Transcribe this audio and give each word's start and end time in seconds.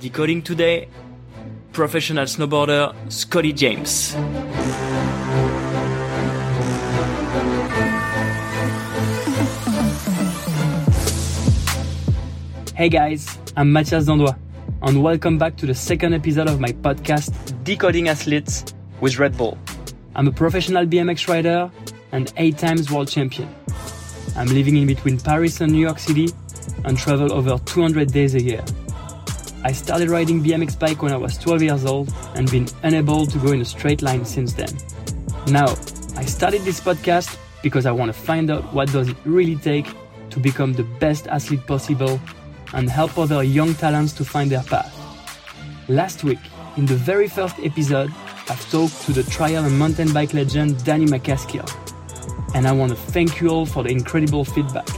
Decoding 0.00 0.42
today, 0.42 0.88
professional 1.72 2.24
snowboarder 2.26 2.94
Scotty 3.10 3.54
James. 3.54 4.12
Hey 12.74 12.88
guys, 12.90 13.38
I'm 13.56 13.72
Mathias 13.72 14.06
Dandois, 14.06 14.36
and 14.82 15.02
welcome 15.02 15.38
back 15.38 15.56
to 15.56 15.66
the 15.66 15.74
second 15.74 16.12
episode 16.12 16.48
of 16.48 16.60
my 16.60 16.72
podcast, 16.72 17.32
Decoding 17.64 18.08
Athletes 18.08 18.64
with 19.00 19.18
Red 19.18 19.38
Bull. 19.38 19.56
I'm 20.14 20.28
a 20.28 20.32
professional 20.32 20.84
BMX 20.84 21.28
rider 21.28 21.70
and 22.10 22.30
eight 22.36 22.58
times 22.58 22.90
world 22.90 23.08
champion. 23.08 23.48
I'm 24.36 24.48
living 24.48 24.76
in 24.76 24.86
between 24.86 25.18
Paris 25.18 25.62
and 25.62 25.72
New 25.72 25.80
York 25.80 25.98
City 25.98 26.28
and 26.84 26.96
travel 26.96 27.32
over 27.32 27.58
200 27.64 28.12
days 28.12 28.34
a 28.34 28.42
year. 28.42 28.64
I 29.64 29.72
started 29.72 30.10
riding 30.10 30.42
BMX 30.42 30.78
bike 30.78 31.02
when 31.02 31.12
I 31.12 31.16
was 31.16 31.38
12 31.38 31.62
years 31.62 31.84
old 31.84 32.12
and 32.34 32.50
been 32.50 32.66
unable 32.82 33.26
to 33.26 33.38
go 33.38 33.52
in 33.52 33.60
a 33.60 33.64
straight 33.64 34.02
line 34.02 34.24
since 34.24 34.52
then. 34.54 34.76
Now, 35.46 35.66
I 36.16 36.24
started 36.24 36.62
this 36.62 36.80
podcast 36.80 37.38
because 37.62 37.86
I 37.86 37.92
want 37.92 38.12
to 38.12 38.18
find 38.18 38.50
out 38.50 38.72
what 38.74 38.90
does 38.90 39.08
it 39.08 39.16
really 39.24 39.56
take 39.56 39.86
to 40.30 40.40
become 40.40 40.72
the 40.72 40.82
best 40.82 41.28
athlete 41.28 41.66
possible 41.66 42.20
and 42.74 42.90
help 42.90 43.18
other 43.18 43.42
young 43.42 43.74
talents 43.74 44.12
to 44.14 44.24
find 44.24 44.50
their 44.50 44.62
path. 44.62 44.92
Last 45.88 46.24
week, 46.24 46.40
in 46.76 46.86
the 46.86 46.94
very 46.94 47.28
first 47.28 47.58
episode, 47.60 48.10
I've 48.48 48.70
talked 48.70 49.02
to 49.02 49.12
the 49.12 49.22
trial 49.24 49.64
and 49.64 49.78
mountain 49.78 50.12
bike 50.12 50.34
legend 50.34 50.84
Danny 50.84 51.06
MacAskill. 51.06 51.70
And 52.54 52.66
I 52.66 52.72
want 52.72 52.90
to 52.90 52.96
thank 52.96 53.40
you 53.40 53.48
all 53.48 53.66
for 53.66 53.82
the 53.82 53.90
incredible 53.90 54.44
feedback. 54.44 54.88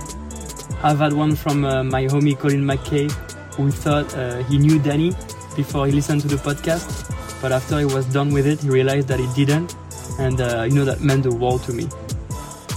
I've 0.84 0.98
had 0.98 1.14
one 1.14 1.34
from 1.34 1.64
uh, 1.64 1.82
my 1.82 2.04
homie 2.04 2.38
Colin 2.38 2.62
McKay, 2.62 3.10
who 3.54 3.70
thought 3.70 4.14
uh, 4.14 4.42
he 4.42 4.58
knew 4.58 4.78
Danny 4.78 5.12
before 5.56 5.86
he 5.86 5.92
listened 5.92 6.20
to 6.20 6.28
the 6.28 6.36
podcast, 6.36 7.10
but 7.40 7.52
after 7.52 7.78
he 7.78 7.86
was 7.86 8.04
done 8.12 8.34
with 8.34 8.46
it, 8.46 8.60
he 8.60 8.68
realized 8.68 9.08
that 9.08 9.18
he 9.18 9.26
didn't, 9.32 9.74
and 10.18 10.42
uh, 10.42 10.64
you 10.68 10.74
know 10.74 10.84
that 10.84 11.00
meant 11.00 11.22
the 11.22 11.34
world 11.34 11.62
to 11.62 11.72
me. 11.72 11.88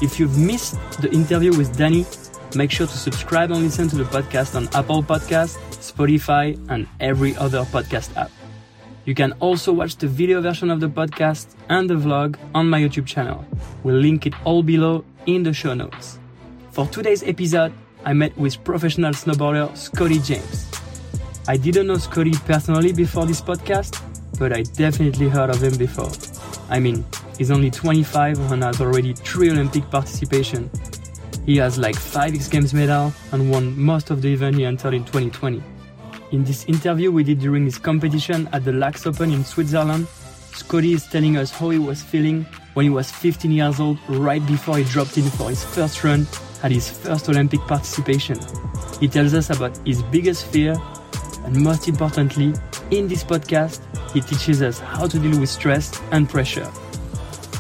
If 0.02 0.22
you've 0.22 0.38
missed 0.38 0.80
the 1.02 1.12
interview 1.12 1.52
with 1.58 1.76
Danny, 1.76 2.06
make 2.56 2.72
sure 2.72 2.88
to 2.88 2.98
subscribe 2.98 3.52
and 3.52 3.62
listen 3.62 3.90
to 3.90 3.98
the 3.98 4.06
podcast 4.06 4.56
on 4.56 4.70
Apple 4.74 5.04
Podcast, 5.04 5.58
Spotify, 5.76 6.58
and 6.70 6.88
every 7.02 7.36
other 7.36 7.64
podcast 7.66 8.16
app. 8.16 8.32
You 9.04 9.16
can 9.16 9.34
also 9.42 9.74
watch 9.74 9.98
the 9.98 10.08
video 10.08 10.40
version 10.40 10.72
of 10.72 10.80
the 10.80 10.88
podcast 10.88 11.56
and 11.68 11.90
the 11.90 11.96
vlog 11.96 12.38
on 12.56 12.70
my 12.70 12.80
YouTube 12.80 13.06
channel. 13.06 13.44
We'll 13.84 13.98
link 13.98 14.26
it 14.26 14.34
all 14.46 14.64
below 14.64 15.04
in 15.26 15.44
the 15.44 15.52
show 15.52 15.74
notes. 15.74 16.20
For 16.72 16.88
today's 16.88 17.24
episode, 17.24 17.74
I 18.08 18.14
met 18.14 18.38
with 18.38 18.64
professional 18.64 19.12
snowboarder 19.12 19.76
Scotty 19.76 20.20
James. 20.20 20.72
I 21.46 21.58
didn't 21.58 21.88
know 21.88 21.98
Scotty 21.98 22.32
personally 22.46 22.94
before 22.94 23.26
this 23.26 23.42
podcast, 23.42 24.02
but 24.40 24.54
I 24.54 24.62
definitely 24.62 25.28
heard 25.28 25.50
of 25.50 25.62
him 25.62 25.76
before. 25.76 26.10
I 26.70 26.80
mean, 26.80 27.04
he's 27.38 27.52
only 27.52 27.70
25 27.70 28.50
and 28.54 28.64
has 28.64 28.80
already 28.80 29.12
three 29.12 29.52
Olympic 29.52 29.92
participation. 29.92 30.70
He 31.46 31.58
has 31.58 31.78
like 31.78 31.98
five 31.98 32.34
X 32.34 32.48
Games 32.48 32.74
medal 32.74 33.12
and 33.34 33.52
won 33.52 33.78
most 33.78 34.10
of 34.10 34.22
the 34.22 34.32
event 34.32 34.56
he 34.56 34.64
entered 34.64 34.94
in 34.94 35.04
2020. 35.04 35.62
In 36.32 36.46
this 36.46 36.64
interview 36.64 37.12
we 37.12 37.26
did 37.26 37.40
during 37.40 37.66
his 37.66 37.78
competition 37.78 38.48
at 38.54 38.64
the 38.64 38.72
Laax 38.72 39.06
Open 39.06 39.34
in 39.34 39.44
Switzerland, 39.44 40.08
Scotty 40.54 40.94
is 40.94 41.06
telling 41.08 41.36
us 41.36 41.52
how 41.52 41.72
he 41.72 41.78
was 41.78 42.04
feeling 42.04 42.46
when 42.74 42.86
he 42.86 42.90
was 42.90 43.12
15 43.12 43.52
years 43.52 43.82
old, 43.82 43.98
right 44.08 44.46
before 44.48 44.78
he 44.78 44.86
dropped 44.86 45.18
in 45.18 45.30
for 45.32 45.50
his 45.50 45.66
first 45.66 46.06
run 46.06 46.26
at 46.64 46.72
his 46.72 46.90
first 46.90 47.30
Olympic 47.30 47.60
participation. 47.62 48.40
He 49.00 49.08
tells 49.08 49.34
us 49.34 49.50
about 49.50 49.78
his 49.86 50.02
biggest 50.04 50.46
fear, 50.48 50.76
and 51.46 51.62
most 51.62 51.88
importantly, 51.88 52.54
in 52.92 53.08
this 53.08 53.24
podcast, 53.24 53.82
he 54.14 54.22
teaches 54.22 54.62
us 54.62 54.80
how 54.80 55.08
to 55.08 55.20
deal 55.20 55.40
with 55.40 55.50
stress 55.50 56.02
and 56.12 56.30
pressure. 56.30 56.66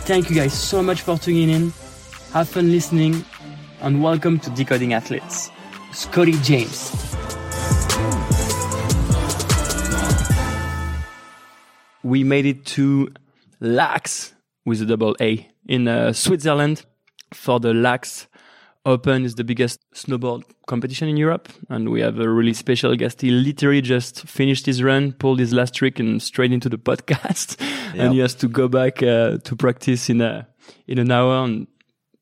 Thank 0.05 0.29
you 0.29 0.35
guys 0.35 0.53
so 0.53 0.81
much 0.81 1.01
for 1.01 1.17
tuning 1.17 1.49
in. 1.49 1.73
Have 2.33 2.49
fun 2.49 2.71
listening, 2.71 3.23
and 3.81 4.01
welcome 4.01 4.39
to 4.39 4.49
Decoding 4.51 4.93
Athletes. 4.93 5.51
Scotty 5.91 6.33
James. 6.43 6.91
We 12.03 12.23
made 12.23 12.45
it 12.45 12.65
to 12.67 13.09
Laax 13.61 14.33
with 14.65 14.81
a 14.81 14.85
double 14.85 15.15
A 15.19 15.47
in 15.67 15.87
uh, 15.87 16.13
Switzerland 16.13 16.85
for 17.33 17.59
the 17.59 17.73
Laax 17.73 18.27
Open 18.87 19.25
is 19.25 19.35
the 19.35 19.43
biggest 19.43 19.81
snowboard 19.93 20.43
competition 20.65 21.09
in 21.09 21.17
Europe, 21.17 21.49
and 21.67 21.89
we 21.89 21.99
have 21.99 22.19
a 22.21 22.29
really 22.29 22.53
special 22.53 22.95
guest. 22.95 23.19
He 23.19 23.31
literally 23.31 23.81
just 23.81 24.25
finished 24.25 24.65
his 24.65 24.81
run, 24.81 25.11
pulled 25.11 25.39
his 25.39 25.51
last 25.51 25.73
trick, 25.73 25.99
and 25.99 26.23
straight 26.23 26.53
into 26.53 26.69
the 26.69 26.77
podcast. 26.89 27.59
Yep. 27.59 27.95
and 27.97 28.13
he 28.13 28.19
has 28.19 28.33
to 28.35 28.47
go 28.47 28.69
back 28.69 29.03
uh, 29.03 29.39
to 29.39 29.55
practice 29.57 30.09
in 30.09 30.21
a 30.21 30.47
in 30.87 30.99
an 30.99 31.11
hour. 31.11 31.43
And 31.43 31.67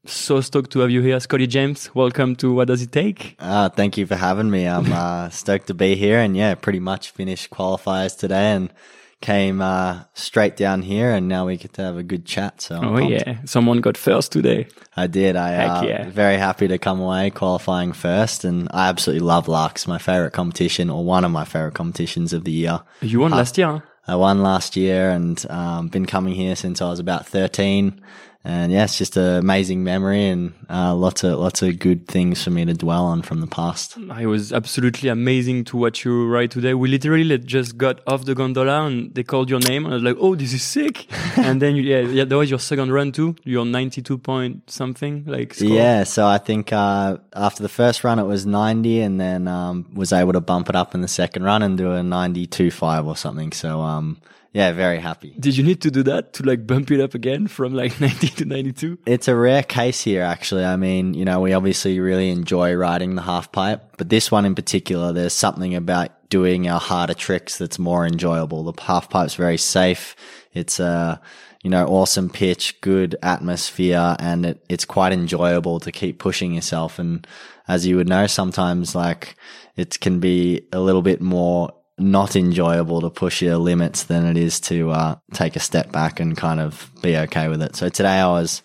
so 0.06 0.42
stoked 0.42 0.72
to 0.72 0.80
have 0.80 0.90
you 0.90 1.04
here, 1.04 1.20
Scotty 1.20 1.46
James. 1.46 1.94
Welcome 1.94 2.36
to 2.38 2.52
What 2.52 2.68
Does 2.68 2.82
It 2.82 2.92
Take? 2.92 3.36
Uh, 3.38 3.70
thank 3.70 3.96
you 3.96 4.08
for 4.08 4.16
having 4.16 4.50
me. 4.50 4.68
I'm 4.68 4.92
uh, 5.04 5.30
stoked 5.30 5.68
to 5.68 5.76
be 5.76 5.96
here, 5.96 6.18
and 6.20 6.36
yeah, 6.36 6.56
pretty 6.56 6.80
much 6.80 7.12
finished 7.12 7.52
qualifiers 7.52 8.18
today, 8.18 8.54
and 8.54 8.74
came 9.22 9.62
uh, 9.62 10.04
straight 10.14 10.56
down 10.56 10.82
here, 10.82 11.12
and 11.12 11.28
now 11.28 11.48
we 11.48 11.58
get 11.58 11.74
to 11.74 11.82
have 11.82 11.98
a 11.98 12.04
good 12.04 12.26
chat. 12.26 12.62
So, 12.62 12.78
I'm 12.78 12.86
oh 12.86 12.98
pumped. 12.98 13.12
yeah, 13.12 13.38
someone 13.46 13.82
got 13.82 13.98
first 13.98 14.32
today. 14.32 14.68
I 14.96 15.08
did. 15.08 15.36
I 15.36 15.50
Heck 15.50 15.70
uh, 15.70 15.86
yeah. 15.88 16.10
very 16.10 16.38
happy 16.38 16.68
to 16.68 16.78
come 16.78 17.00
away 17.00 17.30
qualifying 17.32 17.94
first, 17.94 18.44
and 18.44 18.68
I 18.72 18.90
absolutely 18.90 19.26
love 19.26 19.48
Laax. 19.48 19.88
My 19.88 19.98
favorite 19.98 20.34
competition, 20.34 20.90
or 20.90 21.04
one 21.04 21.26
of 21.26 21.32
my 21.32 21.46
favorite 21.46 21.74
competitions 21.74 22.34
of 22.34 22.44
the 22.44 22.52
year. 22.52 22.82
You 23.02 23.20
won 23.20 23.34
uh, 23.34 23.38
last 23.38 23.58
year. 23.58 23.84
I 24.08 24.16
won 24.16 24.44
last 24.44 24.76
year, 24.76 25.10
and 25.10 25.44
um, 25.50 25.88
been 25.88 26.06
coming 26.06 26.36
here 26.36 26.56
since 26.56 26.82
I 26.82 26.90
was 26.90 27.00
about 27.00 27.26
thirteen 27.26 28.02
and 28.46 28.72
yeah, 28.72 28.84
it's 28.84 28.96
just 28.96 29.18
an 29.18 29.38
amazing 29.38 29.84
memory 29.84 30.28
and 30.28 30.54
uh, 30.70 30.94
lots 30.94 31.24
of 31.24 31.40
lots 31.40 31.64
of 31.64 31.80
good 31.80 32.08
things 32.08 32.44
for 32.44 32.52
me 32.52 32.64
to 32.64 32.76
dwell 32.76 33.06
on 33.06 33.24
from 33.24 33.42
the 33.42 33.48
past. 33.48 33.98
It 33.98 34.28
was 34.28 34.54
absolutely 34.54 35.10
amazing 35.10 35.64
to 35.66 35.78
watch 35.78 36.06
you 36.06 36.28
ride 36.28 36.52
today. 36.52 36.76
We 36.76 36.88
literally 36.88 37.40
just 37.40 37.76
got 37.76 38.02
off 38.06 38.26
the 38.26 38.36
gondola 38.36 38.86
and 38.86 39.16
they 39.16 39.24
called 39.24 39.50
your 39.50 39.60
name 39.60 39.86
and 39.86 39.96
I 39.96 39.98
was 39.98 40.04
like, 40.04 40.18
"Oh, 40.20 40.36
this 40.36 40.54
is 40.54 40.62
sick!" 40.62 41.08
and 41.38 41.60
then 41.60 41.76
you, 41.76 41.82
yeah, 41.82 42.02
yeah, 42.02 42.24
that 42.24 42.38
was 42.38 42.52
your 42.52 42.60
second 42.60 42.92
run 42.92 43.12
too. 43.12 43.36
Your 43.46 43.66
ninety-two 43.66 44.20
point 44.20 44.70
something 44.70 45.24
like. 45.26 45.56
Score. 45.56 45.68
Yeah, 45.68 46.04
so 46.04 46.28
I 46.28 46.38
think 46.38 46.72
uh, 46.72 47.18
after 47.34 47.64
the 47.64 47.70
first 47.70 48.04
run 48.04 48.20
it 48.20 48.26
was 48.26 48.46
ninety, 48.46 49.02
and 49.02 49.20
then 49.20 49.48
um, 49.48 49.88
was 49.96 50.14
able 50.14 50.34
to 50.34 50.42
bump 50.42 50.70
it 50.70 50.76
up 50.76 50.94
in 50.94 51.02
the 51.02 51.08
second 51.08 51.44
run 51.44 51.64
and 51.64 51.80
do 51.80 51.94
a 51.94 52.04
ninety-two 52.04 52.70
five 52.70 53.08
or 53.08 53.18
something. 53.18 53.52
So 53.54 53.82
um, 53.82 54.22
yeah, 54.56 54.72
very 54.72 55.00
happy. 55.00 55.36
Did 55.38 55.58
you 55.58 55.66
need 55.66 55.82
to 55.82 55.92
do 55.92 56.02
that 56.04 56.32
to 56.36 56.44
like 56.44 56.66
bump 56.66 56.90
it 56.90 57.02
up 57.02 57.14
again 57.14 57.48
from 57.48 57.74
like 57.74 58.00
90 58.00 58.28
to 58.30 58.46
92? 58.46 59.00
It's 59.06 59.28
a 59.28 59.36
rare 59.36 59.64
case 59.64 60.02
here, 60.02 60.24
actually. 60.24 60.64
I 60.64 60.78
mean, 60.78 61.14
you 61.14 61.26
know, 61.26 61.42
we 61.42 61.52
obviously 61.52 62.00
really 62.00 62.30
enjoy 62.30 62.74
riding 62.74 63.16
the 63.16 63.22
half 63.22 63.52
pipe, 63.52 63.84
but 63.98 64.08
this 64.08 64.32
one 64.32 64.46
in 64.46 64.56
particular, 64.56 65.12
there's 65.12 65.34
something 65.34 65.76
about 65.76 66.30
doing 66.30 66.70
our 66.70 66.80
harder 66.80 67.14
tricks 67.14 67.58
that's 67.58 67.78
more 67.78 68.08
enjoyable. 68.08 68.72
The 68.72 68.82
half 68.82 69.10
pipe's 69.10 69.36
very 69.36 69.58
safe. 69.58 70.16
It's 70.54 70.80
a, 70.80 71.20
you 71.62 71.70
know, 71.70 71.86
awesome 71.88 72.30
pitch, 72.30 72.80
good 72.80 73.18
atmosphere, 73.22 74.16
and 74.20 74.46
it, 74.46 74.66
it's 74.70 74.86
quite 74.86 75.12
enjoyable 75.12 75.82
to 75.82 75.92
keep 75.92 76.18
pushing 76.18 76.54
yourself. 76.54 76.98
And 76.98 77.28
as 77.68 77.86
you 77.86 77.98
would 77.98 78.08
know, 78.08 78.26
sometimes 78.26 78.96
like 78.96 79.36
it 79.76 80.00
can 80.00 80.22
be 80.22 80.66
a 80.72 80.80
little 80.80 81.02
bit 81.02 81.20
more 81.20 81.74
not 81.98 82.36
enjoyable 82.36 83.02
to 83.02 83.10
push 83.10 83.42
your 83.42 83.58
limits 83.58 84.04
than 84.04 84.26
it 84.26 84.38
is 84.38 84.60
to 84.60 84.92
uh, 84.92 85.16
take 85.34 85.56
a 85.56 85.60
step 85.60 85.92
back 85.92 86.20
and 86.20 86.36
kind 86.36 86.60
of 86.60 86.92
be 87.02 87.16
okay 87.18 87.48
with 87.48 87.62
it. 87.62 87.76
So 87.76 87.90
today 87.90 88.20
I 88.20 88.28
was 88.28 88.62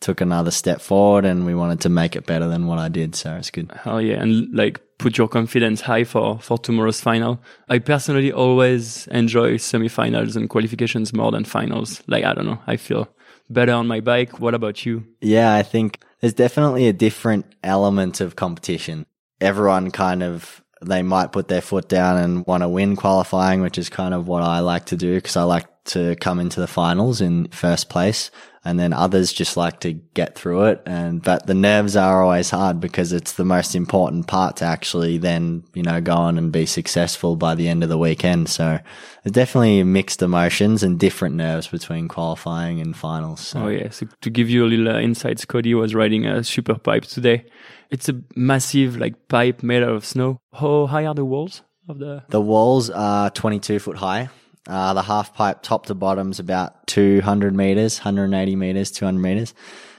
took 0.00 0.20
another 0.20 0.50
step 0.50 0.82
forward 0.82 1.24
and 1.24 1.46
we 1.46 1.54
wanted 1.54 1.80
to 1.80 1.88
make 1.88 2.14
it 2.14 2.26
better 2.26 2.46
than 2.46 2.66
what 2.66 2.78
I 2.78 2.88
did. 2.88 3.14
So 3.14 3.36
it's 3.36 3.50
good. 3.50 3.72
Hell 3.72 4.02
yeah. 4.02 4.20
And 4.20 4.54
like 4.54 4.80
put 4.98 5.16
your 5.16 5.28
confidence 5.28 5.80
high 5.80 6.04
for, 6.04 6.38
for 6.40 6.58
tomorrow's 6.58 7.00
final. 7.00 7.40
I 7.68 7.78
personally 7.78 8.30
always 8.30 9.06
enjoy 9.08 9.54
semifinals 9.54 10.36
and 10.36 10.50
qualifications 10.50 11.14
more 11.14 11.30
than 11.32 11.44
finals. 11.44 12.02
Like, 12.06 12.24
I 12.24 12.34
don't 12.34 12.46
know. 12.46 12.60
I 12.66 12.76
feel 12.76 13.08
better 13.48 13.72
on 13.72 13.86
my 13.86 14.00
bike. 14.00 14.40
What 14.40 14.54
about 14.54 14.84
you? 14.84 15.04
Yeah, 15.20 15.54
I 15.54 15.62
think 15.62 16.00
there's 16.20 16.34
definitely 16.34 16.86
a 16.86 16.92
different 16.92 17.46
element 17.62 18.20
of 18.20 18.36
competition. 18.36 19.06
Everyone 19.40 19.90
kind 19.90 20.22
of 20.22 20.62
they 20.86 21.02
might 21.02 21.32
put 21.32 21.48
their 21.48 21.60
foot 21.60 21.88
down 21.88 22.18
and 22.18 22.46
want 22.46 22.62
to 22.62 22.68
win 22.68 22.96
qualifying, 22.96 23.60
which 23.60 23.78
is 23.78 23.88
kind 23.88 24.14
of 24.14 24.26
what 24.26 24.42
I 24.42 24.60
like 24.60 24.86
to 24.86 24.96
do 24.96 25.14
because 25.14 25.36
I 25.36 25.42
like 25.42 25.66
to 25.86 26.16
come 26.16 26.40
into 26.40 26.60
the 26.60 26.66
finals 26.66 27.20
in 27.20 27.48
first 27.48 27.88
place. 27.88 28.30
And 28.64 28.80
then 28.80 28.92
others 28.92 29.32
just 29.32 29.56
like 29.56 29.80
to 29.80 29.92
get 29.92 30.36
through 30.36 30.64
it. 30.64 30.82
And, 30.86 31.22
but 31.22 31.46
the 31.46 31.54
nerves 31.54 31.96
are 31.96 32.22
always 32.22 32.48
hard 32.48 32.80
because 32.80 33.12
it's 33.12 33.32
the 33.32 33.44
most 33.44 33.74
important 33.74 34.26
part 34.26 34.56
to 34.56 34.64
actually 34.64 35.18
then, 35.18 35.64
you 35.74 35.82
know, 35.82 36.00
go 36.00 36.14
on 36.14 36.38
and 36.38 36.50
be 36.50 36.64
successful 36.64 37.36
by 37.36 37.54
the 37.54 37.68
end 37.68 37.82
of 37.82 37.90
the 37.90 37.98
weekend. 37.98 38.48
So 38.48 38.78
there's 39.22 39.32
definitely 39.32 39.82
mixed 39.82 40.22
emotions 40.22 40.82
and 40.82 40.98
different 40.98 41.34
nerves 41.36 41.68
between 41.68 42.08
qualifying 42.08 42.80
and 42.80 42.96
finals. 42.96 43.40
So. 43.40 43.64
Oh, 43.64 43.68
yeah. 43.68 43.90
So 43.90 44.06
to 44.22 44.30
give 44.30 44.48
you 44.48 44.64
a 44.64 44.68
little 44.68 44.88
uh, 44.88 45.00
insight, 45.00 45.40
Scotty 45.40 45.74
was 45.74 45.94
riding 45.94 46.26
a 46.26 46.42
super 46.42 46.78
pipe 46.78 47.04
today. 47.04 47.44
It's 47.90 48.08
a 48.08 48.20
massive 48.34 48.96
like 48.96 49.28
pipe 49.28 49.62
made 49.62 49.82
out 49.82 49.90
of 49.90 50.06
snow. 50.06 50.40
How 50.52 50.86
high 50.86 51.04
are 51.04 51.14
the 51.14 51.24
walls 51.24 51.62
of 51.88 51.98
the? 51.98 52.24
The 52.28 52.40
walls 52.40 52.88
are 52.88 53.30
22 53.30 53.78
foot 53.78 53.98
high. 53.98 54.30
Uh, 54.66 54.94
the 54.94 55.02
half 55.02 55.34
pipe 55.34 55.62
top 55.62 55.86
to 55.86 55.94
bottom 55.94 56.30
is 56.30 56.38
about 56.38 56.86
200 56.86 57.54
meters, 57.54 57.98
180 57.98 58.56
meters, 58.56 58.90
200 58.90 59.20
meters. 59.20 59.54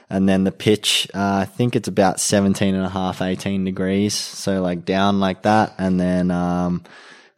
And 0.08 0.28
then 0.28 0.44
the 0.44 0.52
pitch, 0.52 1.08
uh, 1.14 1.38
I 1.42 1.44
think 1.44 1.74
it's 1.74 1.88
about 1.88 2.20
17 2.20 2.74
and 2.74 2.84
a 2.84 2.88
half, 2.88 3.22
18 3.22 3.64
degrees. 3.64 4.14
So 4.14 4.62
like 4.62 4.84
down 4.84 5.20
like 5.20 5.42
that. 5.42 5.74
And 5.78 5.98
then, 5.98 6.30
um, 6.30 6.84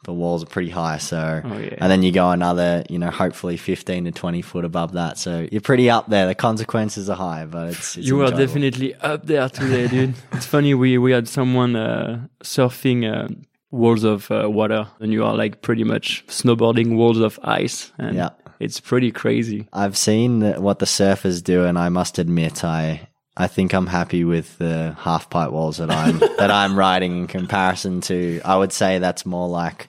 the 0.05 0.13
walls 0.15 0.43
are 0.43 0.47
pretty 0.47 0.71
high. 0.71 0.97
So, 0.97 1.43
oh, 1.45 1.59
yeah. 1.59 1.75
and 1.77 1.91
then 1.91 2.03
you 2.03 2.13
go 2.13 2.31
another, 2.31 2.83
you 2.89 2.99
know, 2.99 3.11
hopefully 3.11 3.59
15 3.59 4.07
to 4.07 4.11
20 4.11 4.41
foot 4.41 4.65
above 4.65 4.93
that. 4.93 5.19
So 5.19 5.47
you're 5.53 5.61
pretty 5.61 5.91
up 5.91 6.09
there. 6.09 6.27
The 6.27 6.35
consequences 6.35 7.11
are 7.11 7.17
high, 7.17 7.45
but 7.45 7.71
it's, 7.71 7.97
it's 7.97 8.07
you 8.07 8.21
enjoyable. 8.23 8.43
are 8.43 8.47
definitely 8.47 8.95
up 8.95 9.27
there 9.27 9.49
today, 9.51 9.87
dude. 9.87 10.15
it's 10.33 10.47
funny. 10.47 10.73
We, 10.73 10.97
we 10.97 11.13
had 11.13 11.29
someone, 11.29 11.77
uh, 11.77 12.27
surfing, 12.43 13.05
uh, 13.05 13.29
walls 13.71 14.05
of 14.05 14.31
uh, 14.31 14.49
water 14.49 14.89
and 15.01 15.13
you 15.13 15.25
are 15.25 15.37
like 15.37 15.61
pretty 15.61 15.85
much 15.85 16.25
snowboarding 16.27 16.97
walls 16.97 17.19
of 17.19 17.39
ice 17.43 17.93
and 17.99 18.17
yeah. 18.17 18.31
it's 18.61 18.81
pretty 18.81 19.13
crazy 19.13 19.69
i've 19.73 19.97
seen 19.97 20.41
what 20.63 20.79
the 20.79 20.87
surfers 20.87 21.43
do 21.43 21.65
and 21.65 21.79
i 21.79 21.89
must 21.89 22.19
admit 22.19 22.65
i 22.65 23.07
i 23.37 23.47
think 23.47 23.75
i'm 23.75 23.87
happy 23.87 24.25
with 24.25 24.57
the 24.57 24.97
half 24.99 25.29
pipe 25.29 25.51
walls 25.51 25.77
that 25.77 25.91
i'm 25.91 26.19
that 26.39 26.51
i'm 26.51 26.79
riding 26.79 27.19
in 27.19 27.27
comparison 27.27 28.01
to 28.01 28.41
i 28.45 28.57
would 28.57 28.73
say 28.73 28.99
that's 28.99 29.27
more 29.27 29.49
like 29.49 29.89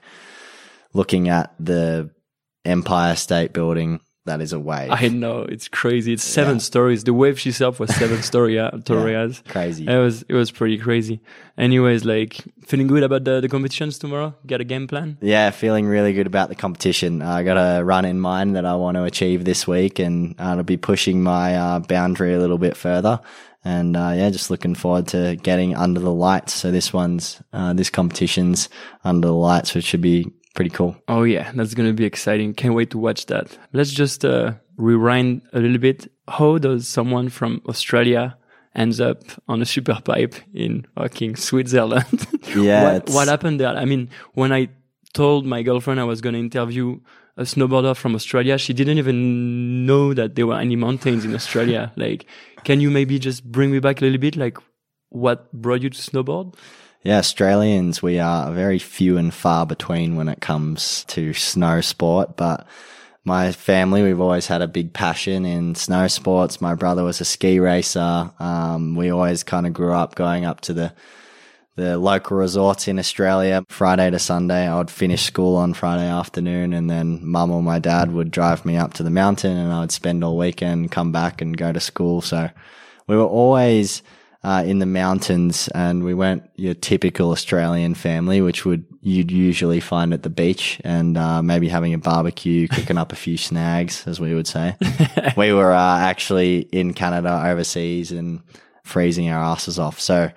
looking 0.93 1.29
at 1.29 1.53
the 1.59 2.09
empire 2.65 3.15
state 3.15 3.53
building 3.53 4.01
that 4.25 4.41
is 4.41 4.53
a 4.53 4.59
wave. 4.59 4.91
I 4.91 5.07
know 5.07 5.41
it's 5.41 5.67
crazy. 5.67 6.13
It's 6.13 6.23
seven 6.23 6.55
yeah. 6.55 6.61
stories. 6.61 7.03
The 7.03 7.13
wave 7.13 7.39
she 7.39 7.49
was 7.49 7.57
seven 7.95 8.21
story 8.21 8.21
stories. 8.21 8.55
Yeah, 8.55 9.29
crazy. 9.51 9.87
It 9.87 9.97
was 9.97 10.23
it 10.23 10.33
was 10.33 10.51
pretty 10.51 10.77
crazy. 10.77 11.21
Anyways, 11.57 12.05
like 12.05 12.37
feeling 12.65 12.87
good 12.87 13.03
about 13.03 13.23
the, 13.23 13.41
the 13.41 13.49
competitions 13.49 13.97
tomorrow. 13.97 14.35
Got 14.45 14.61
a 14.61 14.65
game 14.65 14.87
plan? 14.87 15.17
Yeah, 15.21 15.49
feeling 15.51 15.85
really 15.85 16.13
good 16.13 16.27
about 16.27 16.49
the 16.49 16.55
competition. 16.55 17.21
I 17.21 17.43
got 17.43 17.55
a 17.55 17.83
run 17.83 18.05
in 18.05 18.19
mind 18.19 18.55
that 18.55 18.65
I 18.65 18.75
want 18.75 18.95
to 18.95 19.03
achieve 19.03 19.45
this 19.45 19.67
week, 19.67 19.99
and 19.99 20.35
uh, 20.39 20.55
I'll 20.55 20.63
be 20.63 20.77
pushing 20.77 21.23
my 21.23 21.55
uh, 21.55 21.79
boundary 21.79 22.33
a 22.33 22.39
little 22.39 22.57
bit 22.57 22.77
further. 22.77 23.21
And 23.63 23.97
uh, 23.97 24.13
yeah, 24.15 24.29
just 24.29 24.49
looking 24.49 24.75
forward 24.75 25.07
to 25.09 25.35
getting 25.41 25.75
under 25.75 25.99
the 25.99 26.13
lights. 26.13 26.53
So 26.53 26.71
this 26.71 26.93
one's 26.93 27.41
uh, 27.51 27.73
this 27.73 27.89
competition's 27.89 28.69
under 29.03 29.27
the 29.27 29.33
lights, 29.33 29.75
which 29.75 29.85
should 29.85 30.01
be 30.01 30.31
pretty 30.55 30.69
cool. 30.69 30.95
Oh 31.07 31.23
yeah, 31.23 31.51
that's 31.53 31.73
gonna 31.73 31.93
be 31.93 32.05
exciting. 32.05 32.53
Can't 32.53 32.73
wait 32.73 32.91
to 32.91 32.97
watch 32.97 33.25
that. 33.27 33.57
Let's 33.73 33.91
just 33.91 34.25
uh, 34.25 34.53
rewind 34.77 35.41
a 35.53 35.59
little 35.59 35.77
bit. 35.77 36.11
How 36.27 36.57
does 36.57 36.87
someone 36.87 37.29
from 37.29 37.61
Australia 37.67 38.37
ends 38.75 38.99
up 38.99 39.23
on 39.47 39.61
a 39.61 39.65
super 39.65 39.99
pipe 40.03 40.35
in 40.53 40.85
fucking 40.95 41.35
Switzerland? 41.35 42.27
Yeah. 42.55 42.83
what, 42.93 43.09
what 43.09 43.27
happened 43.27 43.59
there? 43.59 43.75
I 43.75 43.85
mean, 43.85 44.09
when 44.33 44.51
I 44.51 44.69
told 45.13 45.45
my 45.45 45.61
girlfriend 45.63 45.99
I 45.99 46.03
was 46.03 46.21
gonna 46.21 46.39
interview 46.39 46.99
a 47.37 47.43
snowboarder 47.43 47.95
from 47.95 48.15
Australia, 48.15 48.57
she 48.57 48.73
didn't 48.73 48.97
even 48.97 49.85
know 49.85 50.13
that 50.13 50.35
there 50.35 50.45
were 50.45 50.59
any 50.59 50.75
mountains 50.75 51.25
in 51.25 51.33
Australia. 51.33 51.91
like, 51.95 52.25
can 52.63 52.81
you 52.81 52.91
maybe 52.91 53.17
just 53.17 53.49
bring 53.49 53.71
me 53.71 53.79
back 53.79 54.01
a 54.01 54.05
little 54.05 54.19
bit? 54.19 54.35
Like, 54.35 54.57
what 55.09 55.51
brought 55.53 55.81
you 55.81 55.89
to 55.89 55.97
snowboard? 55.97 56.55
Yeah, 57.01 57.19
Australians, 57.19 58.03
we 58.03 58.19
are 58.19 58.51
very 58.51 58.77
few 58.77 59.17
and 59.17 59.33
far 59.33 59.65
between 59.65 60.17
when 60.17 60.27
it 60.27 60.41
comes 60.41 61.05
to 61.05 61.33
snow 61.33 61.79
sport, 61.79 62.35
but 62.35 62.67
my 63.23 63.53
family, 63.53 64.03
we've 64.03 64.19
always 64.19 64.47
had 64.47 64.61
a 64.61 64.67
big 64.67 64.91
passion 64.91 65.45
in 65.45 65.75
snow 65.75 66.09
sports. 66.09 66.59
My 66.59 66.75
brother 66.75 67.05
was 67.05 67.21
a 67.21 67.25
ski 67.25 67.59
racer. 67.59 68.31
Um, 68.39 68.97
we 68.97 69.11
always 69.11 69.43
kind 69.43 69.65
of 69.65 69.71
grew 69.71 69.93
up 69.93 70.15
going 70.15 70.43
up 70.45 70.61
to 70.61 70.73
the 70.73 70.93
the 71.75 71.97
local 71.97 72.35
resorts 72.35 72.89
in 72.89 72.99
Australia 72.99 73.63
Friday 73.69 74.09
to 74.09 74.19
Sunday. 74.19 74.67
I 74.67 74.77
would 74.77 74.91
finish 74.91 75.23
school 75.23 75.55
on 75.55 75.73
Friday 75.73 76.07
afternoon 76.09 76.73
and 76.73 76.89
then 76.89 77.25
mum 77.25 77.51
or 77.51 77.63
my 77.63 77.79
dad 77.79 78.11
would 78.11 78.31
drive 78.31 78.65
me 78.65 78.75
up 78.75 78.95
to 78.95 79.03
the 79.03 79.09
mountain 79.09 79.55
and 79.55 79.71
I 79.71 79.79
would 79.79 79.91
spend 79.93 80.21
all 80.21 80.35
weekend, 80.35 80.91
come 80.91 81.13
back 81.13 81.41
and 81.41 81.55
go 81.55 81.71
to 81.71 81.79
school. 81.79 82.19
So 82.19 82.49
we 83.07 83.15
were 83.15 83.23
always 83.23 84.03
uh, 84.43 84.63
in 84.65 84.79
the 84.79 84.85
mountains, 84.85 85.67
and 85.69 86.03
we 86.03 86.13
weren't 86.13 86.43
your 86.55 86.73
typical 86.73 87.31
Australian 87.31 87.93
family, 87.93 88.41
which 88.41 88.65
would 88.65 88.85
you'd 89.01 89.31
usually 89.31 89.79
find 89.79 90.13
at 90.13 90.23
the 90.23 90.29
beach, 90.29 90.79
and 90.83 91.17
uh, 91.17 91.41
maybe 91.41 91.67
having 91.67 91.93
a 91.93 91.97
barbecue, 91.97 92.67
cooking 92.67 92.97
up 92.97 93.11
a 93.11 93.17
few 93.17 93.37
snags, 93.37 94.05
as 94.07 94.19
we 94.19 94.33
would 94.33 94.47
say. 94.47 94.75
we 95.37 95.51
were 95.51 95.73
uh, 95.73 95.99
actually 95.99 96.59
in 96.71 96.93
Canada, 96.93 97.43
overseas, 97.45 98.11
and 98.11 98.41
freezing 98.83 99.29
our 99.29 99.43
asses 99.43 99.77
off. 99.77 99.99
So 99.99 100.31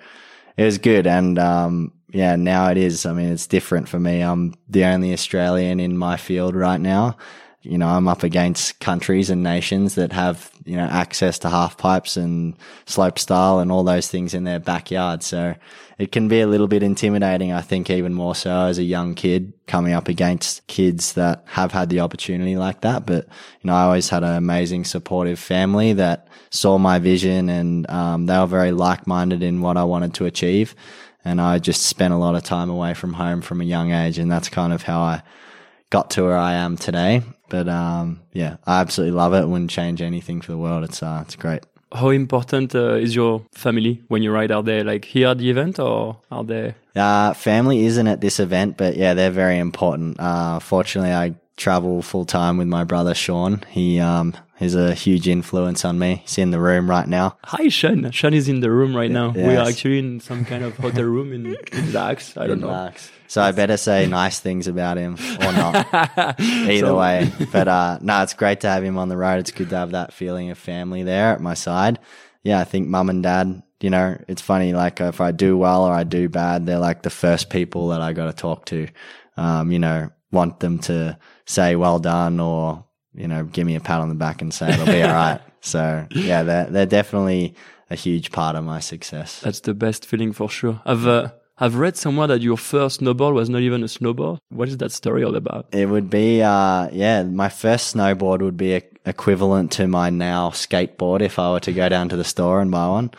it 0.57 0.63
was 0.63 0.77
good, 0.77 1.07
and 1.07 1.39
um, 1.39 1.93
yeah, 2.11 2.35
now 2.35 2.69
it 2.69 2.77
is. 2.77 3.05
I 3.05 3.13
mean, 3.13 3.31
it's 3.31 3.47
different 3.47 3.87
for 3.87 3.99
me. 3.99 4.21
I'm 4.21 4.53
the 4.67 4.83
only 4.83 5.13
Australian 5.13 5.79
in 5.79 5.97
my 5.97 6.17
field 6.17 6.55
right 6.55 6.79
now 6.79 7.17
you 7.63 7.77
know, 7.77 7.87
I'm 7.87 8.09
up 8.09 8.23
against 8.23 8.79
countries 8.81 9.29
and 9.29 9.41
nations 9.41 9.95
that 9.95 10.11
have, 10.11 10.51
you 10.65 10.75
know, 10.75 10.83
access 10.83 11.39
to 11.39 11.49
half 11.49 11.77
pipes 11.77 12.17
and 12.17 12.55
slope 12.85 13.17
style 13.17 13.59
and 13.59 13.71
all 13.71 13.85
those 13.85 14.09
things 14.09 14.33
in 14.33 14.43
their 14.43 14.59
backyard. 14.59 15.23
So 15.23 15.55
it 15.97 16.11
can 16.11 16.27
be 16.27 16.41
a 16.41 16.47
little 16.47 16.67
bit 16.67 16.83
intimidating. 16.83 17.53
I 17.53 17.61
think 17.61 17.89
even 17.89 18.13
more 18.13 18.35
so 18.35 18.65
as 18.65 18.79
a 18.79 18.83
young 18.83 19.15
kid 19.15 19.53
coming 19.65 19.93
up 19.93 20.09
against 20.09 20.67
kids 20.67 21.13
that 21.13 21.45
have 21.47 21.71
had 21.71 21.89
the 21.89 22.01
opportunity 22.01 22.57
like 22.57 22.81
that. 22.81 23.05
But, 23.05 23.27
you 23.61 23.67
know, 23.67 23.75
I 23.75 23.83
always 23.83 24.09
had 24.09 24.23
an 24.23 24.35
amazing 24.35 24.83
supportive 24.83 25.39
family 25.39 25.93
that 25.93 26.27
saw 26.49 26.77
my 26.77 26.99
vision 26.99 27.47
and, 27.47 27.89
um, 27.89 28.25
they 28.25 28.37
were 28.37 28.45
very 28.45 28.73
like-minded 28.73 29.41
in 29.41 29.61
what 29.61 29.77
I 29.77 29.85
wanted 29.85 30.13
to 30.15 30.25
achieve. 30.25 30.75
And 31.23 31.39
I 31.39 31.59
just 31.59 31.83
spent 31.83 32.13
a 32.13 32.17
lot 32.17 32.35
of 32.35 32.43
time 32.43 32.69
away 32.69 32.93
from 32.93 33.13
home 33.13 33.41
from 33.41 33.61
a 33.61 33.63
young 33.63 33.93
age. 33.93 34.17
And 34.17 34.29
that's 34.29 34.49
kind 34.49 34.73
of 34.73 34.83
how 34.83 34.99
I, 34.99 35.23
got 35.93 36.09
to 36.09 36.23
where 36.23 36.37
I 36.37 36.53
am 36.53 36.75
today. 36.75 37.21
But 37.49 37.69
um, 37.69 38.19
yeah, 38.33 38.57
I 38.65 38.81
absolutely 38.81 39.15
love 39.15 39.33
it. 39.35 39.47
Wouldn't 39.47 39.69
change 39.69 40.01
anything 40.01 40.41
for 40.41 40.51
the 40.51 40.57
world. 40.57 40.83
It's 40.83 41.03
uh, 41.03 41.23
it's 41.25 41.35
great. 41.35 41.63
How 41.93 42.09
important 42.09 42.73
uh, 42.73 42.95
is 42.95 43.15
your 43.15 43.45
family 43.51 44.01
when 44.07 44.23
you 44.23 44.31
ride? 44.33 44.51
Are 44.51 44.63
they 44.63 44.81
like 44.83 45.05
here 45.05 45.27
at 45.27 45.37
the 45.37 45.49
event 45.51 45.77
or 45.79 46.17
are 46.31 46.43
they? 46.43 46.73
Uh, 46.95 47.33
family 47.33 47.85
isn't 47.85 48.07
at 48.07 48.19
this 48.21 48.39
event, 48.39 48.77
but 48.77 48.97
yeah, 48.97 49.13
they're 49.13 49.37
very 49.43 49.59
important. 49.59 50.19
Uh, 50.19 50.59
fortunately, 50.59 51.13
I 51.13 51.35
travel 51.55 52.01
full 52.01 52.25
time 52.25 52.57
with 52.57 52.67
my 52.67 52.83
brother 52.83 53.13
Sean. 53.13 53.61
He 53.69 53.99
um 53.99 54.33
he's 54.57 54.73
a 54.73 54.95
huge 54.95 55.27
influence 55.27 55.85
on 55.85 55.99
me. 55.99 56.21
He's 56.25 56.39
in 56.39 56.49
the 56.49 56.59
room 56.59 56.89
right 56.89 57.07
now. 57.07 57.37
Hi 57.43 57.69
Sean. 57.69 58.09
Sean 58.11 58.33
is 58.33 58.47
in 58.49 58.61
the 58.61 58.71
room 58.71 58.95
right 58.95 59.11
now. 59.11 59.33
Yes. 59.35 59.47
We 59.47 59.55
are 59.55 59.67
actually 59.67 59.99
in 59.99 60.19
some 60.19 60.45
kind 60.45 60.63
of 60.63 60.75
hotel 60.77 61.03
room 61.03 61.31
in, 61.31 61.55
in 61.71 61.91
Dax. 61.91 62.35
I 62.35 62.47
don't 62.47 62.57
in 62.57 62.61
know. 62.61 62.69
Dax. 62.69 63.11
So 63.33 63.41
I 63.41 63.51
better 63.51 63.77
say 63.77 64.05
nice 64.21 64.39
things 64.39 64.67
about 64.67 64.97
him 64.97 65.17
or 65.39 65.51
not. 65.51 65.87
Either 66.39 66.85
so, 66.85 66.99
way. 66.99 67.31
But 67.51 67.67
uh 67.67 67.97
no, 67.99 68.21
it's 68.21 68.35
great 68.35 68.59
to 68.59 68.67
have 68.67 68.83
him 68.83 68.99
on 68.99 69.09
the 69.09 69.17
road. 69.17 69.39
It's 69.39 69.49
good 69.49 69.71
to 69.71 69.77
have 69.77 69.91
that 69.91 70.13
feeling 70.13 70.51
of 70.51 70.59
family 70.59 71.01
there 71.01 71.33
at 71.33 71.41
my 71.41 71.55
side. 71.55 71.97
Yeah, 72.43 72.59
I 72.59 72.63
think 72.63 72.89
mum 72.89 73.09
and 73.09 73.23
dad, 73.23 73.63
you 73.81 73.89
know, 73.89 74.21
it's 74.27 74.43
funny, 74.43 74.73
like 74.73 75.01
if 75.01 75.19
I 75.19 75.31
do 75.31 75.57
well 75.57 75.83
or 75.83 75.91
I 75.91 76.03
do 76.03 76.29
bad, 76.29 76.67
they're 76.67 76.77
like 76.77 77.01
the 77.01 77.09
first 77.09 77.49
people 77.49 77.87
that 77.87 78.01
I 78.01 78.13
gotta 78.13 78.33
talk 78.33 78.65
to. 78.65 78.87
Um, 79.35 79.71
you 79.71 79.79
know, 79.79 80.11
want 80.31 80.59
them 80.59 80.77
to 80.79 81.17
say 81.47 81.75
well 81.75 81.97
done 81.97 82.39
or 82.39 82.85
you 83.15 83.27
know 83.27 83.45
give 83.45 83.65
me 83.65 83.75
a 83.75 83.79
pat 83.79 83.99
on 83.99 84.09
the 84.09 84.15
back 84.15 84.43
and 84.43 84.53
say 84.53 84.71
it'll 84.71 84.85
be 84.85 85.01
all 85.01 85.11
right. 85.11 85.41
So 85.65 86.05
yeah, 86.11 86.43
they're 86.43 86.65
they're 86.65 86.85
definitely 86.85 87.55
a 87.89 87.95
huge 87.95 88.31
part 88.33 88.57
of 88.57 88.65
my 88.65 88.81
success. 88.81 89.39
That's 89.39 89.61
the 89.61 89.73
best 89.73 90.05
feeling 90.05 90.33
for 90.33 90.49
sure. 90.49 90.81
I've 90.85 91.07
uh, 91.07 91.31
I've 91.63 91.75
read 91.75 91.95
somewhere 91.95 92.27
that 92.27 92.41
your 92.41 92.57
first 92.57 92.99
snowboard 92.99 93.33
was 93.35 93.49
not 93.49 93.61
even 93.61 93.83
a 93.83 93.85
snowboard. 93.85 94.39
What 94.49 94.67
is 94.67 94.75
that 94.79 94.91
story 94.91 95.23
all 95.23 95.37
about? 95.37 95.67
It 95.71 95.85
would 95.85 96.09
be 96.09 96.41
uh 96.41 96.89
yeah, 96.91 97.23
my 97.23 97.47
first 97.47 97.95
snowboard 97.95 98.41
would 98.41 98.57
be 98.57 98.81
equivalent 99.05 99.71
to 99.73 99.87
my 99.87 100.09
now 100.09 100.49
skateboard 100.49 101.21
if 101.21 101.39
I 101.39 101.51
were 101.51 101.61
to 101.61 101.71
go 101.71 101.87
down 101.87 102.09
to 102.09 102.17
the 102.17 102.25
store 102.25 102.59
and 102.59 102.69
buy 102.69 102.89
one. 102.89 103.11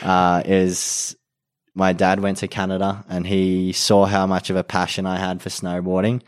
Uh, 0.00 0.42
is 0.44 1.16
my 1.74 1.92
dad 1.92 2.20
went 2.20 2.38
to 2.38 2.46
Canada 2.46 3.04
and 3.08 3.26
he 3.26 3.72
saw 3.72 4.06
how 4.06 4.28
much 4.28 4.48
of 4.48 4.54
a 4.54 4.62
passion 4.62 5.04
I 5.04 5.18
had 5.18 5.42
for 5.42 5.48
snowboarding 5.48 6.22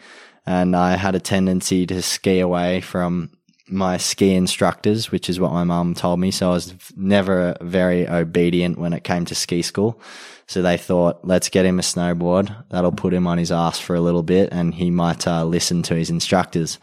and 0.44 0.74
I 0.74 0.96
had 0.96 1.14
a 1.14 1.20
tendency 1.20 1.86
to 1.86 2.02
ski 2.02 2.40
away 2.40 2.80
from 2.80 3.30
my 3.70 3.96
ski 3.96 4.34
instructors, 4.34 5.10
which 5.10 5.28
is 5.28 5.40
what 5.40 5.52
my 5.52 5.64
mum 5.64 5.94
told 5.94 6.20
me. 6.20 6.30
So 6.30 6.50
I 6.50 6.52
was 6.52 6.74
never 6.96 7.56
very 7.60 8.08
obedient 8.08 8.78
when 8.78 8.92
it 8.92 9.04
came 9.04 9.24
to 9.26 9.34
ski 9.34 9.62
school. 9.62 10.00
So 10.46 10.62
they 10.62 10.76
thought, 10.76 11.20
let's 11.24 11.48
get 11.48 11.64
him 11.64 11.78
a 11.78 11.82
snowboard. 11.82 12.64
That'll 12.70 12.92
put 12.92 13.14
him 13.14 13.26
on 13.26 13.38
his 13.38 13.52
ass 13.52 13.78
for 13.78 13.94
a 13.94 14.00
little 14.00 14.22
bit 14.22 14.48
and 14.52 14.74
he 14.74 14.90
might 14.90 15.26
uh, 15.26 15.44
listen 15.44 15.82
to 15.84 15.94
his 15.94 16.10
instructors. 16.10 16.78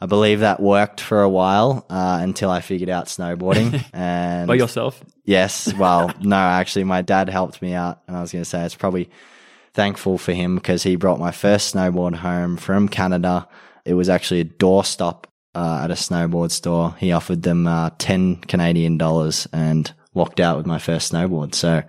I 0.00 0.06
believe 0.06 0.40
that 0.40 0.60
worked 0.60 1.00
for 1.00 1.22
a 1.22 1.28
while 1.28 1.86
uh, 1.88 2.18
until 2.20 2.50
I 2.50 2.60
figured 2.60 2.90
out 2.90 3.06
snowboarding. 3.06 3.82
and 3.92 4.46
By 4.46 4.54
yourself? 4.54 5.02
Yes. 5.24 5.72
Well, 5.72 6.12
no, 6.20 6.36
actually, 6.36 6.84
my 6.84 7.02
dad 7.02 7.28
helped 7.30 7.62
me 7.62 7.72
out, 7.72 8.02
and 8.06 8.16
I 8.16 8.20
was 8.20 8.30
going 8.30 8.42
to 8.44 8.48
say 8.48 8.64
it's 8.64 8.74
probably 8.74 9.08
thankful 9.72 10.18
for 10.18 10.32
him 10.32 10.56
because 10.56 10.82
he 10.82 10.96
brought 10.96 11.18
my 11.18 11.30
first 11.30 11.74
snowboard 11.74 12.16
home 12.16 12.56
from 12.56 12.88
Canada. 12.88 13.48
It 13.84 13.94
was 13.94 14.08
actually 14.08 14.40
a 14.40 14.44
doorstop 14.44 15.24
uh, 15.56 15.80
at 15.84 15.90
a 15.90 15.94
snowboard 15.94 16.50
store. 16.50 16.94
He 17.00 17.10
offered 17.12 17.42
them 17.42 17.66
uh, 17.66 17.90
ten 17.98 18.36
Canadian 18.36 18.98
dollars 18.98 19.48
and 19.52 19.92
walked 20.14 20.38
out 20.40 20.56
with 20.58 20.66
my 20.66 20.78
first 20.78 21.12
snowboard. 21.12 21.54
So 21.54 21.82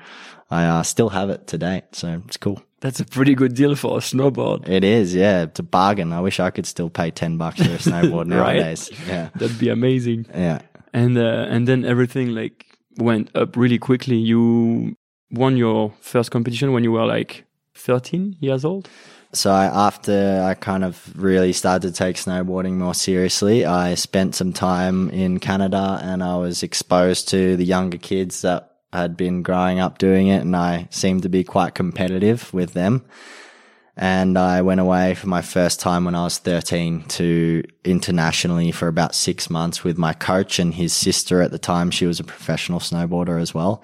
I 0.50 0.66
uh, 0.66 0.84
still 0.84 1.10
have 1.10 1.30
it 1.30 1.48
to 1.48 1.58
date. 1.58 1.84
So 1.92 2.22
it's 2.26 2.38
cool. 2.38 2.62
That's 2.80 3.00
a 3.00 3.06
pretty 3.06 3.34
good 3.36 3.56
deal 3.56 3.76
for 3.76 3.98
a 3.98 4.02
snowboard. 4.02 4.70
It 4.70 4.84
is, 4.84 5.14
yeah. 5.16 5.44
It's 5.44 5.60
a 5.60 5.64
bargain. 5.64 6.14
I 6.14 6.22
wish 6.22 6.40
I 6.40 6.52
could 6.52 6.66
still 6.68 6.90
pay 6.90 7.12
ten 7.12 7.38
bucks 7.38 7.58
for 7.58 7.74
a 7.74 7.78
snowboard 7.78 8.30
Right. 8.40 8.56
nowadays. 8.58 8.90
Yeah, 9.08 9.30
That'd 9.36 9.58
be 9.60 9.70
amazing. 9.70 10.26
yeah. 10.34 10.62
And 10.94 11.18
uh, 11.18 11.46
and 11.50 11.68
then 11.68 11.86
everything 11.86 12.30
like 12.36 12.66
went 12.98 13.30
up 13.36 13.56
really 13.58 13.78
quickly. 13.80 14.16
You 14.18 14.96
won 15.32 15.58
your 15.58 15.94
first 16.02 16.32
competition 16.32 16.72
when 16.72 16.84
you 16.84 16.92
were 16.94 17.06
like 17.06 17.44
13 17.76 18.38
years 18.40 18.64
old. 18.64 18.88
So 19.34 19.52
after 19.52 20.42
I 20.46 20.54
kind 20.54 20.84
of 20.84 21.14
really 21.16 21.52
started 21.54 21.88
to 21.88 21.94
take 21.94 22.16
snowboarding 22.16 22.74
more 22.74 22.94
seriously, 22.94 23.66
I 23.66 23.96
spent 23.96 24.36
some 24.36 24.54
time 24.54 25.10
in 25.10 25.40
Canada 25.40 26.00
and 26.02 26.24
I 26.24 26.38
was 26.38 26.64
exposed 26.64 27.30
to 27.30 27.58
the 27.58 27.66
younger 27.66 27.98
kids 27.98 28.42
that 28.42 28.78
had 28.94 29.18
been 29.18 29.44
growing 29.44 29.80
up 29.80 29.98
doing 29.98 30.28
it 30.28 30.42
and 30.42 30.56
I 30.56 30.88
seemed 30.92 31.24
to 31.24 31.30
be 31.30 31.44
quite 31.44 31.76
competitive 31.76 32.54
with 32.54 32.74
them. 32.74 33.06
And 33.98 34.38
I 34.38 34.62
went 34.62 34.80
away 34.80 35.16
for 35.16 35.28
my 35.28 35.42
first 35.42 35.80
time 35.80 36.06
when 36.06 36.14
I 36.14 36.24
was 36.24 36.38
13 36.38 37.04
to 37.06 37.64
internationally 37.84 38.72
for 38.72 38.88
about 38.88 39.16
six 39.16 39.50
months 39.50 39.84
with 39.84 39.98
my 39.98 40.14
coach 40.14 40.60
and 40.60 40.74
his 40.74 40.94
sister 40.94 41.42
at 41.42 41.52
the 41.52 41.58
time. 41.58 41.90
She 41.90 42.06
was 42.06 42.20
a 42.20 42.24
professional 42.24 42.80
snowboarder 42.80 43.42
as 43.42 43.56
well. 43.56 43.84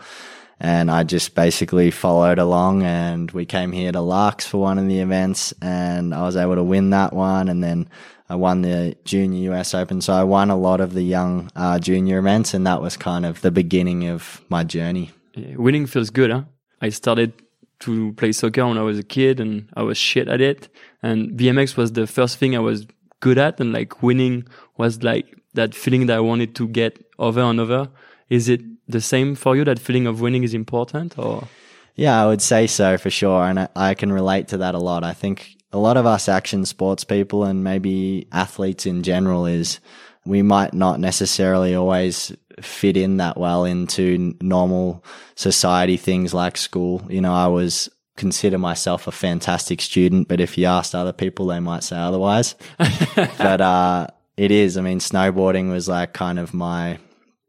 And 0.59 0.89
I 0.89 1.03
just 1.03 1.35
basically 1.35 1.91
followed 1.91 2.39
along 2.39 2.83
and 2.83 3.29
we 3.31 3.45
came 3.45 3.71
here 3.71 3.91
to 3.91 3.99
Laax 3.99 4.43
for 4.43 4.59
one 4.59 4.77
of 4.77 4.87
the 4.87 4.99
events 4.99 5.53
and 5.61 6.13
I 6.13 6.21
was 6.21 6.35
able 6.35 6.55
to 6.55 6.63
win 6.63 6.91
that 6.91 7.13
one. 7.13 7.49
And 7.49 7.63
then 7.63 7.89
I 8.29 8.35
won 8.35 8.61
the 8.61 8.95
junior 9.03 9.51
US 9.53 9.73
Open. 9.73 9.99
So 10.01 10.13
I 10.13 10.23
won 10.23 10.49
a 10.49 10.55
lot 10.55 10.79
of 10.79 10.93
the 10.93 11.03
young 11.03 11.49
uh, 11.55 11.79
junior 11.79 12.19
events 12.19 12.53
and 12.53 12.65
that 12.65 12.81
was 12.81 12.95
kind 12.95 13.25
of 13.25 13.41
the 13.41 13.51
beginning 13.51 14.07
of 14.07 14.41
my 14.49 14.63
journey. 14.63 15.11
Winning 15.35 15.85
feels 15.85 16.09
good, 16.09 16.31
huh? 16.31 16.43
I 16.81 16.89
started 16.89 17.33
to 17.79 18.13
play 18.13 18.31
soccer 18.31 18.65
when 18.65 18.77
I 18.77 18.81
was 18.81 18.97
a 18.97 19.03
kid 19.03 19.39
and 19.39 19.69
I 19.73 19.81
was 19.83 19.97
shit 19.97 20.27
at 20.29 20.39
it. 20.39 20.69
And 21.01 21.31
BMX 21.31 21.75
was 21.75 21.93
the 21.93 22.07
first 22.07 22.37
thing 22.37 22.55
I 22.55 22.59
was 22.59 22.87
good 23.19 23.37
at. 23.37 23.59
And 23.59 23.73
like 23.73 24.01
winning 24.01 24.47
was 24.77 25.03
like 25.03 25.37
that 25.53 25.75
feeling 25.75 26.05
that 26.07 26.17
I 26.17 26.21
wanted 26.21 26.55
to 26.55 26.67
get 26.67 27.03
over 27.19 27.41
and 27.41 27.59
over. 27.59 27.89
Is 28.29 28.47
it 28.49 28.61
the 28.87 29.01
same 29.01 29.35
for 29.35 29.55
you? 29.55 29.63
That 29.63 29.79
feeling 29.79 30.07
of 30.07 30.21
winning 30.21 30.43
is 30.43 30.53
important 30.53 31.17
or? 31.17 31.47
Yeah, 31.95 32.21
I 32.21 32.25
would 32.25 32.41
say 32.41 32.67
so 32.67 32.97
for 32.97 33.09
sure. 33.09 33.43
And 33.43 33.59
I, 33.59 33.69
I 33.75 33.93
can 33.93 34.11
relate 34.11 34.47
to 34.49 34.57
that 34.57 34.75
a 34.75 34.79
lot. 34.79 35.03
I 35.03 35.13
think 35.13 35.55
a 35.71 35.77
lot 35.77 35.97
of 35.97 36.05
us 36.05 36.27
action 36.27 36.65
sports 36.65 37.03
people 37.03 37.43
and 37.43 37.63
maybe 37.63 38.27
athletes 38.31 38.85
in 38.85 39.03
general 39.03 39.45
is 39.45 39.79
we 40.25 40.41
might 40.41 40.73
not 40.73 40.99
necessarily 40.99 41.75
always 41.75 42.35
fit 42.61 42.95
in 42.95 43.17
that 43.17 43.37
well 43.37 43.65
into 43.65 44.35
normal 44.41 45.03
society 45.35 45.97
things 45.97 46.33
like 46.33 46.57
school. 46.57 47.03
You 47.09 47.21
know, 47.21 47.33
I 47.33 47.47
was 47.47 47.89
consider 48.15 48.59
myself 48.59 49.07
a 49.07 49.11
fantastic 49.11 49.81
student, 49.81 50.27
but 50.27 50.39
if 50.39 50.57
you 50.57 50.65
asked 50.65 50.93
other 50.93 51.13
people, 51.13 51.47
they 51.47 51.59
might 51.59 51.83
say 51.83 51.97
otherwise. 51.97 52.55
but, 53.15 53.59
uh, 53.59 54.07
it 54.37 54.51
is. 54.51 54.77
I 54.77 54.81
mean, 54.81 54.99
snowboarding 54.99 55.69
was 55.69 55.87
like 55.87 56.13
kind 56.13 56.39
of 56.39 56.53
my 56.53 56.97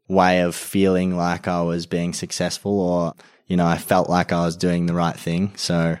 way 0.07 0.41
of 0.41 0.55
feeling 0.55 1.15
like 1.15 1.47
I 1.47 1.61
was 1.61 1.85
being 1.85 2.13
successful 2.13 2.79
or, 2.79 3.13
you 3.47 3.57
know, 3.57 3.65
I 3.65 3.77
felt 3.77 4.09
like 4.09 4.31
I 4.31 4.45
was 4.45 4.55
doing 4.55 4.85
the 4.85 4.93
right 4.93 5.17
thing. 5.17 5.53
So 5.55 5.97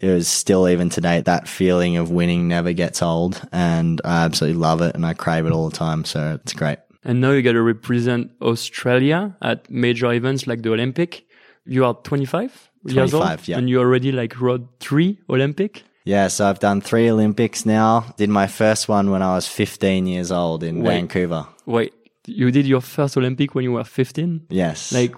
it 0.00 0.08
was 0.08 0.28
still 0.28 0.68
even 0.68 0.88
today, 0.88 1.20
that 1.20 1.48
feeling 1.48 1.96
of 1.96 2.10
winning 2.10 2.48
never 2.48 2.72
gets 2.72 3.02
old 3.02 3.40
and 3.52 4.00
I 4.04 4.24
absolutely 4.24 4.58
love 4.58 4.80
it 4.82 4.94
and 4.94 5.04
I 5.04 5.14
crave 5.14 5.46
it 5.46 5.52
all 5.52 5.68
the 5.68 5.76
time. 5.76 6.04
So 6.04 6.38
it's 6.42 6.52
great. 6.52 6.78
And 7.04 7.20
now 7.20 7.30
you 7.32 7.42
got 7.42 7.52
to 7.52 7.62
represent 7.62 8.30
Australia 8.42 9.36
at 9.40 9.70
major 9.70 10.12
events 10.12 10.46
like 10.46 10.62
the 10.62 10.72
Olympic. 10.72 11.24
You 11.64 11.84
are 11.84 11.94
25 11.94 12.70
years 12.84 13.14
old 13.14 13.22
25, 13.22 13.48
yeah. 13.48 13.58
and 13.58 13.68
you 13.68 13.78
already 13.78 14.12
like 14.12 14.40
rode 14.40 14.68
three 14.80 15.18
Olympic. 15.28 15.82
Yeah. 16.04 16.28
So 16.28 16.48
I've 16.48 16.58
done 16.58 16.80
three 16.80 17.10
Olympics 17.10 17.64
now. 17.64 18.14
Did 18.16 18.30
my 18.30 18.46
first 18.46 18.88
one 18.88 19.10
when 19.10 19.22
I 19.22 19.34
was 19.34 19.46
15 19.46 20.06
years 20.06 20.32
old 20.32 20.62
in 20.62 20.82
Wait. 20.82 20.94
Vancouver. 20.94 21.46
Wait, 21.66 21.94
you 22.26 22.50
did 22.50 22.66
your 22.66 22.80
first 22.80 23.16
Olympic 23.16 23.54
when 23.54 23.64
you 23.64 23.72
were 23.72 23.84
15? 23.84 24.46
Yes. 24.50 24.92
Like, 24.92 25.14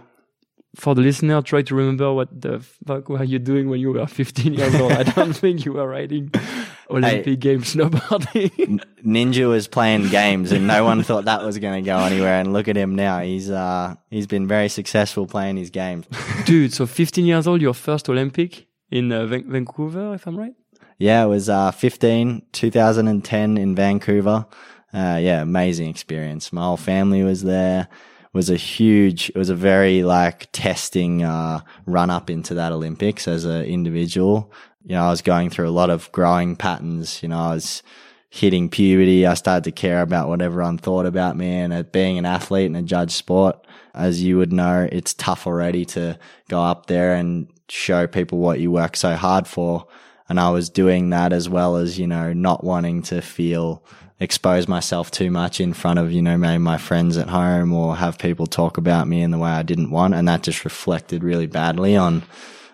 for 0.74 0.94
the 0.94 1.02
listener, 1.02 1.42
try 1.42 1.60
to 1.62 1.74
remember 1.74 2.12
what 2.14 2.28
the 2.40 2.60
fuck 2.86 3.08
were 3.10 3.22
you 3.24 3.38
doing 3.38 3.68
when 3.68 3.78
you 3.80 3.92
were 3.92 4.06
15 4.22 4.54
years 4.54 4.74
old. 4.76 4.92
I 4.92 5.02
don't 5.02 5.34
think 5.34 5.64
you 5.64 5.74
were 5.74 5.86
riding 5.86 6.30
Olympic 6.90 7.40
Games 7.40 7.74
snowboarding. 7.74 8.82
Ninja 9.04 9.48
was 9.48 9.68
playing 9.68 10.08
games 10.08 10.50
and 10.52 10.66
no 10.66 10.84
one 10.84 11.02
thought 11.02 11.26
that 11.26 11.42
was 11.44 11.58
going 11.58 11.82
to 11.84 11.86
go 11.86 11.98
anywhere. 11.98 12.40
And 12.40 12.52
look 12.52 12.68
at 12.68 12.76
him 12.76 12.94
now. 12.94 13.20
He's, 13.20 13.50
uh, 13.50 13.96
he's 14.10 14.26
been 14.26 14.48
very 14.48 14.68
successful 14.68 15.26
playing 15.26 15.56
his 15.58 15.68
games. 15.70 16.06
Dude, 16.46 16.72
so 16.72 16.86
15 16.86 17.26
years 17.26 17.46
old, 17.46 17.60
your 17.60 17.74
first 17.74 18.08
Olympic 18.08 18.66
in 18.90 19.12
uh, 19.12 19.26
Van- 19.26 19.50
Vancouver, 19.50 20.14
if 20.14 20.26
I'm 20.26 20.36
right? 20.38 20.54
Yeah, 20.98 21.24
it 21.24 21.28
was 21.28 21.48
uh, 21.48 21.70
15, 21.72 22.42
2010 22.52 23.58
in 23.58 23.74
Vancouver. 23.74 24.46
Uh, 24.92 25.18
yeah, 25.20 25.40
amazing 25.40 25.88
experience. 25.88 26.52
My 26.52 26.62
whole 26.62 26.76
family 26.76 27.22
was 27.22 27.42
there. 27.42 27.88
It 27.90 28.36
was 28.36 28.50
a 28.50 28.56
huge, 28.56 29.30
it 29.30 29.36
was 29.36 29.48
a 29.48 29.54
very 29.54 30.02
like 30.02 30.48
testing 30.52 31.22
uh, 31.22 31.60
run 31.86 32.10
up 32.10 32.28
into 32.28 32.54
that 32.54 32.72
Olympics 32.72 33.26
as 33.26 33.44
an 33.44 33.64
individual. 33.64 34.52
You 34.84 34.96
know, 34.96 35.04
I 35.04 35.10
was 35.10 35.22
going 35.22 35.50
through 35.50 35.68
a 35.68 35.70
lot 35.70 35.90
of 35.90 36.10
growing 36.12 36.56
patterns. 36.56 37.22
You 37.22 37.28
know, 37.30 37.38
I 37.38 37.54
was 37.54 37.82
hitting 38.28 38.68
puberty. 38.68 39.26
I 39.26 39.34
started 39.34 39.64
to 39.64 39.72
care 39.72 40.00
about 40.00 40.28
what 40.28 40.40
everyone 40.42 40.78
thought 40.78 41.06
about 41.06 41.36
me 41.36 41.50
and 41.52 41.72
uh, 41.72 41.82
being 41.84 42.18
an 42.18 42.26
athlete 42.26 42.66
and 42.66 42.76
a 42.76 42.82
judge 42.82 43.12
sport. 43.12 43.66
As 43.94 44.22
you 44.22 44.38
would 44.38 44.52
know, 44.52 44.88
it's 44.90 45.12
tough 45.14 45.46
already 45.46 45.84
to 45.86 46.18
go 46.48 46.62
up 46.62 46.86
there 46.86 47.14
and 47.14 47.48
show 47.68 48.06
people 48.06 48.38
what 48.38 48.60
you 48.60 48.70
work 48.70 48.96
so 48.96 49.14
hard 49.16 49.46
for. 49.46 49.86
And 50.28 50.40
I 50.40 50.50
was 50.50 50.70
doing 50.70 51.10
that 51.10 51.32
as 51.32 51.48
well 51.48 51.76
as, 51.76 51.98
you 51.98 52.06
know, 52.06 52.32
not 52.32 52.64
wanting 52.64 53.02
to 53.02 53.20
feel 53.20 53.84
expose 54.20 54.68
myself 54.68 55.10
too 55.10 55.30
much 55.30 55.60
in 55.60 55.72
front 55.72 55.98
of, 55.98 56.12
you 56.12 56.22
know, 56.22 56.36
maybe 56.36 56.58
my 56.58 56.78
friends 56.78 57.16
at 57.16 57.28
home 57.28 57.72
or 57.72 57.96
have 57.96 58.18
people 58.18 58.46
talk 58.46 58.76
about 58.78 59.08
me 59.08 59.22
in 59.22 59.30
the 59.30 59.38
way 59.38 59.50
I 59.50 59.62
didn't 59.62 59.90
want. 59.90 60.14
And 60.14 60.28
that 60.28 60.42
just 60.42 60.64
reflected 60.64 61.24
really 61.24 61.46
badly 61.46 61.96
on, 61.96 62.22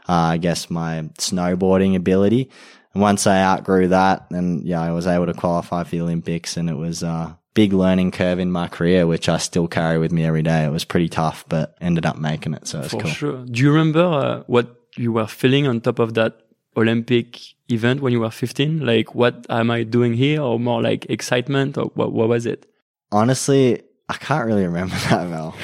uh, 0.08 0.12
I 0.12 0.36
guess 0.36 0.70
my 0.70 1.08
snowboarding 1.18 1.96
ability. 1.96 2.50
And 2.94 3.02
once 3.02 3.26
I 3.26 3.42
outgrew 3.42 3.88
that, 3.88 4.26
then 4.30 4.62
yeah, 4.64 4.82
I 4.82 4.92
was 4.92 5.06
able 5.06 5.26
to 5.26 5.34
qualify 5.34 5.84
for 5.84 5.90
the 5.90 6.00
Olympics 6.00 6.56
and 6.56 6.68
it 6.68 6.76
was 6.76 7.02
a 7.02 7.38
big 7.54 7.72
learning 7.72 8.12
curve 8.12 8.38
in 8.38 8.52
my 8.52 8.68
career, 8.68 9.06
which 9.06 9.28
I 9.28 9.38
still 9.38 9.68
carry 9.68 9.98
with 9.98 10.12
me 10.12 10.24
every 10.24 10.42
day. 10.42 10.64
It 10.64 10.70
was 10.70 10.84
pretty 10.84 11.08
tough, 11.08 11.44
but 11.48 11.76
ended 11.80 12.06
up 12.06 12.16
making 12.16 12.54
it. 12.54 12.68
So 12.68 12.80
it's 12.80 12.92
cool. 12.92 13.04
sure. 13.04 13.44
Do 13.44 13.62
you 13.62 13.70
remember 13.72 14.04
uh, 14.04 14.42
what 14.46 14.76
you 14.96 15.12
were 15.12 15.26
feeling 15.26 15.66
on 15.66 15.80
top 15.80 15.98
of 15.98 16.14
that 16.14 16.40
Olympic 16.78 17.38
event 17.70 18.00
when 18.00 18.12
you 18.12 18.20
were 18.20 18.30
15? 18.30 18.84
Like, 18.84 19.14
what 19.14 19.46
am 19.50 19.70
I 19.70 19.82
doing 19.82 20.14
here? 20.14 20.40
Or 20.40 20.58
more 20.58 20.82
like 20.82 21.06
excitement? 21.10 21.76
Or 21.76 21.86
what, 21.94 22.12
what 22.12 22.28
was 22.28 22.46
it? 22.46 22.70
Honestly, 23.12 23.82
I 24.08 24.14
can't 24.14 24.46
really 24.46 24.64
remember 24.64 24.96
that 25.10 25.28
well. 25.28 25.56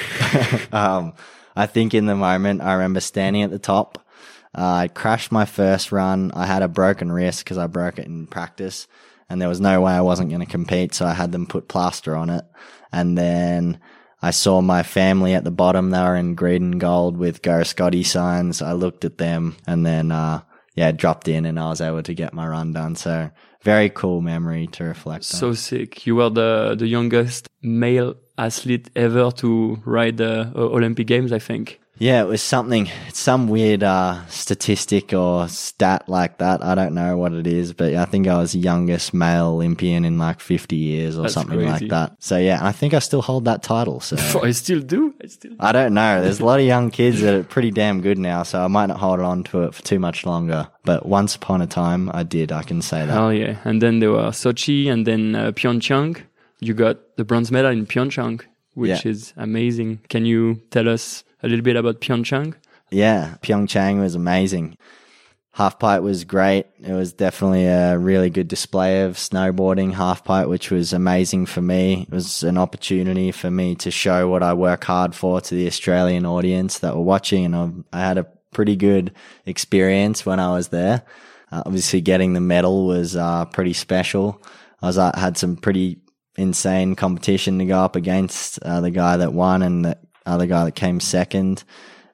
um, 0.73 1.14
I 1.56 1.66
think 1.66 1.94
in 1.94 2.06
the 2.06 2.16
moment, 2.16 2.62
I 2.62 2.75
remember 2.75 3.00
standing 3.00 3.42
at 3.42 3.50
the 3.50 3.59
top. 3.59 3.99
Uh, 4.56 4.85
I 4.85 4.88
crashed 4.88 5.33
my 5.33 5.44
first 5.44 5.92
run. 5.92 6.30
I 6.35 6.47
had 6.47 6.62
a 6.62 6.68
broken 6.68 7.11
wrist 7.11 7.44
because 7.44 7.59
I 7.59 7.66
broke 7.66 7.99
it 7.99 8.06
in 8.06 8.26
practice 8.26 8.87
and 9.28 9.40
there 9.40 9.49
was 9.49 9.61
no 9.61 9.80
way 9.80 9.92
I 9.92 10.00
wasn't 10.00 10.30
going 10.30 10.40
to 10.40 10.47
compete. 10.47 10.94
So 10.94 11.06
I 11.06 11.12
had 11.12 11.33
them 11.33 11.47
put 11.47 11.68
plaster 11.68 12.14
on 12.14 12.30
it. 12.30 12.44
And 12.92 13.18
then 13.18 13.80
I 14.23 14.30
saw 14.30 14.61
my 14.61 14.83
family 14.83 15.35
at 15.35 15.44
the 15.44 15.50
bottom. 15.50 15.90
They 15.90 16.00
were 16.00 16.16
in 16.16 16.35
green 16.35 16.62
and 16.62 16.80
gold 16.80 17.16
with 17.16 17.42
Go 17.42 17.62
Scotty 17.62 18.04
signs. 18.04 18.62
I 18.62 18.73
looked 18.73 19.04
at 19.04 19.18
them 19.18 19.56
and 19.66 19.85
then, 19.85 20.12
uh, 20.12 20.42
yeah, 20.75 20.93
dropped 20.93 21.28
in 21.28 21.47
and 21.47 21.59
I 21.59 21.69
was 21.69 21.81
able 21.81 22.02
to 22.02 22.14
get 22.14 22.35
my 22.35 22.47
run 22.47 22.73
done. 22.73 22.97
So 22.97 23.31
very 23.62 23.88
cool 23.90 24.21
memory 24.21 24.66
to 24.69 24.85
reflect 24.85 25.21
on. 25.21 25.38
So 25.38 25.54
sick. 25.54 26.07
You 26.07 26.16
were 26.16 26.31
the, 26.31 26.75
the 26.78 26.87
youngest 26.87 27.49
male 27.62 28.16
athlete 28.37 28.90
ever 28.97 29.31
to 29.31 29.81
ride 29.85 30.16
the 30.16 30.52
uh, 30.54 30.59
Olympic 30.59 31.07
Games, 31.07 31.33
I 31.33 31.38
think. 31.38 31.81
Yeah, 31.97 32.23
it 32.23 32.27
was 32.27 32.43
something, 32.43 32.91
some 33.13 33.47
weird 33.47 33.85
uh, 33.85 34.27
statistic 34.27 35.13
or 35.13 35.47
stat 35.49 36.09
like 36.09 36.39
that. 36.39 36.63
I 36.63 36.75
don't 36.75 36.93
know 36.95 37.17
what 37.17 37.33
it 37.33 37.47
is, 37.47 37.73
but 37.73 37.95
I 37.95 38.05
think 38.05 38.27
I 38.27 38.37
was 38.37 38.55
youngest 38.55 39.15
male 39.15 39.47
Olympian 39.49 40.05
in 40.05 40.19
like 40.19 40.41
50 40.41 40.75
years 40.75 41.17
or 41.17 41.23
That's 41.23 41.35
something 41.35 41.57
crazy. 41.59 41.71
like 41.71 41.89
that. 41.91 42.17
So 42.19 42.37
yeah, 42.37 42.59
I 42.63 42.73
think 42.73 42.95
I 42.95 42.99
still 42.99 43.23
hold 43.23 43.45
that 43.45 43.63
title. 43.63 44.01
So 44.01 44.17
I 44.43 44.51
still 44.51 44.81
do. 44.81 45.15
I 45.23 45.27
still. 45.29 45.53
I 45.61 45.71
don't 45.73 45.95
know. 45.95 46.21
There's 46.21 46.41
a 46.41 46.45
lot 46.45 46.59
of 46.59 46.67
young 46.67 46.91
kids 46.91 47.21
that 47.21 47.33
are 47.35 47.45
pretty 47.45 47.71
damn 47.71 48.01
good 48.01 48.19
now, 48.19 48.43
so 48.43 48.63
I 48.63 48.67
might 48.67 48.87
not 48.87 48.99
hold 48.99 49.21
on 49.21 49.45
to 49.45 49.63
it 49.63 49.75
for 49.75 49.83
too 49.83 50.01
much 50.01 50.27
longer. 50.27 50.69
But 50.85 51.07
once 51.07 51.37
upon 51.37 51.63
a 51.63 51.67
time, 51.69 52.11
I 52.13 52.25
did. 52.25 52.51
I 52.51 52.63
can 52.65 52.83
say 52.83 53.07
that. 53.07 53.17
Oh 53.17 53.31
yeah. 53.31 53.59
And 53.65 53.81
then 53.81 54.01
there 54.01 54.11
were 54.11 54.31
Sochi 54.31 54.91
and 54.91 55.07
then 55.07 55.35
uh, 55.37 55.53
Pyeongchang. 55.53 56.23
you 56.61 56.75
got 56.75 57.17
the 57.17 57.25
bronze 57.25 57.53
medal 57.53 57.71
in 57.71 57.87
Pyeongchang, 57.87 58.43
which 58.75 59.05
Yeah. 59.05 59.11
is 59.13 59.33
amazing. 59.37 60.01
Can 60.09 60.25
you 60.27 60.61
tell 60.71 60.89
us 60.89 61.23
a 61.45 61.49
little 61.49 61.63
bit 61.63 61.77
about 61.77 62.01
Pyeongchang? 62.01 62.55
Yeah, 62.91 63.37
Pyeongchang 63.43 64.01
was 64.01 64.15
amazing. 64.15 64.77
Halfpipe 65.57 66.03
was 66.03 66.25
great. 66.25 66.67
It 66.83 66.93
was 66.93 67.13
definitely 67.13 67.67
a 67.67 67.97
really 67.97 68.29
good 68.29 68.49
display 68.49 69.03
of 69.03 69.13
snowboarding 69.15 69.93
halfpipe, 69.95 70.49
which 70.49 70.73
was 70.73 70.93
amazing 70.93 71.47
for 71.47 71.63
me. 71.63 72.03
It 72.09 72.13
was 72.13 72.43
an 72.43 72.59
opportunity 72.59 73.31
for 73.31 73.51
me 73.53 73.77
to 73.77 73.91
show 73.93 74.29
what 74.29 74.43
I 74.43 74.53
work 74.55 74.83
hard 74.83 75.15
for 75.15 75.41
to 75.41 75.55
the 75.55 75.69
Australian 75.69 76.27
audience 76.27 76.81
that 76.81 76.97
were 76.97 77.03
watching, 77.03 77.45
and 77.45 77.85
I- 77.93 78.01
had 78.01 78.19
a 78.19 78.27
pretty 78.53 78.75
good 78.75 79.13
experience 79.47 80.27
when 80.27 80.41
I 80.41 80.51
was 80.53 80.69
there. 80.69 81.03
Uh, 81.53 81.63
obviously, 81.67 82.01
getting 82.01 82.33
the 82.33 82.41
medal 82.41 82.87
was 82.87 83.15
uh, 83.15 83.45
pretty 83.45 83.75
special. 83.75 84.43
I 84.83 84.87
was 84.87 84.99
uh, 84.99 85.13
had 85.17 85.37
some 85.39 85.57
pretty 85.57 85.99
insane 86.37 86.97
competition 86.97 87.59
to 87.61 87.65
go 87.65 87.79
up 87.79 87.95
against 87.95 88.61
uh, 88.63 88.81
the 88.81 88.91
guy 88.91 89.19
that 89.19 89.33
won 89.33 89.63
and 89.63 89.85
the 89.85 89.99
other 90.26 90.47
guy 90.47 90.64
that 90.64 90.75
came 90.75 91.00
second. 91.00 91.64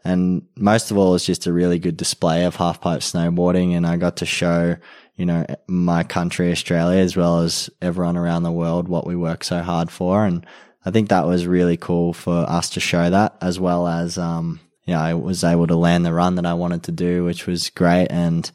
And 0.05 0.47
most 0.57 0.91
of 0.91 0.97
all, 0.97 1.15
it's 1.15 1.27
just 1.27 1.47
a 1.47 1.53
really 1.53 1.79
good 1.79 1.97
display 1.97 2.45
of 2.45 2.57
half 2.57 2.81
pipe 2.81 3.01
snowboarding. 3.01 3.77
And 3.77 3.87
I 3.87 3.97
got 3.97 4.17
to 4.19 4.27
show, 4.27 4.77
you 5.17 5.27
know, 5.27 5.45
my 5.67 6.03
country, 6.05 6.51
Australia, 6.51 7.01
as 7.01 7.17
well 7.17 7.41
as 7.41 7.69
everyone 7.83 8.17
around 8.17 8.43
the 8.43 8.53
world, 8.53 8.89
what 8.89 9.07
we 9.07 9.15
work 9.15 9.45
so 9.45 9.61
hard 9.61 9.91
for. 9.91 10.25
And 10.25 10.47
I 10.87 10.91
think 10.91 11.11
that 11.11 11.27
was 11.27 11.47
really 11.47 11.77
cool 11.77 12.15
for 12.15 12.49
us 12.49 12.71
to 12.71 12.81
show 12.81 13.11
that 13.11 13.37
as 13.43 13.61
well 13.61 13.87
as, 13.87 14.17
um, 14.17 14.61
yeah, 14.87 15.03
I 15.03 15.13
was 15.13 15.45
able 15.45 15.67
to 15.67 15.77
land 15.77 16.07
the 16.07 16.15
run 16.15 16.37
that 16.37 16.47
I 16.47 16.55
wanted 16.55 16.83
to 16.85 16.93
do, 16.93 17.25
which 17.25 17.47
was 17.47 17.69
great. 17.69 18.07
And 18.11 18.51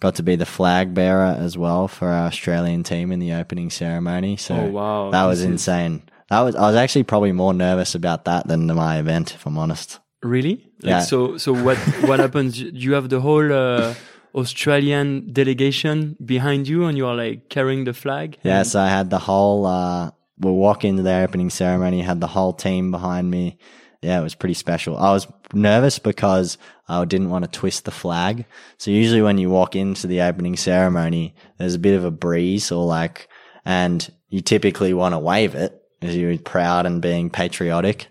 got 0.00 0.16
to 0.16 0.22
be 0.22 0.36
the 0.36 0.44
flag 0.44 0.92
bearer 0.92 1.34
as 1.38 1.56
well 1.56 1.88
for 1.88 2.08
our 2.08 2.26
Australian 2.26 2.82
team 2.82 3.12
in 3.12 3.18
the 3.20 3.32
opening 3.32 3.70
ceremony. 3.70 4.36
So 4.36 4.56
Oh, 4.56 4.66
wow. 4.66 5.10
that 5.10 5.24
was 5.24 5.42
insane. 5.42 6.02
That 6.32 6.40
was, 6.40 6.56
I 6.56 6.62
was 6.62 6.76
actually 6.76 7.02
probably 7.02 7.32
more 7.32 7.52
nervous 7.52 7.94
about 7.94 8.24
that 8.24 8.48
than 8.48 8.66
my 8.66 8.98
event, 8.98 9.34
if 9.34 9.44
I'm 9.44 9.58
honest. 9.58 10.00
Really? 10.22 10.72
Like, 10.80 10.90
Yeah. 10.90 11.00
So, 11.00 11.36
so 11.36 11.52
what 11.52 11.76
what 12.08 12.20
happens? 12.20 12.58
You 12.58 12.94
have 12.94 13.10
the 13.10 13.20
whole 13.20 13.52
uh, 13.52 13.94
Australian 14.34 15.30
delegation 15.30 16.16
behind 16.24 16.68
you, 16.68 16.86
and 16.86 16.96
you 16.96 17.06
are 17.06 17.14
like 17.14 17.50
carrying 17.50 17.84
the 17.84 17.92
flag. 17.92 18.38
Yeah, 18.44 18.62
so 18.62 18.80
I 18.80 18.88
had 18.88 19.10
the 19.10 19.18
whole, 19.18 19.66
uh, 19.66 20.12
we'll 20.38 20.54
walk 20.54 20.86
into 20.86 21.02
the 21.02 21.16
opening 21.16 21.50
ceremony, 21.50 22.00
had 22.00 22.22
the 22.22 22.28
whole 22.28 22.54
team 22.54 22.90
behind 22.90 23.30
me. 23.30 23.58
Yeah, 24.00 24.18
it 24.18 24.22
was 24.22 24.34
pretty 24.34 24.54
special. 24.54 24.96
I 24.96 25.12
was 25.12 25.26
nervous 25.52 25.98
because 25.98 26.56
I 26.88 27.04
didn't 27.04 27.28
want 27.28 27.44
to 27.44 27.50
twist 27.50 27.84
the 27.84 27.90
flag. 27.90 28.46
So 28.78 28.90
usually 28.90 29.20
when 29.20 29.36
you 29.36 29.50
walk 29.50 29.76
into 29.76 30.06
the 30.06 30.22
opening 30.22 30.56
ceremony, 30.56 31.34
there's 31.58 31.74
a 31.74 31.78
bit 31.78 31.94
of 31.94 32.06
a 32.06 32.10
breeze 32.10 32.72
or 32.72 32.86
like, 32.86 33.28
and 33.66 34.10
you 34.30 34.40
typically 34.40 34.94
want 34.94 35.12
to 35.12 35.18
wave 35.18 35.54
it 35.54 35.81
as 36.02 36.16
you 36.16 36.28
were 36.28 36.38
proud 36.38 36.86
and 36.86 37.00
being 37.00 37.30
patriotic. 37.30 38.08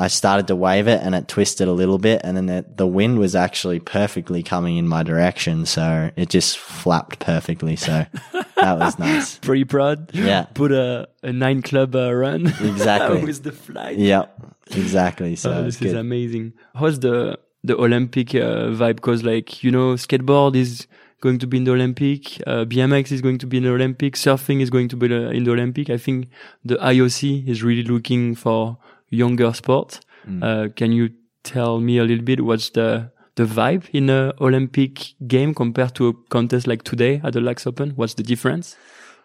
I 0.00 0.06
started 0.06 0.46
to 0.46 0.54
wave 0.54 0.86
it 0.86 1.00
and 1.02 1.12
it 1.12 1.26
twisted 1.26 1.66
a 1.66 1.72
little 1.72 1.98
bit 1.98 2.20
and 2.22 2.36
then 2.36 2.46
the, 2.46 2.64
the 2.76 2.86
wind 2.86 3.18
was 3.18 3.34
actually 3.34 3.80
perfectly 3.80 4.44
coming 4.44 4.76
in 4.76 4.86
my 4.86 5.02
direction. 5.02 5.66
So 5.66 6.12
it 6.14 6.28
just 6.28 6.56
flapped 6.56 7.18
perfectly. 7.18 7.74
So 7.74 8.06
that 8.54 8.78
was 8.78 8.96
nice. 9.00 9.38
Pretty 9.38 9.64
proud. 9.64 10.10
Yeah. 10.14 10.44
Put 10.54 10.70
a, 10.70 11.08
a 11.24 11.32
nine 11.32 11.62
club 11.62 11.96
uh, 11.96 12.12
run. 12.14 12.46
Exactly. 12.60 13.24
with 13.24 13.42
the 13.42 13.50
flag. 13.50 13.98
Yep, 13.98 14.54
exactly. 14.70 15.34
So 15.34 15.50
Oh, 15.52 15.62
this 15.64 15.74
is 15.82 15.92
good. 15.92 15.96
amazing. 15.96 16.52
How's 16.76 17.00
the 17.00 17.40
the 17.64 17.76
Olympic 17.76 18.36
uh, 18.36 18.70
vibe? 18.78 18.96
Because 18.96 19.24
like 19.24 19.64
you 19.64 19.72
know, 19.72 19.94
skateboard 19.94 20.54
is 20.54 20.86
going 21.20 21.38
to 21.38 21.46
be 21.46 21.56
in 21.58 21.64
the 21.64 21.72
Olympic, 21.72 22.40
uh, 22.46 22.64
BMX 22.64 23.12
is 23.12 23.20
going 23.20 23.38
to 23.38 23.46
be 23.46 23.56
in 23.58 23.64
the 23.64 23.70
Olympic, 23.72 24.14
surfing 24.14 24.60
is 24.60 24.70
going 24.70 24.88
to 24.88 24.96
be 24.96 25.08
the- 25.08 25.30
in 25.30 25.44
the 25.44 25.50
Olympic. 25.52 25.90
I 25.90 25.98
think 25.98 26.28
the 26.64 26.76
IOC 26.76 27.46
is 27.48 27.62
really 27.62 27.82
looking 27.82 28.34
for 28.34 28.78
younger 29.10 29.52
sports. 29.52 30.00
Mm. 30.28 30.42
Uh, 30.42 30.68
can 30.74 30.92
you 30.92 31.10
tell 31.42 31.80
me 31.80 31.98
a 31.98 32.04
little 32.04 32.24
bit 32.24 32.44
what's 32.44 32.70
the 32.70 33.10
the 33.36 33.44
vibe 33.44 33.84
in 33.92 34.10
a 34.10 34.32
Olympic 34.40 35.14
game 35.28 35.54
compared 35.54 35.94
to 35.94 36.08
a 36.08 36.12
contest 36.28 36.66
like 36.66 36.82
today 36.82 37.20
at 37.22 37.32
the 37.34 37.40
Laax 37.40 37.66
Open? 37.66 37.90
What's 37.90 38.14
the 38.14 38.24
difference? 38.24 38.76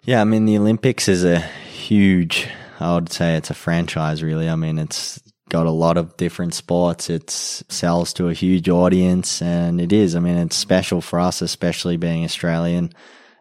Yeah, 0.03 0.21
I 0.21 0.23
mean 0.23 0.45
the 0.45 0.57
Olympics 0.57 1.07
is 1.07 1.23
a 1.23 1.39
huge. 1.39 2.47
I 2.79 2.93
would 2.93 3.12
say 3.12 3.35
it's 3.38 3.50
a 3.50 3.53
franchise, 3.53 4.21
really. 4.21 4.50
I 4.50 4.55
mean, 4.55 4.77
it's 4.77 5.19
got 5.50 5.65
a 5.65 5.71
lot 5.71 5.97
of 5.97 6.17
different 6.17 6.53
sports. 6.53 7.09
It 7.09 7.29
sells 7.29 8.13
to 8.13 8.29
a 8.29 8.33
huge 8.33 8.69
audience, 8.69 9.41
and 9.41 9.79
it 9.79 9.91
is. 9.93 10.15
I 10.15 10.19
mean, 10.19 10.38
it's 10.38 10.55
special 10.55 11.01
for 11.01 11.19
us, 11.19 11.41
especially 11.41 11.97
being 11.97 12.23
Australian. 12.23 12.91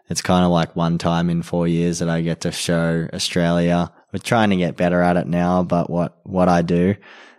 It's 0.09 0.23
kind 0.23 0.45
of 0.45 0.51
like 0.51 0.77
one 0.77 0.99
time 0.99 1.31
in 1.31 1.43
four 1.43 1.67
years 1.67 2.01
that 2.01 2.11
I 2.11 2.21
get 2.21 2.43
to 2.43 2.53
show 2.53 3.09
Australia. 3.13 3.93
We're 4.13 4.19
trying 4.19 4.51
to 4.51 4.57
get 4.57 4.77
better 4.77 5.01
at 5.01 5.17
it 5.17 5.27
now, 5.27 5.63
but 5.63 5.89
what 5.89 6.19
what 6.25 6.49
I 6.49 6.63
do, 6.63 6.97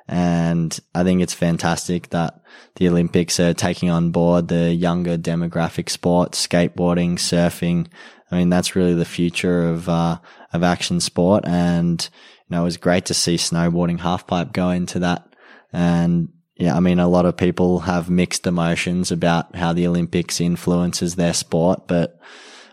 and 0.08 0.78
I 0.96 1.04
think 1.04 1.22
it's 1.22 1.34
fantastic 1.34 2.10
that 2.10 2.42
the 2.76 2.88
Olympics 2.88 3.40
are 3.40 3.54
taking 3.54 3.90
on 3.90 4.12
board 4.12 4.48
the 4.48 4.74
younger 4.74 5.18
demographic 5.18 5.90
sports, 5.90 6.46
skateboarding, 6.46 7.14
surfing. 7.14 7.88
I 8.32 8.38
mean, 8.38 8.50
that's 8.50 8.76
really 8.76 8.96
the 8.96 9.06
future 9.06 9.70
of, 9.70 9.88
uh, 9.88 10.18
of 10.52 10.64
action 10.64 11.00
sport. 11.00 11.46
And, 11.46 12.10
you 12.50 12.56
know, 12.56 12.62
it 12.62 12.66
was 12.66 12.78
great 12.78 13.06
to 13.06 13.14
see 13.14 13.36
snowboarding 13.36 14.00
halfpipe 14.00 14.54
go 14.54 14.70
into 14.70 15.00
that. 15.00 15.36
And 15.72 16.30
yeah, 16.56 16.76
I 16.76 16.80
mean, 16.80 17.00
a 17.00 17.08
lot 17.08 17.26
of 17.26 17.36
people 17.36 17.80
have 17.80 18.10
mixed 18.10 18.46
emotions 18.46 19.12
about 19.12 19.56
how 19.56 19.74
the 19.74 19.88
Olympics 19.88 20.40
influences 20.40 21.16
their 21.16 21.34
sport, 21.34 21.88
but 21.88 22.20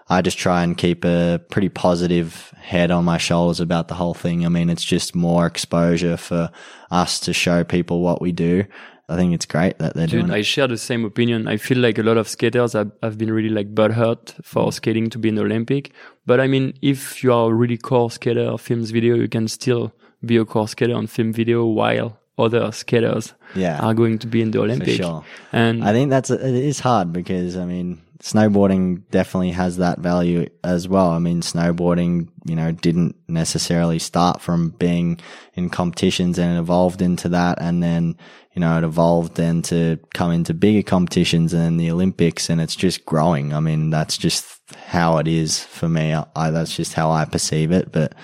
I 0.09 0.23
just 0.23 0.39
try 0.39 0.65
and 0.65 0.77
keep 0.77 1.05
a 1.05 1.41
pretty 1.51 1.69
positive 1.69 2.53
head 2.57 2.91
on 2.91 3.05
my 3.05 3.17
shoulders 3.17 3.61
about 3.61 3.89
the 3.89 3.95
whole 3.95 4.13
thing. 4.13 4.45
I 4.45 4.49
mean, 4.49 4.69
it's 4.69 4.85
just 4.85 5.15
more 5.15 5.47
exposure 5.47 6.17
for 6.17 6.51
us 6.91 7.21
to 7.21 7.33
show 7.33 7.65
people 7.65 8.01
what 8.01 8.21
we 8.21 8.33
do. 8.33 8.65
I 9.11 9.17
think 9.17 9.35
it's 9.35 9.47
great 9.47 9.79
that 9.79 9.95
they're 9.95 10.07
Dude, 10.07 10.27
doing 10.27 10.31
I 10.31 10.43
share 10.43 10.69
the 10.69 10.79
same 10.79 11.05
opinion. 11.05 11.49
I 11.49 11.57
feel 11.57 11.79
like 11.79 11.99
a 11.99 12.03
lot 12.03 12.17
of 12.17 12.29
skaters 12.29 12.73
have, 12.75 12.93
have 13.03 13.19
been 13.19 13.33
really 13.33 13.49
like 13.49 13.75
butthurt 13.75 14.43
for 14.45 14.73
skating 14.73 15.11
to 15.11 15.19
be 15.19 15.29
in 15.29 15.35
the 15.35 15.43
Olympic. 15.43 15.91
But 16.27 16.41
I 16.41 16.47
mean, 16.47 16.75
if 16.81 17.23
you 17.25 17.33
are 17.33 17.51
a 17.51 17.55
really 17.55 17.77
core 17.77 18.11
skater 18.11 18.57
films 18.57 18.91
video, 18.93 19.17
you 19.17 19.29
can 19.29 19.49
still 19.49 19.93
be 20.25 20.37
a 20.37 20.45
core 20.45 20.69
skater 20.69 20.95
on 20.95 21.07
film 21.09 21.33
video 21.33 21.65
while 21.67 22.19
other 22.39 22.71
skaters 22.73 23.35
Yeah, 23.55 23.79
are 23.81 23.95
going 23.95 24.19
to 24.21 24.27
be 24.27 24.41
in 24.41 24.51
the 24.53 24.59
for 24.59 24.65
Olympic. 24.65 24.97
sure. 24.97 25.25
And 25.53 25.85
I 25.85 25.93
think 25.93 26.11
that's 26.11 26.31
it 26.31 26.41
is 26.41 26.81
hard 26.81 27.13
because 27.13 27.57
I 27.57 27.65
mean 27.65 28.01
snowboarding 28.23 29.03
definitely 29.11 29.51
has 29.51 29.79
that 29.79 29.99
value 29.99 30.47
as 30.63 30.87
well. 30.89 31.11
I 31.11 31.19
mean 31.19 31.41
snowboarding, 31.41 32.29
you 32.45 32.55
know, 32.55 32.71
didn't 32.71 33.17
necessarily 33.29 33.99
start 33.99 34.41
from 34.41 34.71
being 34.79 35.19
in 35.55 35.69
competitions 35.71 36.39
and 36.39 36.57
it 36.57 36.61
evolved 36.61 37.03
into 37.03 37.29
that 37.31 37.61
and 37.61 37.83
then 37.83 38.17
you 38.61 38.67
know 38.67 38.77
it 38.77 38.85
evolved 38.85 39.37
then 39.37 39.63
to 39.63 39.99
come 40.13 40.33
into 40.33 40.53
bigger 40.53 40.83
competitions 40.83 41.55
and 41.55 41.81
the 41.81 41.91
Olympics 41.91 42.51
and 42.51 42.61
it's 42.61 42.77
just 42.77 43.07
growing. 43.07 43.55
I 43.55 43.61
mean 43.61 43.89
that's 43.89 44.19
just 44.19 44.55
how 44.77 45.17
it 45.17 45.27
is 45.27 45.65
for 45.65 45.89
me. 45.89 46.15
I, 46.37 46.51
that's 46.51 46.77
just 46.77 46.93
how 46.93 47.11
I 47.11 47.25
perceive 47.25 47.73
it, 47.73 47.91
but 47.91 48.15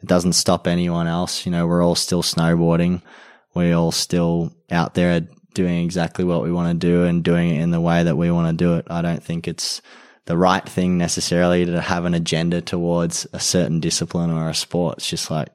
it 0.00 0.06
doesn't 0.06 0.34
stop 0.34 0.68
anyone 0.68 1.08
else. 1.08 1.44
You 1.44 1.50
know, 1.50 1.66
we're 1.66 1.84
all 1.84 1.96
still 1.96 2.22
snowboarding. 2.22 3.02
We're 3.54 3.74
all 3.74 3.90
still 3.90 4.54
out 4.70 4.94
there 4.94 5.26
doing 5.52 5.84
exactly 5.84 6.24
what 6.24 6.44
we 6.44 6.52
want 6.52 6.80
to 6.80 6.86
do 6.86 7.02
and 7.02 7.24
doing 7.24 7.50
it 7.50 7.60
in 7.60 7.72
the 7.72 7.80
way 7.80 8.04
that 8.04 8.16
we 8.16 8.30
want 8.30 8.56
to 8.56 8.64
do 8.64 8.74
it. 8.76 8.86
I 8.88 9.02
don't 9.02 9.22
think 9.22 9.48
it's 9.48 9.82
the 10.26 10.36
right 10.36 10.66
thing 10.66 10.96
necessarily 10.96 11.64
to 11.64 11.80
have 11.80 12.04
an 12.04 12.14
agenda 12.14 12.60
towards 12.60 13.26
a 13.32 13.40
certain 13.40 13.80
discipline 13.80 14.30
or 14.30 14.48
a 14.48 14.54
sport. 14.54 14.98
It's 14.98 15.10
just 15.10 15.28
like 15.28 15.48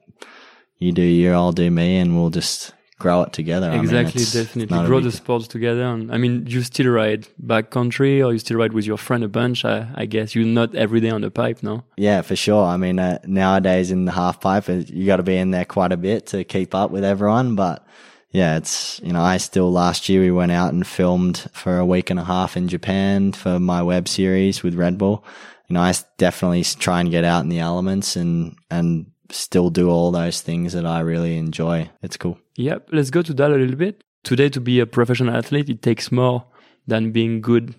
you 0.76 0.92
do 0.92 1.00
you, 1.00 1.32
I'll 1.32 1.52
do 1.52 1.70
me, 1.70 1.96
and 1.96 2.14
we'll 2.14 2.28
just 2.28 2.74
grow 2.98 3.22
it 3.22 3.32
together. 3.32 3.68
I 3.68 3.76
mean, 3.76 3.80
exactly, 3.80 4.22
it's 4.22 4.32
definitely 4.32 4.86
grow 4.86 5.00
the 5.00 5.12
sports 5.12 5.46
together. 5.46 5.84
And 5.84 6.12
I 6.12 6.18
mean, 6.18 6.46
you 6.46 6.62
still 6.62 6.88
ride 6.88 7.28
backcountry 7.44 8.24
or 8.24 8.32
you 8.32 8.38
still 8.38 8.58
ride 8.58 8.72
with 8.72 8.86
your 8.86 8.98
friend 8.98 9.22
a 9.22 9.28
bunch. 9.28 9.64
I, 9.64 9.88
I 9.94 10.06
guess 10.06 10.34
you're 10.34 10.44
not 10.44 10.74
every 10.74 11.00
day 11.00 11.10
on 11.10 11.20
the 11.20 11.30
pipe, 11.30 11.62
no? 11.62 11.84
Yeah, 11.96 12.22
for 12.22 12.36
sure. 12.36 12.64
I 12.64 12.76
mean, 12.76 12.98
uh, 12.98 13.18
nowadays 13.24 13.90
in 13.90 14.04
the 14.04 14.12
half 14.12 14.40
pipe, 14.40 14.68
uh, 14.68 14.72
you 14.72 15.06
got 15.06 15.16
to 15.16 15.22
be 15.22 15.36
in 15.36 15.52
there 15.52 15.64
quite 15.64 15.92
a 15.92 15.96
bit 15.96 16.26
to 16.28 16.44
keep 16.44 16.74
up 16.74 16.90
with 16.90 17.04
everyone. 17.04 17.54
But 17.54 17.86
yeah, 18.30 18.56
it's, 18.56 19.00
you 19.02 19.12
know, 19.12 19.22
I 19.22 19.36
still 19.36 19.70
last 19.70 20.08
year 20.08 20.20
we 20.20 20.32
went 20.32 20.52
out 20.52 20.72
and 20.72 20.86
filmed 20.86 21.48
for 21.52 21.78
a 21.78 21.86
week 21.86 22.10
and 22.10 22.18
a 22.18 22.24
half 22.24 22.56
in 22.56 22.68
Japan 22.68 23.32
for 23.32 23.60
my 23.60 23.82
web 23.82 24.08
series 24.08 24.62
with 24.62 24.74
Red 24.74 24.98
Bull. 24.98 25.24
You 25.68 25.74
know, 25.74 25.80
I 25.80 25.94
definitely 26.16 26.64
try 26.64 27.00
and 27.00 27.10
get 27.10 27.24
out 27.24 27.42
in 27.42 27.48
the 27.48 27.60
elements 27.60 28.16
and, 28.16 28.56
and 28.70 29.12
still 29.30 29.70
do 29.70 29.90
all 29.90 30.10
those 30.10 30.40
things 30.40 30.72
that 30.72 30.86
I 30.86 31.00
really 31.00 31.36
enjoy. 31.36 31.90
It's 32.02 32.16
cool. 32.16 32.38
Yep, 32.56 32.90
let's 32.92 33.10
go 33.10 33.22
to 33.22 33.34
that 33.34 33.50
a 33.50 33.54
little 33.54 33.76
bit. 33.76 34.02
Today, 34.24 34.48
to 34.50 34.60
be 34.60 34.80
a 34.80 34.86
professional 34.86 35.36
athlete, 35.36 35.68
it 35.68 35.82
takes 35.82 36.10
more 36.10 36.44
than 36.86 37.12
being 37.12 37.40
good 37.40 37.74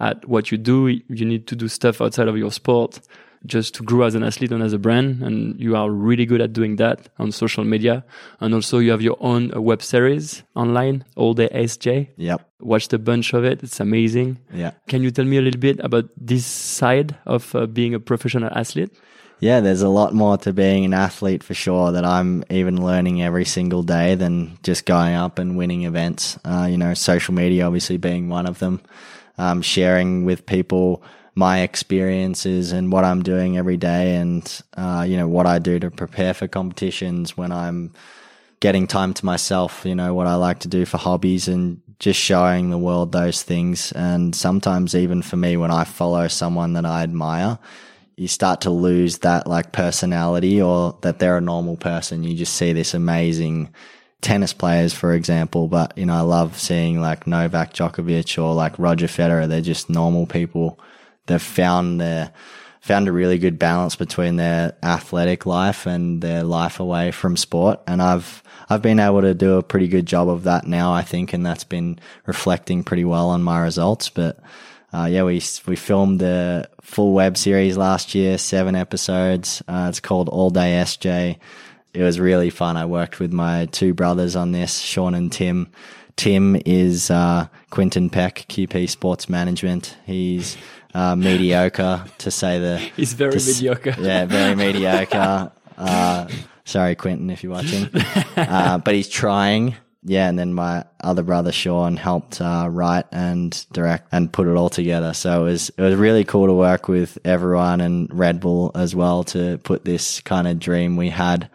at 0.00 0.26
what 0.28 0.50
you 0.50 0.58
do. 0.58 0.88
You 0.88 1.24
need 1.24 1.46
to 1.48 1.56
do 1.56 1.68
stuff 1.68 2.00
outside 2.00 2.28
of 2.28 2.36
your 2.36 2.52
sport 2.52 3.00
just 3.44 3.74
to 3.74 3.82
grow 3.82 4.02
as 4.02 4.14
an 4.14 4.24
athlete 4.24 4.50
and 4.50 4.62
as 4.62 4.72
a 4.72 4.78
brand. 4.78 5.22
And 5.22 5.58
you 5.60 5.76
are 5.76 5.90
really 5.90 6.26
good 6.26 6.40
at 6.40 6.52
doing 6.52 6.76
that 6.76 7.08
on 7.18 7.30
social 7.32 7.64
media. 7.64 8.04
And 8.40 8.54
also, 8.54 8.78
you 8.78 8.90
have 8.90 9.02
your 9.02 9.16
own 9.20 9.54
uh, 9.54 9.60
web 9.60 9.82
series 9.82 10.42
online, 10.54 11.04
All 11.14 11.34
Day 11.34 11.48
SJ. 11.48 12.08
Yep. 12.16 12.48
Watched 12.60 12.92
a 12.92 12.98
bunch 12.98 13.32
of 13.32 13.44
it. 13.44 13.62
It's 13.62 13.80
amazing. 13.80 14.38
Yeah. 14.52 14.72
Can 14.88 15.02
you 15.02 15.10
tell 15.10 15.24
me 15.24 15.36
a 15.36 15.42
little 15.42 15.60
bit 15.60 15.78
about 15.80 16.06
this 16.16 16.44
side 16.46 17.16
of 17.26 17.54
uh, 17.54 17.66
being 17.66 17.94
a 17.94 18.00
professional 18.00 18.50
athlete? 18.52 18.90
Yeah, 19.38 19.60
there's 19.60 19.82
a 19.82 19.88
lot 19.88 20.14
more 20.14 20.38
to 20.38 20.52
being 20.52 20.84
an 20.84 20.94
athlete 20.94 21.42
for 21.42 21.54
sure 21.54 21.92
that 21.92 22.04
I'm 22.04 22.44
even 22.50 22.82
learning 22.82 23.22
every 23.22 23.44
single 23.44 23.82
day 23.82 24.14
than 24.14 24.58
just 24.62 24.86
going 24.86 25.14
up 25.14 25.38
and 25.38 25.56
winning 25.56 25.82
events. 25.84 26.38
Uh, 26.44 26.66
you 26.70 26.78
know, 26.78 26.94
social 26.94 27.34
media 27.34 27.66
obviously 27.66 27.98
being 27.98 28.28
one 28.28 28.46
of 28.46 28.58
them. 28.58 28.80
Um, 29.38 29.60
sharing 29.60 30.24
with 30.24 30.46
people 30.46 31.02
my 31.34 31.60
experiences 31.60 32.72
and 32.72 32.90
what 32.90 33.04
I'm 33.04 33.22
doing 33.22 33.58
every 33.58 33.76
day 33.76 34.16
and, 34.16 34.62
uh, 34.74 35.04
you 35.06 35.18
know, 35.18 35.28
what 35.28 35.44
I 35.46 35.58
do 35.58 35.78
to 35.78 35.90
prepare 35.90 36.32
for 36.32 36.48
competitions 36.48 37.36
when 37.36 37.52
I'm 37.52 37.92
getting 38.60 38.86
time 38.86 39.12
to 39.12 39.26
myself, 39.26 39.84
you 39.84 39.94
know, 39.94 40.14
what 40.14 40.26
I 40.26 40.36
like 40.36 40.60
to 40.60 40.68
do 40.68 40.86
for 40.86 40.96
hobbies 40.96 41.46
and 41.46 41.82
just 41.98 42.18
showing 42.18 42.70
the 42.70 42.78
world 42.78 43.12
those 43.12 43.42
things. 43.42 43.92
And 43.92 44.34
sometimes 44.34 44.94
even 44.94 45.20
for 45.20 45.36
me, 45.36 45.58
when 45.58 45.70
I 45.70 45.84
follow 45.84 46.26
someone 46.28 46.72
that 46.72 46.86
I 46.86 47.02
admire, 47.02 47.58
you 48.16 48.28
start 48.28 48.62
to 48.62 48.70
lose 48.70 49.18
that 49.18 49.46
like 49.46 49.72
personality 49.72 50.60
or 50.60 50.98
that 51.02 51.18
they're 51.18 51.36
a 51.36 51.42
normal 51.42 51.76
person. 51.76 52.24
You 52.24 52.34
just 52.34 52.54
see 52.54 52.72
this 52.72 52.94
amazing 52.94 53.74
tennis 54.22 54.54
players, 54.54 54.94
for 54.94 55.12
example. 55.12 55.68
But, 55.68 55.96
you 55.98 56.06
know, 56.06 56.14
I 56.14 56.22
love 56.22 56.58
seeing 56.58 57.00
like 57.00 57.26
Novak 57.26 57.74
Djokovic 57.74 58.42
or 58.42 58.54
like 58.54 58.78
Roger 58.78 59.06
Federer. 59.06 59.46
They're 59.46 59.60
just 59.60 59.90
normal 59.90 60.26
people. 60.26 60.80
They've 61.26 61.42
found 61.42 62.00
their, 62.00 62.32
found 62.80 63.06
a 63.06 63.12
really 63.12 63.36
good 63.36 63.58
balance 63.58 63.96
between 63.96 64.36
their 64.36 64.74
athletic 64.82 65.44
life 65.44 65.84
and 65.84 66.22
their 66.22 66.42
life 66.42 66.80
away 66.80 67.10
from 67.10 67.36
sport. 67.36 67.80
And 67.86 68.00
I've, 68.00 68.42
I've 68.70 68.82
been 68.82 68.98
able 68.98 69.20
to 69.20 69.34
do 69.34 69.58
a 69.58 69.62
pretty 69.62 69.88
good 69.88 70.06
job 70.06 70.30
of 70.30 70.44
that 70.44 70.66
now, 70.66 70.90
I 70.90 71.02
think. 71.02 71.34
And 71.34 71.44
that's 71.44 71.64
been 71.64 71.98
reflecting 72.24 72.82
pretty 72.82 73.04
well 73.04 73.28
on 73.28 73.42
my 73.42 73.60
results. 73.60 74.08
But, 74.08 74.40
uh, 74.96 75.06
yeah, 75.06 75.24
we 75.24 75.42
we 75.66 75.76
filmed 75.76 76.20
the 76.20 76.68
full 76.80 77.12
web 77.12 77.36
series 77.36 77.76
last 77.76 78.14
year, 78.14 78.38
seven 78.38 78.74
episodes. 78.74 79.62
Uh, 79.68 79.86
it's 79.90 80.00
called 80.00 80.28
All 80.30 80.48
Day 80.48 80.80
SJ. 80.82 81.38
It 81.92 82.02
was 82.02 82.18
really 82.18 82.48
fun. 82.48 82.78
I 82.78 82.86
worked 82.86 83.20
with 83.20 83.32
my 83.32 83.66
two 83.66 83.92
brothers 83.92 84.36
on 84.36 84.52
this, 84.52 84.78
Sean 84.78 85.14
and 85.14 85.30
Tim. 85.30 85.68
Tim 86.16 86.56
is 86.64 87.10
uh, 87.10 87.48
Quinton 87.68 88.08
Peck, 88.08 88.46
QP 88.48 88.88
Sports 88.88 89.28
Management. 89.28 89.98
He's 90.06 90.56
uh, 90.94 91.14
mediocre 91.14 92.06
to 92.18 92.30
say 92.30 92.58
the. 92.58 92.78
He's 92.96 93.12
very 93.12 93.34
mediocre. 93.36 93.96
Yeah, 94.00 94.24
very 94.24 94.54
mediocre. 94.54 95.52
Uh, 95.76 96.28
sorry, 96.64 96.94
Quinton, 96.94 97.28
if 97.28 97.42
you're 97.42 97.52
watching. 97.52 97.90
Uh, 98.36 98.76
but 98.78 98.94
he's 98.94 99.08
trying 99.08 99.74
yeah, 100.08 100.28
and 100.28 100.38
then 100.38 100.54
my 100.54 100.84
other 101.02 101.24
brother 101.24 101.50
Sean 101.50 101.96
helped 101.96 102.40
uh, 102.40 102.68
write 102.70 103.06
and 103.10 103.66
direct 103.72 104.06
and 104.12 104.32
put 104.32 104.46
it 104.46 104.54
all 104.54 104.68
together. 104.68 105.12
So 105.12 105.42
it 105.42 105.50
was 105.50 105.68
it 105.70 105.82
was 105.82 105.96
really 105.96 106.22
cool 106.22 106.46
to 106.46 106.52
work 106.52 106.86
with 106.86 107.18
everyone 107.24 107.80
and 107.80 108.08
Red 108.16 108.38
Bull 108.38 108.70
as 108.76 108.94
well 108.94 109.24
to 109.24 109.58
put 109.58 109.84
this 109.84 110.20
kind 110.20 110.46
of 110.46 110.60
dream 110.60 110.96
we 110.96 111.10
had 111.10 111.50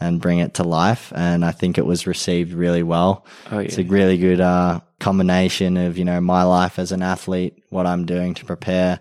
and 0.00 0.20
bring 0.20 0.40
it 0.40 0.54
to 0.54 0.64
life. 0.64 1.12
And 1.14 1.44
I 1.44 1.52
think 1.52 1.78
it 1.78 1.86
was 1.86 2.08
received 2.08 2.52
really 2.52 2.82
well. 2.82 3.24
Oh, 3.52 3.60
yeah. 3.60 3.66
It's 3.66 3.78
a 3.78 3.84
really 3.84 4.18
good 4.18 4.40
uh, 4.40 4.80
combination 4.98 5.76
of 5.76 5.96
you 5.96 6.04
know 6.04 6.20
my 6.20 6.42
life 6.42 6.80
as 6.80 6.90
an 6.90 7.02
athlete, 7.02 7.62
what 7.70 7.86
I'm 7.86 8.04
doing 8.04 8.34
to 8.34 8.44
prepare. 8.44 8.98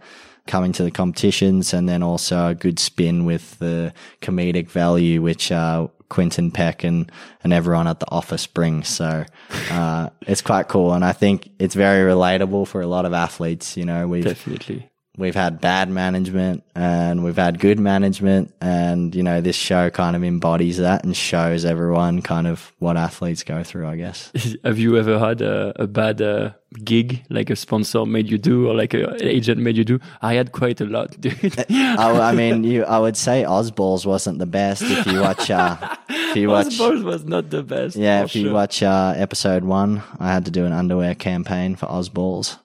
Coming 0.48 0.74
to 0.74 0.84
the 0.84 0.92
competitions, 0.92 1.74
and 1.74 1.88
then 1.88 2.02
also 2.04 2.48
a 2.48 2.56
good 2.56 2.80
spin 2.80 3.26
with 3.26 3.58
the 3.60 3.94
comedic 4.22 4.70
value, 4.70 5.22
which 5.22 5.52
uh, 5.52 5.88
Quinton 6.12 6.52
Peck 6.52 6.84
and, 6.84 7.12
and 7.44 7.52
everyone 7.52 7.88
at 7.88 8.00
the 8.00 8.12
office 8.12 8.46
brings. 8.46 8.88
So, 8.88 9.26
uh, 9.72 10.10
it's 10.28 10.42
quite 10.42 10.68
cool. 10.68 10.94
And 10.94 11.04
I 11.04 11.14
think 11.14 11.50
it's 11.58 11.74
very 11.74 12.08
relatable 12.08 12.68
for 12.68 12.82
a 12.82 12.88
lot 12.88 13.06
of 13.06 13.14
athletes. 13.14 13.76
You 13.76 13.86
know, 13.86 14.08
we've 14.08 14.24
definitely 14.24 14.91
we've 15.18 15.36
had 15.36 15.60
bad 15.60 15.90
management 15.90 16.64
and 16.74 17.24
we've 17.24 17.36
had 17.36 17.60
good 17.60 17.80
management 17.80 18.54
and 18.62 19.14
you 19.14 19.22
know 19.22 19.42
this 19.42 19.58
show 19.58 19.90
kind 19.90 20.16
of 20.16 20.24
embodies 20.24 20.78
that 20.78 21.04
and 21.04 21.18
shows 21.18 21.66
everyone 21.66 22.22
kind 22.22 22.48
of 22.48 22.72
what 22.80 22.96
athletes 22.96 23.44
go 23.44 23.62
through 23.64 23.88
i 23.88 23.98
guess. 23.98 24.32
Have 24.64 24.80
you 24.80 24.98
ever 24.98 25.20
had 25.20 25.42
a, 25.42 25.74
a 25.82 25.88
bad 25.88 26.22
uh, 26.22 26.52
gig? 26.84 27.24
Like 27.30 27.50
a 27.50 27.56
sponsor 27.56 28.06
made 28.06 28.30
you 28.30 28.38
do 28.38 28.70
or 28.70 28.74
like 28.74 28.94
an 28.94 29.22
agent 29.22 29.60
made 29.60 29.76
you 29.76 29.84
do? 29.84 30.00
I 30.22 30.36
had 30.36 30.54
quite 30.54 30.80
a 30.80 30.86
lot 30.86 31.12
dude. 31.20 31.66
I, 31.70 32.30
I, 32.30 32.32
mean 32.32 32.64
you 32.64 32.84
i 32.86 32.98
would 32.98 33.18
say 33.18 33.44
Ozballs 33.44 34.06
wasn't 34.06 34.40
the 34.40 34.46
best 34.46 34.84
if 34.84 35.06
you 35.06 35.20
watch 35.20 35.52
uh 35.52 35.78
if 36.10 36.38
you 36.38 36.48
watch 36.50 36.68
Ozballs 36.68 37.04
was 37.04 37.26
not 37.26 37.50
the 37.50 37.64
best 37.64 37.98
yeah 37.98 38.24
if 38.24 38.32
sure. 38.32 38.42
you 38.42 38.52
watch 38.54 38.82
uh 38.82 39.14
episode 39.18 39.64
one 39.66 40.02
i 40.20 40.32
had 40.32 40.46
to 40.46 40.52
do 40.52 40.66
an 40.66 40.72
underwear 40.72 41.16
campaign 41.16 41.76
for 41.76 41.88
Ozballs. 41.88 42.58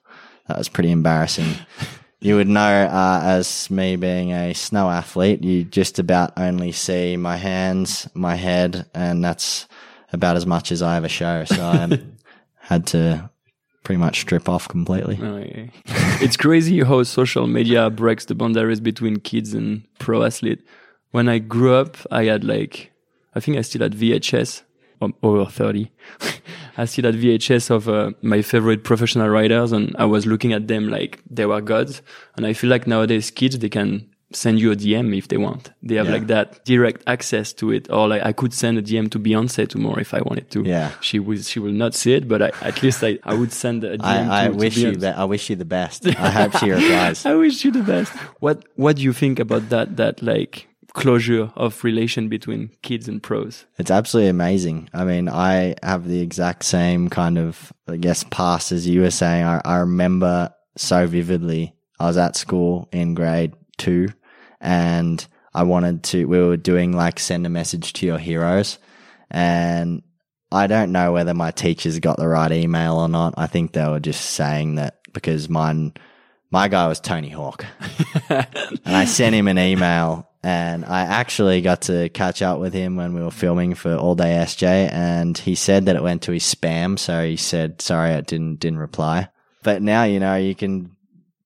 That 0.47 0.57
was 0.57 0.69
pretty 0.69 0.91
embarrassing 0.91 1.55
you 2.19 2.35
would 2.35 2.47
know 2.47 2.61
uh, 2.61 3.21
as 3.23 3.69
me 3.69 3.95
being 3.95 4.31
a 4.31 4.53
snow 4.53 4.89
athlete, 4.89 5.43
you 5.43 5.63
just 5.63 5.99
about 5.99 6.33
only 6.37 6.71
see 6.71 7.15
my 7.17 7.37
hands, 7.37 8.07
my 8.13 8.35
head, 8.35 8.89
and 8.93 9.23
that's 9.23 9.67
about 10.11 10.35
as 10.35 10.45
much 10.45 10.71
as 10.71 10.81
I 10.81 10.97
ever 10.97 11.09
show. 11.09 11.45
So 11.45 11.63
I 11.63 11.99
had 12.55 12.87
to 12.87 13.29
pretty 13.83 13.99
much 13.99 14.21
strip 14.21 14.49
off 14.49 14.67
completely. 14.67 15.19
Oh, 15.21 15.37
yeah. 15.37 15.67
it's 16.21 16.35
crazy 16.35 16.83
how 16.83 17.03
social 17.03 17.47
media 17.47 17.89
breaks 17.89 18.25
the 18.25 18.35
boundaries 18.35 18.81
between 18.81 19.17
kids 19.19 19.53
and 19.53 19.85
pro 19.99 20.23
athlete. 20.23 20.65
When 21.11 21.29
I 21.29 21.39
grew 21.39 21.75
up, 21.75 21.97
I 22.11 22.25
had 22.25 22.43
like, 22.43 22.91
I 23.33 23.39
think 23.39 23.57
I 23.57 23.61
still 23.61 23.83
had 23.83 23.93
VHS 23.93 24.63
um, 25.01 25.13
over 25.23 25.45
30. 25.45 25.91
I 26.77 26.85
see 26.85 27.01
that 27.01 27.15
VHS 27.15 27.71
of 27.71 27.89
uh, 27.89 28.11
my 28.21 28.41
favorite 28.41 28.83
professional 28.83 29.29
riders 29.29 29.71
and 29.71 29.95
I 29.97 30.05
was 30.05 30.25
looking 30.25 30.53
at 30.53 30.67
them 30.67 30.89
like 30.89 31.21
they 31.29 31.45
were 31.45 31.61
gods. 31.61 32.01
And 32.35 32.45
I 32.45 32.53
feel 32.53 32.69
like 32.69 32.85
nowadays 32.85 33.31
kids, 33.31 33.57
they 33.57 33.69
can 33.69 34.07
send 34.33 34.59
you 34.59 34.71
a 34.71 34.75
DM 34.75 35.17
if 35.17 35.29
they 35.29 35.37
want. 35.37 35.71
They 35.81 35.95
have 35.95 36.07
yeah. 36.07 36.11
like 36.11 36.27
that 36.27 36.65
direct 36.65 37.01
access 37.07 37.53
to 37.53 37.71
it. 37.71 37.89
Or 37.89 38.07
like 38.07 38.23
I 38.23 38.33
could 38.33 38.53
send 38.53 38.77
a 38.77 38.81
DM 38.81 39.09
to 39.11 39.19
Beyonce 39.19 39.67
tomorrow 39.67 39.99
if 39.99 40.13
I 40.13 40.21
wanted 40.21 40.51
to. 40.51 40.63
Yeah. 40.63 40.91
She 41.01 41.17
will, 41.17 41.41
she 41.41 41.59
will 41.59 41.71
not 41.71 41.95
see 41.95 42.13
it, 42.13 42.27
but 42.27 42.41
I, 42.41 42.51
at 42.61 42.83
least 42.83 43.03
I, 43.03 43.17
I 43.23 43.33
would 43.33 43.53
send 43.53 43.83
a 43.83 43.97
DM 43.97 44.03
I, 44.03 44.45
I 44.45 44.47
to, 44.49 44.53
wish 44.53 44.75
to 44.75 44.81
you 44.81 44.95
that, 44.97 45.17
I 45.17 45.23
wish 45.23 45.49
you 45.49 45.55
the 45.55 45.65
best. 45.65 46.05
I 46.05 46.29
hope 46.29 46.57
she 46.57 46.71
replies. 46.71 47.25
I 47.25 47.35
wish 47.35 47.63
you 47.63 47.71
the 47.71 47.83
best. 47.83 48.11
What, 48.39 48.65
what 48.75 48.97
do 48.97 49.01
you 49.01 49.13
think 49.13 49.39
about 49.39 49.69
that, 49.69 49.97
that 49.97 50.21
like, 50.21 50.66
closure 50.97 51.51
of 51.55 51.83
relation 51.83 52.27
between 52.27 52.71
kids 52.81 53.07
and 53.07 53.21
pros. 53.21 53.65
It's 53.77 53.91
absolutely 53.91 54.29
amazing. 54.29 54.89
I 54.93 55.05
mean, 55.05 55.29
I 55.29 55.75
have 55.83 56.07
the 56.07 56.21
exact 56.21 56.65
same 56.65 57.07
kind 57.07 57.37
of, 57.37 57.71
I 57.87 57.97
guess, 57.97 58.25
past 58.25 58.71
as 58.71 58.87
you 58.87 59.01
were 59.01 59.11
saying. 59.11 59.45
I, 59.45 59.61
I 59.63 59.77
remember 59.77 60.51
so 60.75 61.05
vividly. 61.05 61.75
I 61.99 62.07
was 62.07 62.17
at 62.17 62.35
school 62.35 62.89
in 62.91 63.13
grade 63.13 63.53
two 63.77 64.07
and 64.59 65.25
I 65.53 65.63
wanted 65.63 66.03
to, 66.05 66.25
we 66.25 66.39
were 66.39 66.57
doing 66.57 66.93
like 66.93 67.19
send 67.19 67.45
a 67.45 67.49
message 67.49 67.93
to 67.93 68.07
your 68.07 68.17
heroes 68.17 68.79
and 69.29 70.01
I 70.51 70.65
don't 70.65 70.91
know 70.91 71.11
whether 71.11 71.35
my 71.35 71.51
teachers 71.51 71.99
got 71.99 72.17
the 72.17 72.27
right 72.27 72.51
email 72.51 72.95
or 72.95 73.07
not. 73.07 73.35
I 73.37 73.45
think 73.45 73.73
they 73.73 73.87
were 73.87 73.99
just 73.99 74.31
saying 74.31 74.75
that 74.75 74.97
because 75.13 75.47
mine, 75.47 75.93
my 76.49 76.69
guy 76.69 76.87
was 76.87 76.99
Tony 76.99 77.29
Hawk. 77.29 77.65
and 78.29 78.77
I 78.85 79.05
sent 79.05 79.35
him 79.35 79.47
an 79.47 79.59
email 79.59 80.26
and 80.43 80.85
I 80.85 81.01
actually 81.01 81.61
got 81.61 81.83
to 81.83 82.09
catch 82.09 82.41
up 82.41 82.59
with 82.59 82.73
him 82.73 82.95
when 82.95 83.13
we 83.13 83.21
were 83.21 83.31
filming 83.31 83.75
for 83.75 83.95
All 83.95 84.15
Day 84.15 84.37
SJ, 84.41 84.91
and 84.91 85.37
he 85.37 85.55
said 85.55 85.85
that 85.85 85.95
it 85.95 86.03
went 86.03 86.21
to 86.23 86.31
his 86.31 86.43
spam. 86.43 86.97
So 86.99 87.25
he 87.25 87.37
said, 87.37 87.81
"Sorry, 87.81 88.11
I 88.11 88.21
didn't 88.21 88.59
didn't 88.59 88.79
reply." 88.79 89.29
But 89.63 89.81
now 89.81 90.03
you 90.03 90.19
know 90.19 90.35
you 90.35 90.55
can 90.55 90.95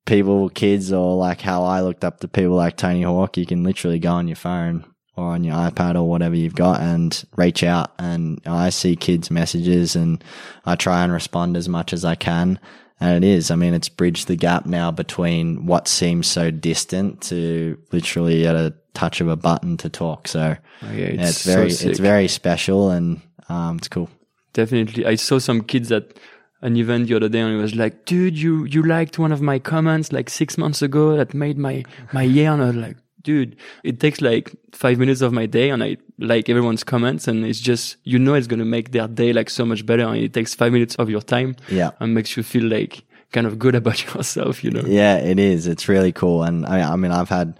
people, 0.05 0.49
kids, 0.49 0.91
or 0.91 1.15
like 1.15 1.41
how 1.41 1.63
I 1.63 1.81
looked 1.81 2.03
up 2.03 2.19
to 2.19 2.27
people 2.27 2.55
like 2.55 2.77
Tony 2.77 3.03
Hawk. 3.03 3.37
You 3.37 3.45
can 3.45 3.63
literally 3.63 3.99
go 3.99 4.11
on 4.11 4.27
your 4.27 4.35
phone 4.35 4.85
or 5.15 5.25
on 5.25 5.43
your 5.43 5.55
iPad 5.55 5.95
or 5.95 6.03
whatever 6.03 6.35
you've 6.35 6.55
got 6.55 6.81
and 6.81 7.23
reach 7.35 7.63
out. 7.63 7.91
And 7.97 8.41
I 8.45 8.69
see 8.69 8.95
kids' 8.95 9.31
messages, 9.31 9.95
and 9.95 10.23
I 10.65 10.75
try 10.75 11.03
and 11.03 11.13
respond 11.13 11.57
as 11.57 11.69
much 11.69 11.93
as 11.93 12.03
I 12.05 12.15
can. 12.15 12.59
And 12.99 13.23
it 13.23 13.27
is. 13.27 13.49
I 13.49 13.55
mean, 13.55 13.73
it's 13.73 13.89
bridged 13.89 14.27
the 14.27 14.35
gap 14.35 14.67
now 14.67 14.91
between 14.91 15.65
what 15.65 15.87
seems 15.87 16.27
so 16.27 16.51
distant 16.51 17.21
to 17.23 17.79
literally 17.91 18.45
at 18.45 18.55
a 18.55 18.75
touch 18.93 19.21
of 19.21 19.27
a 19.27 19.35
button 19.35 19.77
to 19.77 19.89
talk. 19.89 20.27
So 20.27 20.55
oh, 20.83 20.91
yeah, 20.91 21.05
it's, 21.05 21.15
yeah, 21.15 21.27
it's 21.27 21.45
very, 21.45 21.71
so 21.71 21.89
it's 21.89 21.99
very 21.99 22.27
special 22.27 22.89
and 22.89 23.21
um, 23.49 23.77
it's 23.77 23.87
cool. 23.87 24.09
Definitely. 24.53 25.05
I 25.05 25.15
saw 25.15 25.39
some 25.39 25.61
kids 25.61 25.91
at 25.91 26.13
an 26.61 26.75
event 26.77 27.07
the 27.07 27.15
other 27.15 27.29
day 27.29 27.39
and 27.39 27.57
it 27.57 27.61
was 27.61 27.75
like, 27.75 28.05
dude, 28.05 28.37
you, 28.37 28.65
you 28.65 28.83
liked 28.83 29.17
one 29.17 29.31
of 29.31 29.41
my 29.41 29.59
comments 29.59 30.11
like 30.11 30.29
six 30.29 30.57
months 30.57 30.81
ago 30.81 31.15
that 31.17 31.33
made 31.33 31.57
my, 31.57 31.83
my 32.11 32.23
year. 32.23 32.51
And 32.51 32.61
I 32.61 32.67
was 32.67 32.75
like, 32.75 32.97
dude, 33.23 33.55
it 33.83 33.99
takes 33.99 34.21
like 34.21 34.55
five 34.73 34.99
minutes 34.99 35.21
of 35.21 35.31
my 35.31 35.45
day 35.45 35.69
and 35.69 35.83
I 35.83 35.97
like 36.19 36.49
everyone's 36.49 36.83
comments 36.83 37.27
and 37.27 37.45
it's 37.45 37.59
just, 37.59 37.97
you 38.03 38.19
know, 38.19 38.33
it's 38.33 38.47
going 38.47 38.59
to 38.59 38.65
make 38.65 38.91
their 38.91 39.07
day 39.07 39.33
like 39.33 39.49
so 39.49 39.65
much 39.65 39.85
better. 39.85 40.03
And 40.03 40.17
it 40.17 40.33
takes 40.33 40.53
five 40.53 40.71
minutes 40.73 40.95
of 40.95 41.09
your 41.09 41.21
time. 41.21 41.55
Yeah. 41.69 41.91
And 41.99 42.13
makes 42.13 42.35
you 42.35 42.43
feel 42.43 42.65
like 42.65 43.03
kind 43.31 43.47
of 43.47 43.57
good 43.57 43.75
about 43.81 44.13
yourself, 44.13 44.63
you 44.63 44.71
know? 44.71 44.83
Yeah, 44.85 45.17
it 45.17 45.39
is. 45.39 45.67
It's 45.67 45.87
really 45.87 46.11
cool. 46.11 46.43
And 46.43 46.65
I, 46.65 46.93
I 46.93 46.95
mean, 46.95 47.11
I've 47.11 47.29
had, 47.29 47.57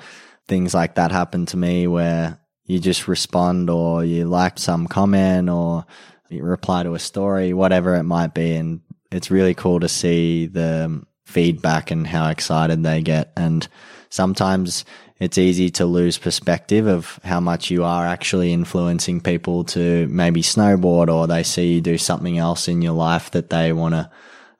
things 0.47 0.73
like 0.73 0.95
that 0.95 1.11
happen 1.11 1.45
to 1.47 1.57
me 1.57 1.87
where 1.87 2.39
you 2.65 2.79
just 2.79 3.07
respond 3.07 3.69
or 3.69 4.03
you 4.03 4.25
like 4.25 4.57
some 4.59 4.87
comment 4.87 5.49
or 5.49 5.85
you 6.29 6.43
reply 6.43 6.83
to 6.83 6.93
a 6.93 6.99
story, 6.99 7.53
whatever 7.53 7.95
it 7.95 8.03
might 8.03 8.33
be. 8.33 8.55
And 8.55 8.81
it's 9.11 9.31
really 9.31 9.53
cool 9.53 9.79
to 9.81 9.89
see 9.89 10.45
the 10.47 11.03
feedback 11.25 11.91
and 11.91 12.07
how 12.07 12.29
excited 12.29 12.83
they 12.83 13.01
get. 13.01 13.33
And 13.35 13.67
sometimes 14.09 14.85
it's 15.19 15.37
easy 15.37 15.69
to 15.71 15.85
lose 15.85 16.17
perspective 16.17 16.87
of 16.87 17.19
how 17.23 17.39
much 17.39 17.69
you 17.69 17.83
are 17.83 18.05
actually 18.05 18.53
influencing 18.53 19.21
people 19.21 19.63
to 19.65 20.07
maybe 20.07 20.41
snowboard 20.41 21.13
or 21.13 21.27
they 21.27 21.43
see 21.43 21.73
you 21.73 21.81
do 21.81 21.97
something 21.97 22.37
else 22.37 22.67
in 22.67 22.81
your 22.81 22.93
life 22.93 23.31
that 23.31 23.49
they 23.49 23.71
want 23.73 23.93
to 23.93 24.09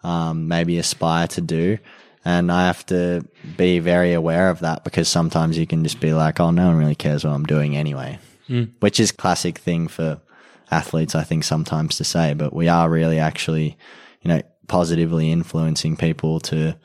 um, 0.07 0.47
maybe 0.47 0.77
aspire 0.77 1.27
to 1.27 1.41
do. 1.41 1.77
And 2.23 2.51
I 2.51 2.67
have 2.67 2.85
to 2.87 3.25
be 3.57 3.79
very 3.79 4.13
aware 4.13 4.49
of 4.49 4.59
that 4.59 4.83
because 4.83 5.07
sometimes 5.07 5.57
you 5.57 5.65
can 5.65 5.83
just 5.83 5.99
be 5.99 6.13
like, 6.13 6.39
oh, 6.39 6.51
no 6.51 6.67
one 6.67 6.77
really 6.77 6.95
cares 6.95 7.23
what 7.23 7.31
I'm 7.31 7.45
doing 7.45 7.75
anyway, 7.75 8.19
mm. 8.47 8.69
which 8.79 8.99
is 8.99 9.11
classic 9.11 9.57
thing 9.57 9.87
for 9.87 10.21
athletes, 10.69 11.15
I 11.15 11.23
think 11.23 11.43
sometimes 11.43 11.97
to 11.97 12.03
say, 12.03 12.33
but 12.33 12.53
we 12.53 12.67
are 12.67 12.89
really 12.89 13.19
actually, 13.19 13.77
you 14.21 14.29
know, 14.29 14.41
positively 14.67 15.31
influencing 15.31 15.97
people 15.97 16.39
to 16.41 16.75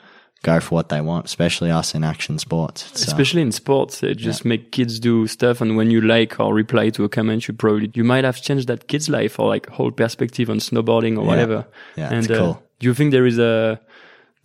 go 0.43 0.59
for 0.59 0.75
what 0.75 0.89
they 0.89 1.01
want, 1.01 1.25
especially 1.25 1.71
us 1.71 1.95
in 1.95 2.03
action 2.03 2.37
sports. 2.39 2.85
So, 2.93 3.05
especially 3.07 3.41
in 3.41 3.51
sports, 3.51 4.03
it 4.03 4.15
just 4.15 4.43
yeah. 4.43 4.49
make 4.49 4.71
kids 4.71 4.99
do 4.99 5.27
stuff. 5.27 5.61
And 5.61 5.77
when 5.77 5.89
you 5.91 6.01
like 6.01 6.39
or 6.39 6.53
reply 6.53 6.89
to 6.91 7.03
a 7.03 7.09
comment, 7.09 7.47
you 7.47 7.53
probably, 7.53 7.91
you 7.93 8.03
might 8.03 8.23
have 8.23 8.41
changed 8.41 8.67
that 8.67 8.87
kid's 8.87 9.09
life 9.09 9.39
or 9.39 9.47
like 9.47 9.67
whole 9.69 9.91
perspective 9.91 10.49
on 10.49 10.59
snowboarding 10.59 11.17
or 11.17 11.21
yeah. 11.21 11.27
whatever. 11.27 11.67
Yeah, 11.95 12.13
and 12.13 12.29
uh, 12.31 12.37
cool. 12.37 12.63
do 12.79 12.87
you 12.87 12.93
think 12.93 13.11
there 13.11 13.25
is 13.25 13.39
a, 13.39 13.79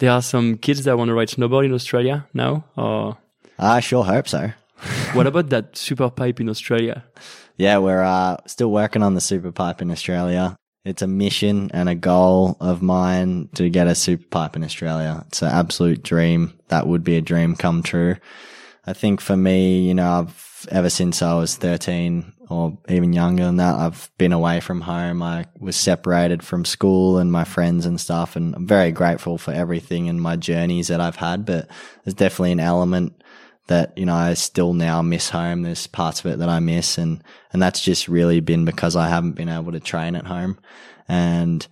there 0.02 0.10
are 0.10 0.20
some 0.20 0.58
kids 0.58 0.82
that 0.82 0.98
want 0.98 1.08
to 1.08 1.14
ride 1.14 1.28
snowboard 1.28 1.64
in 1.64 1.72
Australia 1.72 2.26
now 2.34 2.64
or? 2.76 3.16
I 3.56 3.78
sure 3.78 4.02
hope 4.02 4.26
so. 4.26 4.50
what 5.12 5.28
about 5.28 5.50
that 5.50 5.76
super 5.76 6.10
pipe 6.10 6.40
in 6.40 6.48
Australia? 6.48 7.04
Yeah, 7.56 7.78
we're 7.78 8.02
uh, 8.02 8.38
still 8.46 8.72
working 8.72 9.04
on 9.04 9.14
the 9.14 9.20
super 9.20 9.52
pipe 9.52 9.80
in 9.80 9.92
Australia. 9.92 10.56
It's 10.84 11.02
a 11.02 11.06
mission 11.06 11.70
and 11.72 11.88
a 11.88 11.94
goal 11.94 12.56
of 12.58 12.82
mine 12.82 13.48
to 13.54 13.70
get 13.70 13.86
a 13.86 13.94
super 13.94 14.26
pipe 14.26 14.56
in 14.56 14.64
Australia. 14.64 15.22
It's 15.28 15.40
an 15.40 15.50
absolute 15.50 16.02
dream. 16.02 16.58
That 16.66 16.88
would 16.88 17.04
be 17.04 17.16
a 17.16 17.20
dream 17.20 17.54
come 17.54 17.84
true. 17.84 18.16
I 18.84 18.94
think 18.94 19.20
for 19.20 19.36
me, 19.36 19.86
you 19.86 19.94
know, 19.94 20.10
I've 20.10 20.66
ever 20.72 20.90
since 20.90 21.22
I 21.22 21.34
was 21.34 21.54
13 21.54 22.32
or 22.52 22.78
even 22.88 23.14
younger 23.14 23.44
than 23.44 23.56
that, 23.56 23.76
I've 23.76 24.10
been 24.18 24.32
away 24.32 24.60
from 24.60 24.82
home. 24.82 25.22
I 25.22 25.46
was 25.58 25.74
separated 25.74 26.44
from 26.44 26.66
school 26.66 27.16
and 27.16 27.32
my 27.32 27.44
friends 27.44 27.86
and 27.86 27.98
stuff. 27.98 28.36
And 28.36 28.54
I'm 28.54 28.66
very 28.66 28.92
grateful 28.92 29.38
for 29.38 29.52
everything 29.52 30.08
and 30.08 30.20
my 30.20 30.36
journeys 30.36 30.88
that 30.88 31.00
I've 31.00 31.16
had. 31.16 31.46
But 31.46 31.68
there's 32.04 32.14
definitely 32.14 32.52
an 32.52 32.60
element 32.60 33.22
that, 33.68 33.96
you 33.96 34.04
know, 34.04 34.14
I 34.14 34.34
still 34.34 34.74
now 34.74 35.00
miss 35.00 35.30
home. 35.30 35.62
There's 35.62 35.86
parts 35.86 36.20
of 36.20 36.26
it 36.26 36.38
that 36.40 36.50
I 36.50 36.60
miss. 36.60 36.98
And, 36.98 37.24
and 37.54 37.62
that's 37.62 37.80
just 37.80 38.06
really 38.06 38.40
been 38.40 38.66
because 38.66 38.96
I 38.96 39.08
haven't 39.08 39.32
been 39.32 39.48
able 39.48 39.72
to 39.72 39.80
train 39.80 40.14
at 40.14 40.26
home. 40.26 40.58
And 41.08 41.66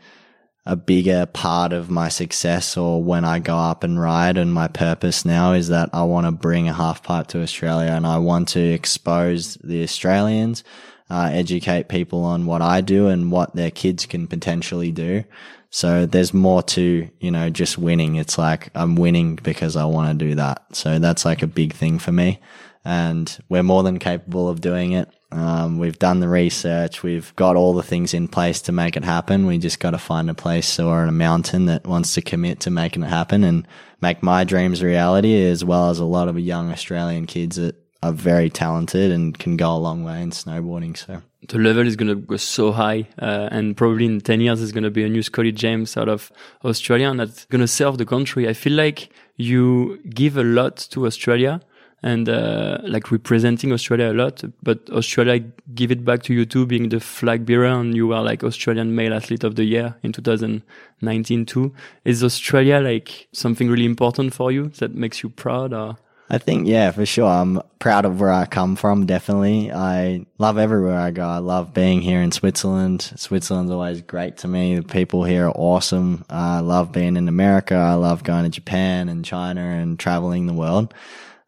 a 0.66 0.76
bigger 0.76 1.26
part 1.26 1.72
of 1.72 1.90
my 1.90 2.08
success 2.08 2.76
or 2.76 3.02
when 3.02 3.24
I 3.24 3.38
go 3.38 3.56
up 3.56 3.82
and 3.82 4.00
ride 4.00 4.36
and 4.36 4.52
my 4.52 4.68
purpose 4.68 5.24
now 5.24 5.52
is 5.52 5.68
that 5.68 5.88
I 5.92 6.02
want 6.02 6.26
to 6.26 6.32
bring 6.32 6.68
a 6.68 6.74
half 6.74 7.02
pipe 7.02 7.28
to 7.28 7.42
Australia 7.42 7.90
and 7.90 8.06
I 8.06 8.18
want 8.18 8.48
to 8.48 8.60
expose 8.60 9.54
the 9.64 9.82
Australians, 9.82 10.62
uh, 11.08 11.30
educate 11.32 11.88
people 11.88 12.24
on 12.24 12.44
what 12.44 12.60
I 12.60 12.82
do 12.82 13.08
and 13.08 13.32
what 13.32 13.56
their 13.56 13.70
kids 13.70 14.04
can 14.04 14.26
potentially 14.26 14.92
do. 14.92 15.24
So 15.70 16.04
there's 16.04 16.34
more 16.34 16.62
to, 16.64 17.08
you 17.20 17.30
know, 17.30 17.48
just 17.48 17.78
winning. 17.78 18.16
It's 18.16 18.36
like 18.36 18.70
I'm 18.74 18.96
winning 18.96 19.36
because 19.36 19.76
I 19.76 19.84
want 19.84 20.18
to 20.18 20.26
do 20.26 20.34
that. 20.34 20.76
So 20.76 20.98
that's 20.98 21.24
like 21.24 21.42
a 21.42 21.46
big 21.46 21.72
thing 21.72 21.98
for 21.98 22.12
me. 22.12 22.40
And 22.84 23.38
we're 23.48 23.62
more 23.62 23.82
than 23.82 23.98
capable 23.98 24.48
of 24.48 24.60
doing 24.60 24.92
it. 24.92 25.08
Um, 25.32 25.78
we've 25.78 25.98
done 25.98 26.20
the 26.20 26.28
research. 26.28 27.02
We've 27.02 27.34
got 27.36 27.56
all 27.56 27.72
the 27.74 27.82
things 27.82 28.14
in 28.14 28.28
place 28.28 28.62
to 28.62 28.72
make 28.72 28.96
it 28.96 29.04
happen. 29.04 29.46
We 29.46 29.58
just 29.58 29.78
got 29.78 29.92
to 29.92 29.98
find 29.98 30.28
a 30.28 30.34
place 30.34 30.80
or 30.80 31.04
a 31.04 31.12
mountain 31.12 31.66
that 31.66 31.86
wants 31.86 32.14
to 32.14 32.22
commit 32.22 32.60
to 32.60 32.70
making 32.70 33.04
it 33.04 33.08
happen 33.08 33.44
and 33.44 33.66
make 34.00 34.22
my 34.22 34.44
dreams 34.44 34.82
reality 34.82 35.42
as 35.44 35.64
well 35.64 35.90
as 35.90 35.98
a 35.98 36.04
lot 36.04 36.28
of 36.28 36.38
young 36.38 36.72
Australian 36.72 37.26
kids 37.26 37.56
that 37.56 37.76
are 38.02 38.12
very 38.12 38.50
talented 38.50 39.12
and 39.12 39.38
can 39.38 39.56
go 39.56 39.72
a 39.72 39.76
long 39.76 40.02
way 40.04 40.22
in 40.22 40.30
snowboarding. 40.30 40.96
So 40.96 41.22
the 41.48 41.58
level 41.58 41.86
is 41.86 41.96
going 41.96 42.08
to 42.08 42.14
go 42.14 42.36
so 42.36 42.72
high, 42.72 43.06
uh, 43.18 43.48
and 43.50 43.76
probably 43.76 44.06
in 44.06 44.20
10 44.20 44.40
years, 44.40 44.58
there's 44.58 44.72
going 44.72 44.84
to 44.84 44.90
be 44.90 45.04
a 45.04 45.08
new 45.08 45.22
Scotty 45.22 45.52
James 45.52 45.96
out 45.96 46.08
of 46.08 46.32
Australia, 46.64 47.08
and 47.08 47.20
that's 47.20 47.44
going 47.46 47.60
to 47.60 47.68
serve 47.68 47.98
the 47.98 48.06
country. 48.06 48.48
I 48.48 48.52
feel 48.52 48.72
like 48.72 49.10
you 49.36 49.98
give 50.08 50.36
a 50.36 50.44
lot 50.44 50.76
to 50.90 51.06
Australia 51.06 51.60
and 52.02 52.28
uh, 52.28 52.78
like 52.82 53.10
representing 53.10 53.72
Australia 53.72 54.12
a 54.12 54.14
lot, 54.14 54.42
but 54.62 54.88
Australia 54.90 55.44
give 55.74 55.90
it 55.90 56.04
back 56.04 56.22
to 56.24 56.34
you 56.34 56.46
too, 56.46 56.66
being 56.66 56.88
the 56.88 57.00
flag 57.00 57.44
bearer, 57.44 57.66
and 57.66 57.94
you 57.94 58.06
were 58.06 58.20
like 58.20 58.42
Australian 58.42 58.94
male 58.94 59.12
athlete 59.14 59.44
of 59.44 59.56
the 59.56 59.64
year 59.64 59.96
in 60.02 60.12
2019 60.12 61.46
too. 61.46 61.74
Is 62.04 62.24
Australia 62.24 62.78
like 62.80 63.28
something 63.32 63.68
really 63.68 63.84
important 63.84 64.34
for 64.34 64.50
you 64.50 64.68
that 64.78 64.94
makes 64.94 65.22
you 65.22 65.28
proud? 65.28 65.72
Or? 65.74 65.96
I 66.32 66.38
think, 66.38 66.68
yeah, 66.68 66.92
for 66.92 67.04
sure. 67.04 67.28
I'm 67.28 67.60
proud 67.80 68.04
of 68.04 68.20
where 68.20 68.30
I 68.30 68.46
come 68.46 68.76
from. 68.76 69.04
Definitely. 69.04 69.72
I 69.72 70.26
love 70.38 70.58
everywhere 70.58 70.96
I 70.96 71.10
go. 71.10 71.26
I 71.26 71.38
love 71.38 71.74
being 71.74 72.00
here 72.00 72.22
in 72.22 72.30
Switzerland. 72.30 73.02
Switzerland's 73.16 73.72
always 73.72 74.00
great 74.00 74.36
to 74.38 74.48
me. 74.48 74.76
The 74.76 74.84
people 74.84 75.24
here 75.24 75.48
are 75.48 75.56
awesome. 75.56 76.24
I 76.30 76.60
love 76.60 76.92
being 76.92 77.16
in 77.16 77.26
America. 77.26 77.74
I 77.74 77.94
love 77.94 78.22
going 78.22 78.44
to 78.44 78.48
Japan 78.48 79.08
and 79.08 79.24
China 79.24 79.60
and 79.60 79.98
traveling 79.98 80.46
the 80.46 80.52
world. 80.52 80.94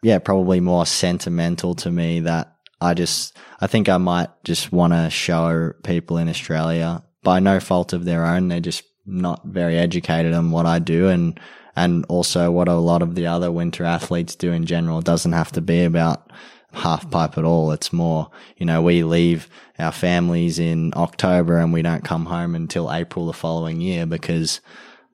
Yeah, 0.03 0.19
probably 0.19 0.61
more 0.61 0.85
sentimental 0.85 1.75
to 1.77 1.91
me 1.91 2.21
that 2.21 2.57
I 2.81 2.95
just, 2.95 3.37
I 3.61 3.69
think 3.69 3.89
I 3.89 3.99
might 3.99 4.31
just 4.45 4.73
want 4.73 4.93
to 4.93 5.09
show 5.11 5.73
people 5.85 6.19
in 6.19 6.29
Australia 6.29 7.05
by 7.23 7.39
no 7.39 7.61
fault 7.61 7.93
of 7.93 8.05
their 8.05 8.27
own. 8.27 8.49
They're 8.49 8.61
just 8.61 8.83
not 9.07 9.43
very 9.45 9.79
educated 9.79 10.33
on 10.33 10.51
what 10.51 10.67
I 10.67 10.79
do 10.79 11.09
and 11.09 11.39
and 11.75 12.05
also 12.11 12.51
what 12.51 12.69
a 12.69 12.75
lot 12.75 13.01
of 13.01 13.15
the 13.15 13.27
other 13.27 13.51
winter 13.51 13.85
athletes 13.85 14.35
do 14.37 14.53
in 14.53 14.67
general. 14.67 14.99
It 14.99 15.07
doesn't 15.07 15.33
have 15.33 15.53
to 15.53 15.63
be 15.63 15.85
about 15.85 16.31
half 16.73 17.11
pipe 17.11 17.39
at 17.39 17.45
all. 17.45 17.73
It's 17.73 17.95
more, 17.95 18.31
you 18.59 18.67
know, 18.67 18.83
we 18.83 19.05
leave 19.05 19.49
our 19.79 19.93
families 19.93 20.59
in 20.59 20.93
October 20.95 21.59
and 21.59 21.73
we 21.73 21.81
don't 21.81 22.05
come 22.05 22.27
home 22.27 22.55
until 22.55 22.93
April 22.93 23.27
the 23.27 23.33
following 23.33 23.81
year 23.81 24.05
because 24.05 24.61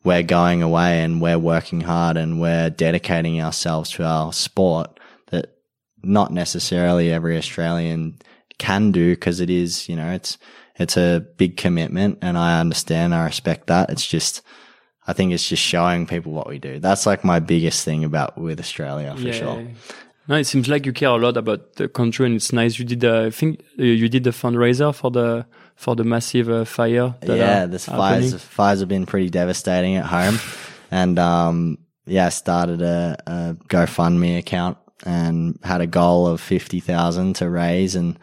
we're 0.08 0.22
going 0.22 0.62
away 0.62 1.02
and 1.02 1.20
we're 1.20 1.38
working 1.38 1.82
hard 1.82 2.16
and 2.16 2.40
we're 2.40 2.70
dedicating 2.70 3.42
ourselves 3.42 3.90
to 3.90 4.02
our 4.02 4.32
sport 4.32 4.98
that 5.30 5.58
not 6.02 6.32
necessarily 6.32 7.12
every 7.12 7.36
Australian 7.36 8.18
can 8.56 8.90
do 8.90 9.14
because 9.14 9.38
it 9.38 9.50
is, 9.50 9.86
you 9.86 9.94
know, 9.94 10.10
it's, 10.10 10.38
it's 10.76 10.96
a 10.96 11.26
big 11.36 11.58
commitment 11.58 12.16
and 12.22 12.38
I 12.38 12.58
understand, 12.58 13.14
I 13.14 13.26
respect 13.26 13.66
that. 13.66 13.90
It's 13.90 14.06
just, 14.06 14.40
I 15.06 15.12
think 15.12 15.32
it's 15.32 15.46
just 15.46 15.62
showing 15.62 16.06
people 16.06 16.32
what 16.32 16.48
we 16.48 16.58
do. 16.58 16.78
That's 16.78 17.04
like 17.04 17.22
my 17.22 17.38
biggest 17.38 17.84
thing 17.84 18.02
about 18.02 18.38
with 18.38 18.58
Australia 18.60 19.14
for 19.14 19.20
yeah. 19.20 19.32
sure. 19.32 19.68
No, 20.26 20.36
it 20.36 20.44
seems 20.44 20.70
like 20.70 20.86
you 20.86 20.94
care 20.94 21.10
a 21.10 21.16
lot 21.16 21.36
about 21.36 21.76
the 21.76 21.88
country, 21.88 22.26
and 22.26 22.34
it's 22.34 22.52
nice. 22.52 22.78
You 22.78 22.84
did, 22.84 23.04
uh, 23.04 23.24
I 23.24 23.30
think, 23.30 23.60
uh, 23.78 23.82
you 23.82 24.08
did 24.08 24.24
the 24.24 24.30
fundraiser 24.30 24.94
for 24.94 25.10
the 25.10 25.46
for 25.78 25.94
the 25.94 26.02
massive 26.02 26.50
uh, 26.50 26.64
fire. 26.64 27.14
yeah, 27.36 27.66
this 27.66 27.86
fires 27.86 28.34
fires 28.42 28.80
have 28.80 28.88
been 28.88 29.06
pretty 29.06 29.30
devastating 29.30 29.94
at 29.94 30.04
home, 30.04 30.38
and 30.90 31.18
um, 31.18 31.78
yeah, 32.04 32.26
I 32.26 32.30
started 32.30 32.82
a, 32.82 33.16
a 33.26 33.56
GoFundMe 33.68 34.38
account 34.38 34.76
and 35.06 35.56
had 35.62 35.80
a 35.80 35.86
goal 35.86 36.26
of 36.26 36.40
fifty 36.40 36.80
thousand 36.80 37.36
to 37.36 37.48
raise 37.48 37.94
and 37.94 38.18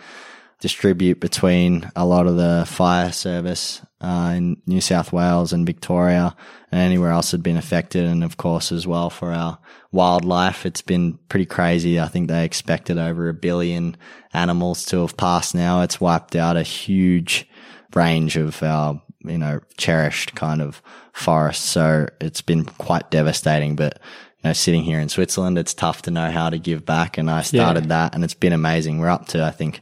distribute 0.60 1.22
between 1.22 1.90
a 1.96 2.06
lot 2.06 2.28
of 2.28 2.36
the 2.36 2.66
fire 2.68 3.14
service 3.14 3.82
uh, 4.02 4.34
in 4.36 4.62
New 4.68 4.82
South 4.82 5.14
Wales 5.14 5.54
and 5.54 5.66
Victoria 5.66 6.36
and 6.72 6.82
anywhere 6.82 7.12
else 7.12 7.32
had 7.32 7.42
been 7.42 7.58
affected. 7.58 8.04
And 8.06 8.22
of 8.22 8.36
course, 8.36 8.74
as 8.74 8.86
well 8.86 9.10
for 9.10 9.32
our 9.32 9.60
wildlife, 9.92 10.66
it's 10.66 10.82
been 10.82 11.18
pretty 11.30 11.46
crazy. 11.46 12.00
I 12.00 12.08
think 12.08 12.28
they 12.28 12.46
expected 12.46 12.98
over 12.98 13.30
a 13.30 13.34
billion 13.34 13.98
animals 14.34 14.86
to 14.88 15.02
have 15.02 15.18
passed 15.18 15.56
now. 15.56 15.82
It's 15.82 16.02
wiped 16.02 16.36
out 16.36 16.58
a 16.58 16.64
huge 16.64 17.48
range 17.94 18.36
of 18.36 18.62
our, 18.62 19.02
you 19.24 19.38
know, 19.38 19.62
cherished 19.78 20.36
kind 20.36 20.62
of 20.62 20.82
forests. 21.14 21.68
So 21.68 22.08
it's 22.20 22.42
been 22.42 22.66
quite 22.66 23.10
devastating, 23.12 23.76
but 23.76 24.00
you 24.44 24.50
know, 24.50 24.54
sitting 24.54 24.84
here 24.84 25.00
in 25.00 25.10
Switzerland, 25.10 25.58
it's 25.58 25.74
tough 25.74 26.02
to 26.04 26.12
know 26.12 26.30
how 26.30 26.50
to 26.50 26.60
give 26.60 26.86
back. 26.86 27.18
And 27.18 27.30
I 27.30 27.42
started 27.42 27.86
yeah. 27.86 27.90
that 27.90 28.16
and 28.16 28.24
it's 28.24 28.34
been 28.34 28.54
amazing. 28.54 29.00
We're 29.00 29.10
up 29.10 29.28
to, 29.30 29.44
I 29.44 29.52
think, 29.52 29.82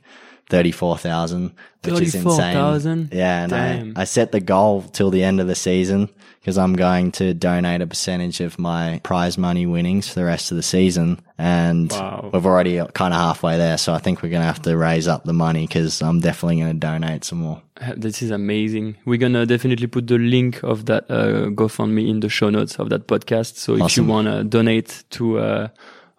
34,000, 0.53 1.51
which 1.81 1.99
is 1.99 2.13
insane. 2.13 3.09
Yeah. 3.11 3.43
And 3.43 3.53
I, 3.97 4.01
I 4.01 4.03
set 4.03 4.31
the 4.31 4.39
goal 4.39 4.83
till 4.83 5.09
the 5.09 5.23
end 5.23 5.41
of 5.41 5.47
the 5.47 5.55
season 5.55 6.09
because 6.39 6.59
I'm 6.59 6.75
going 6.75 7.11
to 7.13 7.33
donate 7.33 7.81
a 7.81 7.87
percentage 7.87 8.39
of 8.39 8.59
my 8.59 9.01
prize 9.03 9.35
money 9.35 9.65
winnings 9.65 10.09
for 10.09 10.19
the 10.19 10.25
rest 10.25 10.51
of 10.51 10.57
the 10.57 10.61
season. 10.61 11.19
And 11.39 11.91
wow. 11.91 12.29
we've 12.31 12.45
already 12.45 12.77
kind 12.93 13.15
of 13.15 13.19
halfway 13.19 13.57
there. 13.57 13.79
So 13.79 13.95
I 13.95 13.97
think 13.97 14.21
we're 14.21 14.29
going 14.29 14.43
to 14.43 14.45
have 14.45 14.61
to 14.61 14.77
raise 14.77 15.07
up 15.07 15.23
the 15.23 15.33
money 15.33 15.65
because 15.65 16.03
I'm 16.03 16.19
definitely 16.19 16.57
going 16.59 16.73
to 16.73 16.79
donate 16.79 17.23
some 17.23 17.39
more. 17.39 17.59
This 17.97 18.21
is 18.21 18.29
amazing. 18.29 18.97
We're 19.05 19.17
going 19.17 19.33
to 19.33 19.47
definitely 19.47 19.87
put 19.87 20.05
the 20.05 20.19
link 20.19 20.61
of 20.61 20.85
that 20.85 21.09
uh, 21.09 21.49
GoFundMe 21.49 22.07
in 22.07 22.19
the 22.19 22.29
show 22.29 22.51
notes 22.51 22.75
of 22.75 22.89
that 22.89 23.07
podcast. 23.07 23.55
So 23.55 23.73
awesome. 23.73 23.85
if 23.87 23.97
you 23.97 24.03
want 24.03 24.27
to 24.27 24.43
donate 24.43 25.03
to 25.11 25.39
uh, 25.39 25.67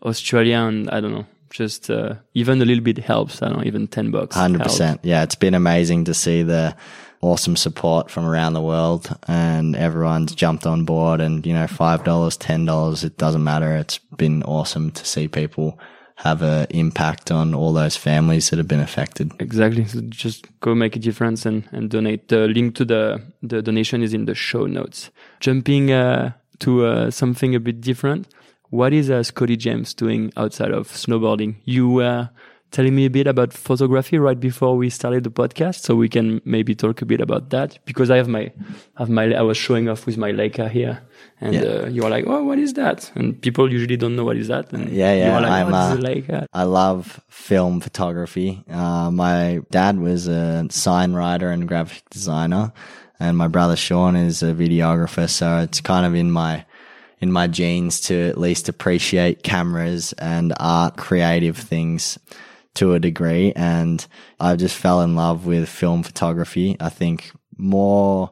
Australia 0.03 0.57
and 0.57 0.91
I 0.91 1.01
don't 1.01 1.13
know, 1.13 1.27
just 1.55 1.89
uh, 1.89 2.17
even 2.35 2.61
a 2.61 2.65
little 2.65 2.83
bit 2.83 2.99
helps. 2.99 3.41
I 3.41 3.49
don't 3.49 3.59
know, 3.59 3.65
even 3.65 3.87
10 3.87 4.11
bucks. 4.11 4.37
100%. 4.37 4.59
Helps. 4.59 5.05
Yeah, 5.05 5.23
it's 5.23 5.37
been 5.37 5.55
amazing 5.55 6.05
to 6.07 6.13
see 6.13 6.43
the 6.43 6.77
awesome 7.21 7.57
support 7.57 8.11
from 8.11 8.27
around 8.27 8.53
the 8.53 8.61
world 8.61 9.17
and 9.29 9.77
everyone's 9.77 10.35
jumped 10.35 10.67
on 10.67 10.85
board 10.85 11.21
and, 11.21 11.47
you 11.47 11.55
know, 11.55 11.67
$5, 11.67 12.03
$10, 12.03 13.05
it 13.05 13.17
doesn't 13.17 13.45
matter. 13.45 13.77
It's 13.77 13.99
been 14.17 14.43
awesome 14.43 14.91
to 14.91 15.07
see 15.07 15.29
people 15.29 15.79
have 16.17 16.43
an 16.43 16.67
impact 16.71 17.31
on 17.31 17.55
all 17.55 17.73
those 17.73 17.97
families 17.97 18.51
that 18.51 18.59
have 18.59 18.69
been 18.69 18.81
affected. 18.81 19.33
Exactly. 19.39 19.85
So 19.85 20.01
just 20.03 20.47
go 20.61 20.75
make 20.75 20.97
a 20.97 20.99
difference 20.99 21.47
and, 21.47 21.69
and 21.71 21.89
donate. 21.89 22.29
The 22.29 22.49
link 22.49 22.75
to 22.77 22.85
the, 22.85 23.23
the 23.43 23.63
donation 23.63 24.03
is 24.03 24.13
in 24.13 24.25
the 24.25 24.35
show 24.35 24.67
notes. 24.67 25.11
Jumping 25.39 25.93
uh, 25.93 26.33
to 26.61 26.85
uh, 26.85 27.11
something 27.11 27.55
a 27.55 27.61
bit 27.61 27.81
different. 27.81 28.27
What 28.75 28.93
is 28.93 29.09
uh, 29.09 29.23
Scotty 29.23 29.57
James 29.57 29.95
doing 29.95 30.33
outside 30.37 30.73
of 30.73 30.89
snowboarding? 30.89 31.55
You 31.65 31.89
were 31.89 32.31
telling 32.73 32.97
me 32.97 33.05
a 33.05 33.11
bit 33.11 33.29
about 33.29 33.53
photography 33.53 34.19
right 34.19 34.41
before 34.41 34.77
we 34.77 34.91
started 34.91 35.23
the 35.23 35.31
podcast, 35.31 35.83
so 35.85 35.95
we 35.95 36.09
can 36.09 36.41
maybe 36.45 36.75
talk 36.75 37.01
a 37.01 37.07
bit 37.07 37.21
about 37.21 37.51
that 37.51 37.79
because 37.85 38.11
I 38.11 38.17
have 38.17 38.27
my, 38.27 38.51
have 38.99 39.09
my, 39.09 39.33
I 39.33 39.43
was 39.43 39.57
showing 39.57 39.89
off 39.89 40.07
with 40.07 40.17
my 40.17 40.33
Leica 40.33 40.69
here, 40.69 41.03
and 41.41 41.55
Yeah. 41.55 41.63
uh, 41.63 41.87
you 41.87 42.03
are 42.03 42.11
like, 42.11 42.25
oh, 42.27 42.43
what 42.43 42.59
is 42.59 42.73
that? 42.73 43.13
And 43.15 43.41
people 43.41 43.73
usually 43.73 43.97
don't 43.97 44.17
know 44.17 44.25
what 44.25 44.37
is 44.37 44.49
that. 44.49 44.73
And 44.73 44.89
Yeah, 44.89 45.15
yeah, 45.15 45.39
like, 45.39 45.53
I'm, 45.53 45.71
what 45.71 45.79
is 45.79 45.93
uh, 45.93 46.01
a 46.01 46.03
Leica? 46.09 46.47
I 46.53 46.65
love 46.65 47.21
film 47.29 47.79
photography. 47.81 48.65
Uh, 48.69 49.09
my 49.13 49.61
dad 49.71 50.01
was 50.01 50.27
a 50.27 50.67
sign 50.71 51.13
writer 51.13 51.49
and 51.49 51.69
graphic 51.69 52.03
designer, 52.11 52.73
and 53.21 53.39
my 53.39 53.47
brother 53.47 53.77
Sean 53.77 54.17
is 54.17 54.43
a 54.43 54.53
videographer. 54.53 55.31
So 55.31 55.59
it's 55.59 55.81
kind 55.81 56.05
of 56.05 56.17
in 56.17 56.33
my 56.33 56.65
in 57.21 57.33
my 57.33 57.47
genes 57.47 58.01
to 58.03 58.29
at 58.29 58.39
least 58.39 58.69
appreciate 58.69 59.43
cameras 59.43 60.13
and 60.15 60.53
art, 60.59 60.97
creative 60.97 61.57
things 61.57 62.19
to 62.75 62.95
a 62.95 63.01
degree. 63.01 63.53
And 63.55 64.05
I 64.41 64.57
just 64.57 64.77
fell 64.77 65.01
in 65.01 65.17
love 65.17 65.47
with 65.47 65.69
film 65.69 66.03
photography. 66.03 66.77
I 66.81 66.89
think 66.89 67.31
more 67.57 68.31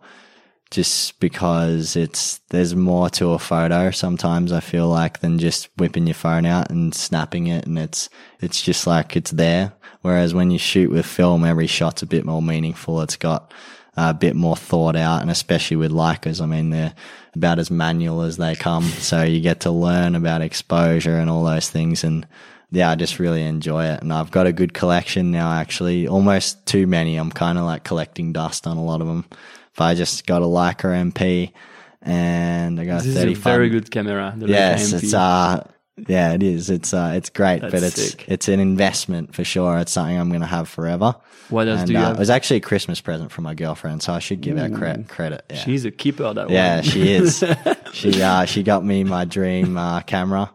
just 0.73 1.21
because 1.21 1.97
it's 1.97 2.39
there's 2.49 2.75
more 2.75 3.11
to 3.11 3.33
a 3.33 3.39
photo 3.39 3.91
sometimes 3.91 4.53
I 4.53 4.61
feel 4.61 4.89
like 4.89 5.21
than 5.21 5.39
just 5.39 5.69
whipping 5.77 6.07
your 6.07 6.15
phone 6.15 6.47
out 6.47 6.71
and 6.71 6.95
snapping 6.95 7.47
it 7.47 7.67
and 7.67 7.79
it's 7.79 8.09
it's 8.41 8.63
just 8.63 8.87
like 8.87 9.15
it's 9.15 9.33
there 9.33 9.75
whereas 10.01 10.33
when 10.33 10.51
you 10.51 10.59
shoot 10.59 10.91
with 10.91 11.05
film 11.05 11.45
every 11.45 11.67
shot's 11.67 12.01
a 12.03 12.07
bit 12.07 12.25
more 12.25 12.41
meaningful 12.41 13.03
it's 13.03 13.17
got 13.17 13.53
a 13.97 14.15
bit 14.15 14.35
more 14.35 14.57
thought 14.57 14.97
out 14.97 15.21
and 15.23 15.31
especially 15.31 15.77
with 15.77 15.93
Leicas 15.93 16.41
I 16.41 16.47
mean 16.47 16.71
they're 16.71 16.95
about 17.35 17.59
as 17.59 17.71
manual 17.71 18.23
as 18.23 18.37
they 18.39 18.55
come 18.55 18.85
so 18.85 19.23
you 19.23 19.41
get 19.41 19.61
to 19.61 19.71
learn 19.71 20.15
about 20.15 20.41
exposure 20.43 21.17
and 21.19 21.29
all 21.29 21.45
those 21.45 21.69
things 21.69 22.03
and 22.05 22.27
yeah, 22.75 22.91
I 22.91 22.95
just 22.95 23.19
really 23.19 23.43
enjoy 23.43 23.85
it. 23.85 24.01
And 24.01 24.11
I've 24.11 24.31
got 24.31 24.47
a 24.47 24.53
good 24.53 24.73
collection 24.73 25.31
now, 25.31 25.53
actually. 25.53 26.09
Almost 26.09 26.65
too 26.65 26.87
many. 26.87 27.19
I'm 27.19 27.31
kind 27.31 27.59
of 27.59 27.65
like 27.65 27.85
collecting 27.85 28.33
dust 28.33 28.67
on 28.67 28.79
a 28.79 28.83
lot 28.83 29.03
of 29.03 29.07
them. 29.07 29.27
If 29.75 29.81
I 29.83 29.95
just 29.95 30.27
got 30.27 30.41
a 30.41 30.47
Leica 30.47 31.13
MP 31.13 31.53
and 32.01 32.81
I 32.81 32.87
got 32.87 32.99
This 33.03 33.09
is 33.09 33.17
a 33.17 33.21
35. 33.21 33.45
very 33.45 33.69
good 33.69 33.91
camera. 33.91 34.33
The 34.37 34.49
Yes, 34.49 34.91
MP. 34.91 35.03
it's, 35.03 35.13
uh, 35.13 35.67
yeah, 35.97 36.33
it 36.33 36.43
is. 36.43 36.71
It's, 36.71 36.95
uh, 36.95 37.13
it's 37.15 37.31
great, 37.31 37.61
but 37.61 37.75
it's, 37.75 38.11
sick. 38.11 38.25
it's 38.27 38.49
an 38.49 38.61
investment 38.61 39.35
for 39.35 39.45
sure. 39.45 39.79
It's 39.79 39.93
something 39.93 40.19
I'm 40.19 40.31
going 40.31 40.41
to 40.41 40.47
have 40.47 40.69
forever. 40.69 41.15
What 41.51 41.69
else 41.69 41.81
and, 41.81 41.87
do 41.89 41.93
you 41.93 41.99
uh, 41.99 42.03
have? 42.07 42.17
It 42.17 42.19
was 42.19 42.31
actually 42.31 42.57
a 42.59 42.61
Christmas 42.61 43.01
present 43.01 43.31
from 43.31 43.45
my 43.45 43.55
girlfriend, 43.55 44.03
so 44.03 44.15
I 44.15 44.19
should 44.19 44.41
give 44.41 44.57
her 44.57 44.71
cre- 44.71 45.03
credit. 45.07 45.45
Yeah. 45.51 45.57
She's 45.57 45.85
a 45.85 45.91
keeper. 45.91 46.33
That 46.33 46.47
one. 46.47 46.55
Yeah, 46.55 46.77
one. 46.77 46.85
she 46.85 47.13
is. 47.13 47.45
she 47.93 48.23
uh, 48.23 48.47
she 48.47 48.63
got 48.63 48.85
me 48.85 49.05
my 49.05 49.27
dream 49.27 49.77
uh, 49.77 50.01
camera, 50.01 50.51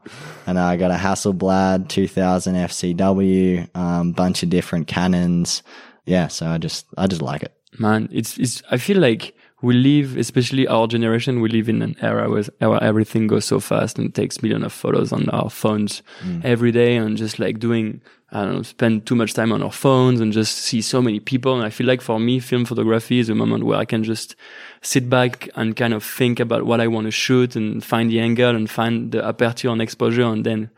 and 0.48 0.58
I 0.58 0.76
got 0.76 0.90
a 0.90 0.96
Hasselblad 0.96 1.88
2000 1.88 2.56
FCW, 2.56 3.76
um, 3.76 4.14
bunch 4.14 4.42
of 4.42 4.50
different 4.50 4.88
Canons. 4.88 5.62
Yeah, 6.06 6.30
so 6.30 6.48
I 6.48 6.58
just 6.58 6.88
I 6.98 7.06
just 7.06 7.22
like 7.22 7.44
it. 7.44 7.54
man 7.80 8.10
it's 8.12 8.38
it's 8.40 8.64
i 8.72 8.78
feel 8.78 8.98
like 8.98 9.36
we 9.62 9.74
live 9.74 10.18
especially 10.18 10.68
our 10.68 10.88
generation 10.88 11.42
we 11.42 11.50
live 11.50 11.68
in 11.68 11.82
an 11.82 11.96
era 12.02 12.30
where, 12.30 12.44
where 12.60 12.84
everything 12.84 13.26
goes 13.28 13.46
so 13.46 13.60
fast 13.60 13.98
and 13.98 14.14
takes 14.14 14.44
millions 14.44 14.64
of 14.64 14.72
photos 14.72 15.12
on 15.12 15.28
our 15.30 15.50
phones 15.50 16.04
mm. 16.22 16.44
every 16.46 16.72
day 16.72 16.96
and 16.96 17.18
just 17.18 17.40
like 17.40 17.58
doing 17.58 18.00
i 18.32 18.44
don't 18.44 18.56
know 18.56 18.62
spend 18.62 19.06
too 19.08 19.16
much 19.16 19.34
time 19.34 19.52
on 19.52 19.64
our 19.64 19.72
phones 19.72 20.20
and 20.20 20.32
just 20.32 20.58
see 20.58 20.82
so 20.82 21.02
many 21.02 21.20
people. 21.20 21.56
And 21.56 21.66
i 21.66 21.70
feel 21.70 21.88
like 21.88 22.02
for 22.02 22.20
me 22.20 22.40
film 22.40 22.66
photography 22.66 23.20
is 23.20 23.30
a 23.30 23.36
moment 23.36 23.64
where 23.64 23.80
i 23.80 23.86
can 23.86 24.04
just 24.04 24.36
sit 24.82 25.10
back 25.10 25.50
and 25.56 25.76
kind 25.76 25.94
of 25.94 26.04
think 26.04 26.40
about 26.40 26.66
what 26.66 26.80
i 26.80 26.88
want 26.88 27.06
to 27.06 27.12
shoot 27.12 27.56
and 27.56 27.84
find 27.84 28.12
the 28.12 28.20
angle 28.20 28.56
and 28.56 28.70
find 28.70 29.12
the 29.12 29.26
aperture 29.26 29.70
and 29.70 29.82
exposure 29.82 30.24
and 30.24 30.46
then 30.46 30.70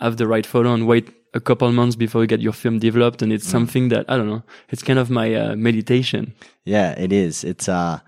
have 0.00 0.16
the 0.16 0.26
right 0.26 0.46
photo 0.46 0.74
and 0.74 0.86
wait 0.86 1.15
a 1.36 1.40
couple 1.48 1.70
months 1.72 1.96
before 1.96 2.20
you 2.22 2.26
get 2.34 2.40
your 2.40 2.52
film 2.62 2.78
developed 2.78 3.22
and 3.22 3.30
it's 3.32 3.48
something 3.56 3.90
that 3.92 4.04
i 4.08 4.16
don't 4.16 4.28
know 4.32 4.42
it's 4.72 4.82
kind 4.88 4.98
of 4.98 5.08
my 5.10 5.26
uh, 5.42 5.54
meditation 5.68 6.22
Yeah, 6.64 6.90
it 7.04 7.12
is. 7.12 7.44
It's 7.44 7.68
uh 7.68 7.98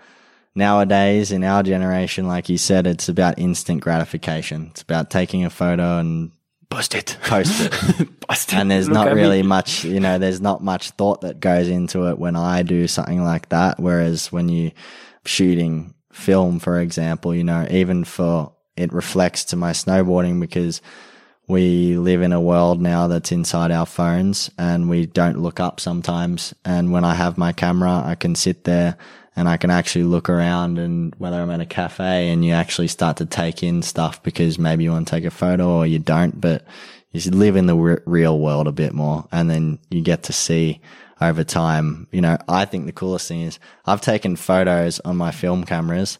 nowadays 0.55 1.31
in 1.31 1.45
our 1.45 1.62
generation, 1.62 2.27
like 2.27 2.49
you 2.53 2.59
said, 2.59 2.87
it's 2.87 3.09
about 3.09 3.38
instant 3.38 3.81
gratification. 3.81 4.69
It's 4.71 4.83
about 4.83 5.11
taking 5.11 5.45
a 5.45 5.51
photo 5.51 5.99
and 5.99 6.33
Post 6.71 6.95
it. 6.95 7.17
post 7.23 7.61
it. 7.64 7.73
Post 8.29 8.53
it. 8.53 8.57
and 8.59 8.71
there's 8.71 8.88
Look 8.88 8.95
not 8.95 9.09
at 9.09 9.14
me. 9.17 9.23
really 9.23 9.43
much, 9.43 9.85
you 9.85 10.01
know, 10.01 10.19
there's 10.19 10.41
not 10.41 10.62
much 10.62 10.91
thought 10.99 11.21
that 11.23 11.41
goes 11.41 11.69
into 11.69 12.09
it 12.11 12.19
when 12.19 12.37
I 12.37 12.62
do 12.62 12.87
something 12.88 13.25
like 13.25 13.49
that. 13.51 13.79
Whereas 13.81 14.31
when 14.33 14.49
you 14.51 14.73
shooting 15.25 15.95
film, 16.12 16.59
for 16.59 16.79
example, 16.81 17.35
you 17.35 17.45
know, 17.45 17.67
even 17.71 18.05
for 18.05 18.53
it 18.77 18.93
reflects 18.93 19.45
to 19.47 19.57
my 19.57 19.73
snowboarding 19.73 20.41
because 20.41 20.83
we 21.49 21.97
live 21.97 22.21
in 22.21 22.33
a 22.33 22.41
world 22.41 22.81
now 22.81 23.09
that's 23.09 23.33
inside 23.33 23.71
our 23.71 23.87
phones 23.87 24.51
and 24.59 24.89
we 24.89 25.07
don't 25.07 25.41
look 25.41 25.59
up 25.59 25.81
sometimes. 25.81 26.55
And 26.63 26.93
when 26.93 27.05
I 27.05 27.15
have 27.15 27.39
my 27.39 27.53
camera, 27.53 28.03
I 28.05 28.17
can 28.17 28.35
sit 28.35 28.65
there 28.65 28.99
and 29.35 29.49
I 29.49 29.57
can 29.57 29.71
actually 29.71 30.05
look 30.05 30.29
around 30.29 30.79
and 30.79 31.15
whether 31.17 31.41
I'm 31.41 31.51
at 31.51 31.63
a 31.63 31.67
cafe 31.67 32.29
and 32.29 32.45
you 32.45 32.53
actually 32.53 32.89
start 32.89 33.17
to 33.17 33.25
take 33.25 33.63
in 33.63 33.81
stuff 33.81 34.23
because 34.23 34.59
maybe 34.59 34.85
you 34.85 34.91
want 34.91 35.09
to 35.09 35.11
take 35.11 35.25
a 35.25 35.31
photo 35.31 35.79
or 35.79 35.87
you 35.87 35.99
don't, 35.99 36.39
but 36.39 36.67
you 37.13 37.21
should 37.21 37.35
live 37.35 37.57
in 37.57 37.65
the 37.65 37.77
re- 37.77 38.03
real 38.05 38.39
world 38.39 38.69
a 38.69 38.73
bit 38.73 38.93
more 38.93 39.27
and 39.33 39.49
then 39.49 39.79
you 39.89 40.03
get 40.03 40.25
to 40.25 40.35
see 40.35 40.83
over 41.19 41.45
time. 41.45 42.09
You 42.13 42.21
know, 42.21 42.37
I 42.47 42.67
think 42.67 42.85
the 42.85 42.93
coolest 42.93 43.27
thing 43.27 43.41
is 43.41 43.59
I've 43.87 44.03
taken 44.03 44.37
photos 44.37 45.01
on 45.01 45.17
my 45.17 45.31
film 45.31 45.65
cameras 45.65 46.19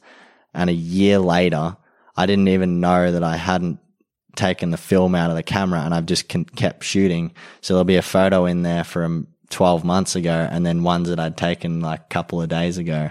and 0.55 0.71
a 0.71 0.73
year 0.73 1.19
later, 1.19 1.77
I 2.17 2.25
didn't 2.25 2.49
even 2.49 2.81
know 2.81 3.13
that 3.13 3.23
I 3.23 3.37
hadn't 3.37 3.79
taken 4.39 4.71
the 4.71 4.77
film 4.79 5.15
out 5.15 5.29
of 5.31 5.37
the 5.37 5.43
camera 5.43 5.81
and 5.81 5.93
I've 5.93 6.07
just 6.07 6.29
con- 6.29 6.45
kept 6.47 6.83
shooting. 6.85 7.33
So 7.61 7.75
there'll 7.75 7.85
be 7.85 7.97
a 7.97 8.03
photo 8.03 8.47
in 8.47 8.63
there 8.63 8.85
from 8.85 9.27
12 9.51 9.85
months 9.85 10.15
ago 10.17 10.49
and 10.51 10.65
then 10.65 10.83
ones 10.83 11.09
that 11.09 11.19
I'd 11.21 11.37
taken 11.37 11.81
like 11.81 12.01
a 12.01 12.09
couple 12.09 12.41
of 12.41 12.49
days 12.49 12.79
ago. 12.79 13.11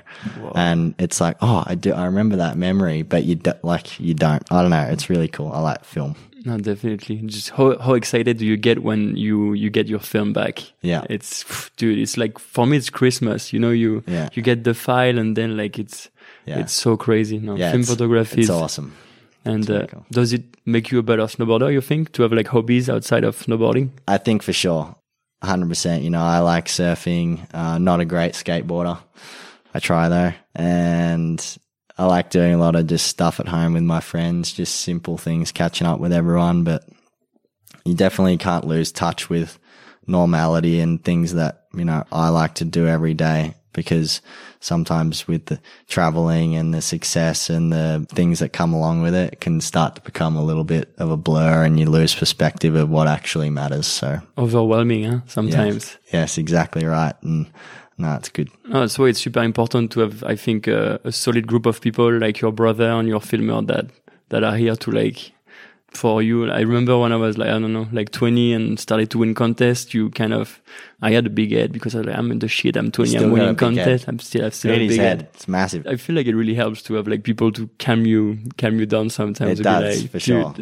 And 0.56 0.96
it's 0.98 1.20
like, 1.22 1.38
oh, 1.42 1.64
I 1.68 1.76
do, 1.76 1.94
I 1.94 2.06
remember 2.06 2.38
that 2.38 2.58
memory, 2.58 3.02
but 3.04 3.24
you 3.26 3.36
do, 3.36 3.54
like, 3.64 4.00
you 4.00 4.14
don't. 4.14 4.44
I 4.52 4.62
don't 4.62 4.72
know. 4.72 4.88
It's 4.90 5.10
really 5.10 5.28
cool. 5.28 5.52
I 5.52 5.60
like 5.60 5.84
film. 5.84 6.16
No, 6.46 6.58
definitely. 6.58 7.18
Just 7.26 7.50
how 7.50 7.78
how 7.80 7.94
excited 7.96 8.38
do 8.38 8.46
you 8.46 8.56
get 8.56 8.82
when 8.82 9.18
you 9.18 9.52
you 9.54 9.70
get 9.70 9.88
your 9.90 10.00
film 10.00 10.32
back? 10.32 10.64
Yeah. 10.82 11.04
It's 11.10 11.44
dude. 11.76 11.98
It's 12.00 12.16
like 12.16 12.40
for 12.40 12.66
me, 12.66 12.78
it's 12.78 12.90
Christmas. 12.90 13.52
You 13.52 13.60
know, 13.60 13.72
you 13.72 14.02
Yeah. 14.08 14.30
you 14.34 14.42
get 14.42 14.64
the 14.64 14.74
file 14.74 15.18
and 15.20 15.36
then 15.36 15.58
like 15.58 15.78
it's 15.78 16.10
Yeah. 16.46 16.60
it's 16.60 16.72
so 16.72 16.96
crazy. 16.96 17.40
No, 17.40 17.58
Yeah. 17.58 17.72
film 17.72 17.82
it's, 17.82 17.90
photography 17.90 18.42
It's 18.42 18.50
is 18.50 18.56
awesome. 18.56 18.94
And 19.48 19.66
very 19.66 19.84
uh, 19.84 19.88
cool. 19.88 20.06
does 20.12 20.34
it 20.34 20.44
make 20.66 20.92
you 20.92 21.00
a 21.00 21.04
better 21.04 21.24
snowboarder? 21.24 21.72
You 21.72 21.82
think 21.82 22.12
to 22.14 22.24
have 22.24 22.34
like 22.34 22.48
hobbies 22.48 22.90
outside 22.90 23.24
of 23.24 23.38
snowboarding? 23.38 23.92
I 24.08 24.18
think 24.18 24.44
for 24.44 24.54
sure. 24.54 24.96
100%. 25.44 26.04
You 26.04 26.10
know, 26.10 26.22
I 26.22 26.40
like 26.40 26.66
surfing, 26.66 27.48
uh, 27.54 27.78
not 27.78 28.00
a 28.00 28.06
great 28.06 28.34
skateboarder. 28.34 29.00
I 29.74 29.80
try 29.80 30.10
though. 30.10 30.34
And 30.56 31.58
I 31.98 32.06
like 32.06 32.30
doing 32.30 32.54
a 32.54 32.58
lot 32.58 32.76
of 32.76 32.88
just 32.88 33.08
stuff 33.08 33.40
at 33.40 33.48
home 33.48 33.74
with 33.74 33.84
my 33.84 34.00
friends, 34.00 34.52
just 34.52 34.82
simple 34.82 35.18
things, 35.18 35.52
catching 35.52 35.88
up 35.88 36.00
with 36.00 36.14
everyone. 36.14 36.64
But 36.64 36.88
you 37.86 37.94
definitely 37.94 38.38
can't 38.38 38.66
lose 38.66 38.92
touch 38.92 39.30
with 39.30 39.60
normality 40.08 40.80
and 40.80 41.04
things 41.04 41.34
that, 41.34 41.66
you 41.74 41.86
know, 41.86 42.04
I 42.12 42.30
like 42.30 42.56
to 42.56 42.66
do 42.66 42.88
every 42.88 43.14
day 43.14 43.54
because 43.78 44.22
sometimes 44.60 45.28
with 45.28 45.46
the 45.46 45.60
traveling 45.88 46.56
and 46.56 46.74
the 46.74 46.82
success 46.82 47.48
and 47.48 47.72
the 47.72 48.08
things 48.10 48.40
that 48.40 48.50
come 48.50 48.74
along 48.74 49.04
with 49.04 49.14
it, 49.14 49.34
it 49.34 49.40
can 49.40 49.62
start 49.62 49.94
to 49.96 50.02
become 50.02 50.36
a 50.36 50.44
little 50.44 50.64
bit 50.64 50.92
of 50.98 51.12
a 51.12 51.16
blur 51.16 51.64
and 51.64 51.80
you 51.80 51.86
lose 51.86 52.16
perspective 52.16 52.74
of 52.74 52.90
what 52.90 53.08
actually 53.08 53.52
matters. 53.52 53.86
So 53.86 54.20
Overwhelming, 54.36 55.04
huh? 55.04 55.20
Sometimes. 55.28 55.96
Yes, 56.12 56.40
exactly 56.40 56.86
right. 56.86 57.14
And 57.22 57.46
no, 58.00 58.16
it's 58.16 58.30
good. 58.30 58.50
No, 58.68 58.80
that's 58.80 58.98
why 58.98 59.10
it's 59.10 59.20
super 59.20 59.44
important 59.44 59.92
to 59.92 60.00
have, 60.00 60.24
I 60.24 60.36
think, 60.36 60.68
uh, 60.68 60.98
a 61.04 61.12
solid 61.12 61.46
group 61.46 61.68
of 61.68 61.80
people 61.80 62.12
like 62.18 62.42
your 62.42 62.52
brother 62.52 62.90
and 62.90 63.08
your 63.08 63.22
filmer 63.22 63.62
that 63.68 63.92
that 64.30 64.44
are 64.44 64.58
here 64.58 64.76
to 64.76 64.92
like 64.92 65.34
for 65.98 66.22
you. 66.22 66.50
I 66.50 66.62
remember 66.62 66.98
when 66.98 67.12
I 67.12 67.16
was 67.18 67.38
like 67.38 67.50
I 67.50 67.60
don't 67.60 67.74
know, 67.74 67.88
like 67.92 68.12
20 68.12 68.54
and 68.54 68.80
started 68.80 69.10
to 69.12 69.18
win 69.18 69.34
contests. 69.34 69.94
You 69.94 70.10
kind 70.12 70.34
of, 70.34 70.62
I 71.02 71.12
had 71.12 71.26
a 71.26 71.30
big 71.30 71.52
head 71.52 71.72
because 71.72 71.96
I 71.96 72.00
was 72.00 72.08
like, 72.08 72.18
I'm 72.18 72.32
in 72.32 72.40
the 72.40 72.48
shit. 72.48 72.78
I'm 72.78 72.92
20. 72.92 73.10
Still 73.10 73.24
I'm 73.24 73.32
winning 73.32 73.56
contests. 73.56 74.08
I'm 74.08 74.20
still, 74.20 74.46
I 74.46 74.50
still 74.50 74.72
Hit 74.74 74.82
a 74.84 74.88
big 74.88 75.00
head. 75.00 75.22
head. 75.22 75.30
It's 75.34 75.48
massive. 75.48 75.86
I 75.88 75.96
feel 75.98 76.16
like 76.16 76.28
it 76.28 76.36
really 76.36 76.54
helps 76.56 76.82
to 76.84 76.94
have 76.94 77.08
like 77.08 77.24
people 77.24 77.52
to 77.54 77.70
calm 77.80 78.06
you, 78.06 78.38
calm 78.58 78.80
you 78.80 78.86
down 78.86 79.10
sometimes. 79.10 79.60
It 79.60 79.64
does, 79.64 80.02
like, 80.04 80.12
for 80.12 80.20
sure. 80.20 80.54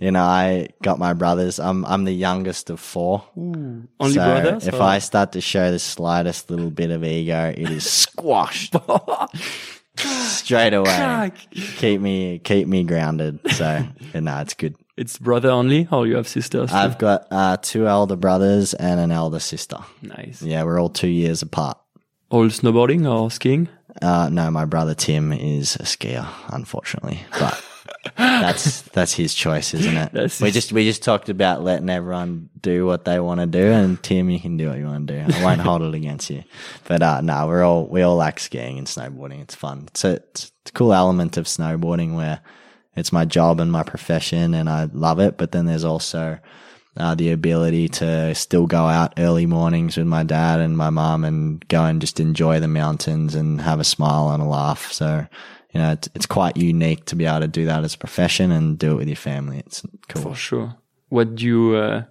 You 0.00 0.10
know, 0.10 0.22
I 0.22 0.68
got 0.82 0.98
my 0.98 1.12
brothers. 1.14 1.58
I'm 1.58 1.84
I'm 1.86 2.04
the 2.04 2.12
youngest 2.12 2.70
of 2.70 2.78
four. 2.80 3.24
Only 3.36 3.86
so 4.14 4.14
brothers. 4.14 4.66
if 4.66 4.74
or- 4.74 4.82
I 4.82 4.98
start 4.98 5.32
to 5.32 5.40
show 5.40 5.70
the 5.70 5.78
slightest 5.78 6.50
little 6.50 6.70
bit 6.70 6.90
of 6.90 7.02
ego, 7.04 7.52
it 7.56 7.70
is 7.70 7.88
squashed 7.90 8.74
straight 9.96 10.74
away. 10.74 10.84
Crack. 10.84 11.36
Keep 11.50 12.00
me 12.00 12.38
keep 12.38 12.66
me 12.68 12.84
grounded. 12.84 13.40
So 13.52 13.84
no, 14.14 14.38
it's 14.40 14.54
good. 14.54 14.76
It's 14.96 15.18
brother 15.18 15.50
only, 15.50 15.88
or 15.90 16.06
you 16.06 16.16
have 16.16 16.28
sisters? 16.28 16.70
too? 16.70 16.76
I've 16.76 16.98
got 16.98 17.26
uh, 17.30 17.56
two 17.56 17.88
elder 17.88 18.16
brothers 18.16 18.74
and 18.74 19.00
an 19.00 19.10
elder 19.10 19.40
sister. 19.40 19.78
nice. 20.02 20.42
Yeah, 20.42 20.64
we're 20.64 20.78
all 20.80 20.90
two 20.90 21.08
years 21.08 21.40
apart. 21.42 21.78
All 22.28 22.44
snowboarding 22.46 23.10
or 23.10 23.30
skiing? 23.30 23.68
Uh, 24.00 24.28
no, 24.30 24.50
my 24.50 24.64
brother 24.64 24.94
Tim 24.94 25.32
is 25.32 25.76
a 25.76 25.82
skier, 25.84 26.26
unfortunately, 26.48 27.20
but 27.38 27.62
that's 28.16 28.82
that's 28.82 29.14
his 29.14 29.32
choice, 29.34 29.74
isn't 29.74 29.96
it? 29.96 30.12
That's 30.12 30.40
we 30.40 30.50
just 30.50 30.72
we 30.72 30.84
just 30.84 31.02
talked 31.02 31.28
about 31.28 31.62
letting 31.62 31.88
everyone 31.88 32.50
do 32.60 32.84
what 32.84 33.04
they 33.04 33.20
want 33.20 33.40
to 33.40 33.46
do, 33.46 33.64
and 33.64 34.02
Tim, 34.02 34.28
you 34.28 34.40
can 34.40 34.56
do 34.56 34.68
what 34.68 34.78
you 34.78 34.86
want 34.86 35.06
to 35.06 35.24
do. 35.24 35.34
I 35.34 35.44
won't 35.44 35.60
hold 35.60 35.82
it 35.82 35.94
against 35.94 36.28
you. 36.28 36.42
But 36.88 37.02
uh, 37.02 37.20
no, 37.20 37.46
we're 37.46 37.62
all 37.62 37.86
we 37.86 38.02
all 38.02 38.16
like 38.16 38.40
skiing 38.40 38.78
and 38.78 38.86
snowboarding. 38.86 39.40
It's 39.40 39.54
fun. 39.54 39.84
It's 39.88 40.04
a, 40.04 40.14
it's 40.14 40.52
a 40.66 40.72
cool 40.72 40.92
element 40.92 41.36
of 41.36 41.46
snowboarding 41.46 42.16
where 42.16 42.40
it's 42.96 43.12
my 43.12 43.24
job 43.24 43.60
and 43.60 43.70
my 43.70 43.84
profession, 43.84 44.54
and 44.54 44.68
I 44.68 44.88
love 44.92 45.20
it. 45.20 45.38
But 45.38 45.52
then 45.52 45.66
there's 45.66 45.84
also 45.84 46.40
uh, 46.96 47.14
the 47.14 47.30
ability 47.30 47.88
to 47.88 48.34
still 48.34 48.66
go 48.66 48.84
out 48.84 49.14
early 49.16 49.46
mornings 49.46 49.96
with 49.96 50.06
my 50.06 50.22
dad 50.22 50.60
and 50.60 50.76
my 50.76 50.90
mum 50.90 51.24
and 51.24 51.66
go 51.68 51.84
and 51.84 52.00
just 52.00 52.20
enjoy 52.20 52.60
the 52.60 52.68
mountains 52.68 53.34
and 53.34 53.60
have 53.60 53.80
a 53.80 53.84
smile 53.84 54.30
and 54.30 54.42
a 54.42 54.46
laugh. 54.46 54.92
So, 54.92 55.26
you 55.72 55.80
know, 55.80 55.92
it's, 55.92 56.08
it's 56.14 56.26
quite 56.26 56.56
unique 56.56 57.06
to 57.06 57.16
be 57.16 57.24
able 57.24 57.40
to 57.40 57.48
do 57.48 57.64
that 57.66 57.82
as 57.84 57.94
a 57.94 57.98
profession 57.98 58.50
and 58.50 58.78
do 58.78 58.92
it 58.92 58.96
with 58.96 59.08
your 59.08 59.16
family. 59.16 59.58
It's 59.58 59.82
cool. 60.08 60.22
For 60.22 60.34
sure. 60.34 60.76
What 61.08 61.34
do 61.36 61.46
you 61.46 61.76
uh, 61.76 62.04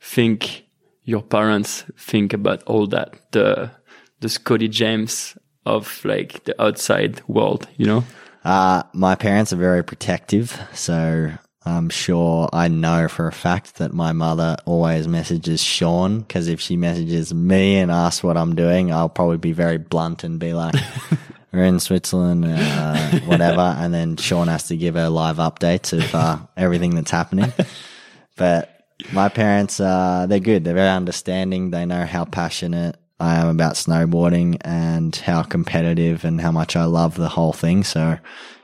think 0.00 0.64
your 1.04 1.22
parents 1.22 1.84
think 1.98 2.32
about 2.32 2.62
all 2.64 2.86
that? 2.88 3.14
The 3.32 3.70
the 4.20 4.28
Scotty 4.28 4.68
James 4.68 5.36
of 5.64 6.04
like 6.04 6.44
the 6.44 6.60
outside 6.60 7.20
world, 7.28 7.68
you 7.76 7.86
know? 7.86 8.04
Uh, 8.44 8.82
my 8.94 9.14
parents 9.14 9.52
are 9.52 9.56
very 9.56 9.84
protective. 9.84 10.58
So 10.72 11.32
I'm 11.64 11.90
sure 11.90 12.48
I 12.52 12.68
know 12.68 13.08
for 13.08 13.28
a 13.28 13.32
fact 13.32 13.76
that 13.76 13.92
my 13.92 14.12
mother 14.12 14.56
always 14.64 15.06
messages 15.06 15.62
Sean 15.62 16.20
because 16.20 16.48
if 16.48 16.60
she 16.60 16.76
messages 16.76 17.34
me 17.34 17.76
and 17.76 17.90
asks 17.90 18.22
what 18.22 18.36
I'm 18.36 18.56
doing, 18.56 18.92
I'll 18.92 19.08
probably 19.08 19.36
be 19.36 19.52
very 19.52 19.78
blunt 19.78 20.24
and 20.24 20.40
be 20.40 20.54
like, 20.54 20.74
we're 21.52 21.64
in 21.64 21.80
Switzerland, 21.80 22.44
uh, 22.44 23.18
whatever. 23.24 23.74
and 23.78 23.92
then 23.92 24.16
Sean 24.16 24.48
has 24.48 24.68
to 24.68 24.76
give 24.76 24.94
her 24.94 25.08
live 25.08 25.36
updates 25.36 25.96
of 25.96 26.14
uh, 26.14 26.38
everything 26.56 26.94
that's 26.94 27.10
happening. 27.10 27.52
But 28.36 28.84
my 29.12 29.28
parents, 29.28 29.80
uh, 29.80 30.26
they're 30.28 30.40
good. 30.40 30.64
They're 30.64 30.74
very 30.74 30.88
understanding. 30.88 31.70
They 31.70 31.86
know 31.86 32.04
how 32.04 32.24
passionate 32.24 32.96
I 33.20 33.36
am 33.36 33.48
about 33.48 33.74
snowboarding 33.74 34.58
and 34.60 35.14
how 35.16 35.42
competitive 35.42 36.24
and 36.24 36.40
how 36.40 36.52
much 36.52 36.76
I 36.76 36.84
love 36.84 37.16
the 37.16 37.28
whole 37.28 37.52
thing. 37.52 37.82
So 37.84 38.18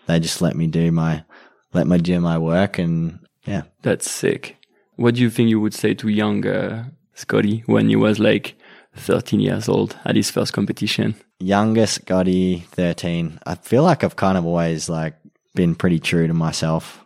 they 0.07 0.21
just 0.21 0.43
let 0.43 0.55
me 0.55 0.67
do 0.67 0.93
my, 0.93 1.25
let 1.73 1.87
me 1.87 1.99
do 1.99 2.21
my 2.21 2.39
work 2.39 2.79
and 2.79 3.19
yeah. 3.47 3.63
That's 3.83 4.11
sick. 4.11 4.57
What 4.97 5.17
do 5.17 5.21
you 5.21 5.31
think 5.31 5.51
you 5.51 5.61
would 5.61 5.75
say 5.75 5.95
to 5.95 6.09
young 6.09 6.47
uh, 6.47 6.89
Scotty 7.15 7.63
when 7.67 7.89
he 7.89 7.97
was 7.97 8.19
like 8.19 8.57
13 8.97 9.41
years 9.41 9.69
old 9.69 9.97
at 10.05 10.17
his 10.17 10.31
first 10.31 10.53
competition? 10.53 11.15
Youngest 11.41 12.03
Scotty, 12.03 12.61
13. 12.71 13.39
I 13.47 13.55
feel 13.57 13.83
like 13.83 14.05
I've 14.05 14.17
kind 14.17 14.39
of 14.39 14.47
always 14.47 14.89
like 14.89 15.15
been 15.55 15.75
pretty 15.75 15.99
true 15.99 16.27
to 16.27 16.35
myself. 16.35 17.05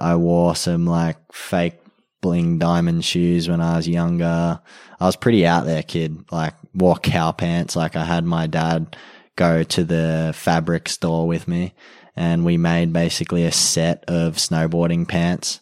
I 0.00 0.16
wore 0.16 0.54
some 0.54 0.86
like 0.86 1.16
fake 1.32 1.80
bling 2.20 2.58
diamond 2.58 3.04
shoes 3.04 3.48
when 3.48 3.60
I 3.60 3.76
was 3.76 3.88
younger. 3.88 4.60
I 5.00 5.04
was 5.06 5.16
pretty 5.16 5.46
out 5.46 5.66
there 5.66 5.82
kid, 5.82 6.24
like 6.30 6.54
wore 6.74 6.96
cow 6.96 7.32
pants. 7.32 7.76
Like 7.76 7.96
I 7.96 8.04
had 8.04 8.24
my 8.24 8.46
dad 8.46 8.96
go 9.36 9.62
to 9.62 9.84
the 9.84 10.32
fabric 10.34 10.88
store 10.88 11.26
with 11.26 11.46
me 11.46 11.74
and 12.16 12.44
we 12.44 12.56
made 12.56 12.92
basically 12.92 13.44
a 13.44 13.52
set 13.52 14.04
of 14.08 14.34
snowboarding 14.34 15.06
pants 15.06 15.60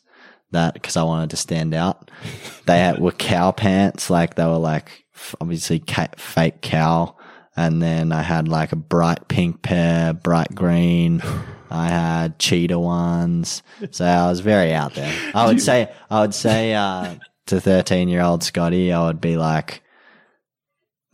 that 0.52 0.74
because 0.74 0.96
I 0.96 1.02
wanted 1.02 1.30
to 1.30 1.36
stand 1.36 1.74
out. 1.74 2.10
They 2.66 2.78
had, 2.78 2.98
were 2.98 3.12
cow 3.12 3.50
pants, 3.50 4.08
like 4.08 4.34
they 4.34 4.44
were 4.46 4.56
like 4.56 5.04
obviously 5.40 5.80
ca- 5.80 6.08
fake 6.16 6.60
cow. 6.60 7.16
And 7.56 7.82
then 7.82 8.12
I 8.12 8.22
had 8.22 8.48
like 8.48 8.72
a 8.72 8.76
bright 8.76 9.28
pink 9.28 9.62
pair, 9.62 10.12
bright 10.12 10.54
green. 10.54 11.22
I 11.70 11.88
had 11.88 12.38
cheetah 12.38 12.78
ones. 12.78 13.62
So 13.90 14.04
I 14.04 14.28
was 14.28 14.40
very 14.40 14.72
out 14.72 14.94
there. 14.94 15.12
I 15.34 15.46
would 15.46 15.60
say, 15.60 15.92
I 16.10 16.20
would 16.20 16.34
say, 16.34 16.74
uh, 16.74 17.16
to 17.46 17.60
13 17.60 18.08
year 18.08 18.22
old 18.22 18.42
Scotty, 18.42 18.92
I 18.92 19.04
would 19.06 19.20
be 19.20 19.36
like, 19.36 19.82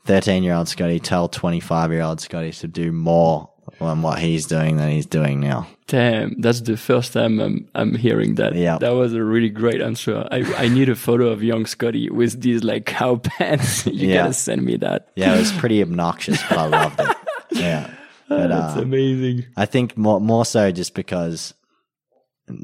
13 0.04 0.42
year 0.42 0.54
old 0.54 0.68
Scotty, 0.68 0.98
tell 0.98 1.28
25 1.28 1.92
year 1.92 2.02
old 2.02 2.20
Scotty 2.20 2.50
to 2.52 2.68
do 2.68 2.92
more 2.92 3.51
on 3.80 4.02
what 4.02 4.18
he's 4.18 4.46
doing 4.46 4.76
than 4.76 4.90
he's 4.90 5.06
doing 5.06 5.40
now. 5.40 5.66
Damn, 5.86 6.40
that's 6.40 6.60
the 6.62 6.76
first 6.76 7.12
time 7.12 7.40
I'm 7.40 7.68
I'm 7.74 7.94
hearing 7.94 8.36
that. 8.36 8.54
Yeah. 8.54 8.78
that 8.78 8.90
was 8.94 9.14
a 9.14 9.22
really 9.22 9.50
great 9.50 9.80
answer. 9.80 10.26
I 10.30 10.42
I 10.64 10.68
need 10.68 10.88
a 10.88 10.94
photo 10.96 11.28
of 11.28 11.42
young 11.42 11.66
Scotty 11.66 12.10
with 12.10 12.40
these 12.40 12.64
like 12.64 12.86
cow 12.86 13.16
pants. 13.22 13.86
you 13.86 14.08
Yeah. 14.08 14.22
gotta 14.22 14.32
send 14.34 14.62
me 14.64 14.76
that. 14.78 15.08
Yeah, 15.16 15.34
it 15.34 15.38
was 15.38 15.52
pretty 15.52 15.82
obnoxious, 15.82 16.40
but 16.48 16.58
I 16.58 16.66
loved 16.66 17.00
it. 17.00 17.16
Yeah. 17.52 17.90
But, 18.28 18.46
That's 18.48 18.78
uh, 18.78 18.82
amazing. 18.82 19.44
I 19.58 19.66
think 19.66 19.96
more 19.98 20.18
more 20.20 20.46
so 20.46 20.72
just 20.72 20.94
because 20.94 21.52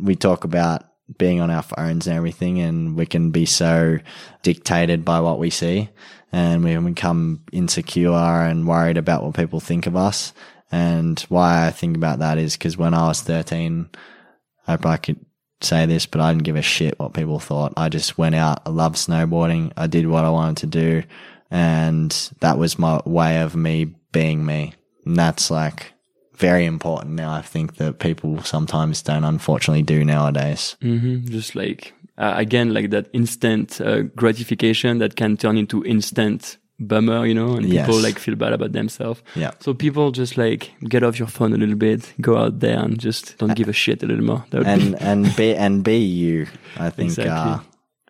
we 0.02 0.16
talk 0.16 0.44
about 0.44 0.84
being 1.18 1.40
on 1.42 1.50
our 1.50 1.62
phones 1.62 2.06
and 2.06 2.16
everything, 2.16 2.58
and 2.60 2.96
we 2.96 3.04
can 3.04 3.30
be 3.30 3.44
so 3.44 3.98
dictated 4.42 5.04
by 5.04 5.20
what 5.20 5.38
we 5.38 5.50
see, 5.50 5.90
and 6.32 6.64
we 6.64 6.74
become 6.76 7.42
insecure 7.52 8.12
and 8.48 8.66
worried 8.66 8.96
about 8.96 9.22
what 9.22 9.34
people 9.36 9.60
think 9.60 9.86
of 9.86 9.94
us. 9.96 10.32
And 10.70 11.18
why 11.28 11.66
I 11.66 11.70
think 11.70 11.96
about 11.96 12.18
that 12.18 12.38
is 12.38 12.56
because 12.56 12.76
when 12.76 12.94
I 12.94 13.06
was 13.08 13.20
thirteen, 13.22 13.88
I 14.66 14.72
hope 14.72 14.86
I 14.86 14.96
could 14.98 15.24
say 15.60 15.86
this, 15.86 16.06
but 16.06 16.20
I 16.20 16.32
didn't 16.32 16.44
give 16.44 16.56
a 16.56 16.62
shit 16.62 16.98
what 16.98 17.14
people 17.14 17.40
thought. 17.40 17.72
I 17.76 17.88
just 17.88 18.18
went 18.18 18.34
out. 18.34 18.62
I 18.66 18.70
loved 18.70 18.96
snowboarding. 18.96 19.72
I 19.76 19.86
did 19.86 20.06
what 20.06 20.24
I 20.24 20.30
wanted 20.30 20.58
to 20.58 20.66
do, 20.66 21.02
and 21.50 22.10
that 22.40 22.58
was 22.58 22.78
my 22.78 23.00
way 23.04 23.40
of 23.40 23.56
me 23.56 23.94
being 24.12 24.44
me. 24.44 24.74
And 25.04 25.16
that's 25.16 25.50
like 25.50 25.94
very 26.34 26.66
important 26.66 27.14
now. 27.14 27.32
I 27.32 27.42
think 27.42 27.76
that 27.76 27.98
people 27.98 28.42
sometimes 28.42 29.02
don't 29.02 29.24
unfortunately 29.24 29.82
do 29.82 30.04
nowadays. 30.04 30.76
hmm 30.80 31.24
Just 31.26 31.54
like 31.54 31.94
uh, 32.18 32.34
again, 32.36 32.74
like 32.74 32.90
that 32.90 33.08
instant 33.12 33.80
uh, 33.80 34.02
gratification 34.02 34.98
that 34.98 35.16
can 35.16 35.36
turn 35.36 35.56
into 35.56 35.84
instant 35.84 36.58
bummer, 36.80 37.26
you 37.26 37.34
know, 37.34 37.54
and 37.56 37.70
people 37.70 38.00
like 38.00 38.18
feel 38.18 38.36
bad 38.36 38.52
about 38.52 38.72
themselves. 38.72 39.22
Yeah. 39.34 39.50
So 39.60 39.74
people 39.74 40.10
just 40.12 40.36
like 40.36 40.72
get 40.88 41.02
off 41.02 41.18
your 41.18 41.28
phone 41.28 41.52
a 41.52 41.56
little 41.56 41.74
bit, 41.76 42.12
go 42.20 42.36
out 42.36 42.60
there 42.60 42.78
and 42.78 42.98
just 42.98 43.36
don't 43.38 43.54
give 43.56 43.68
a 43.68 43.72
shit 43.72 44.02
a 44.02 44.06
little 44.06 44.24
more. 44.24 44.44
And, 44.52 44.92
be 44.92 44.98
and 45.00 45.36
be, 45.36 45.54
and 45.56 45.84
be 45.84 45.96
you. 45.98 46.46
I 46.76 46.90
think, 46.96 47.08
Exactly. 47.10 47.32
uh, 47.32 47.58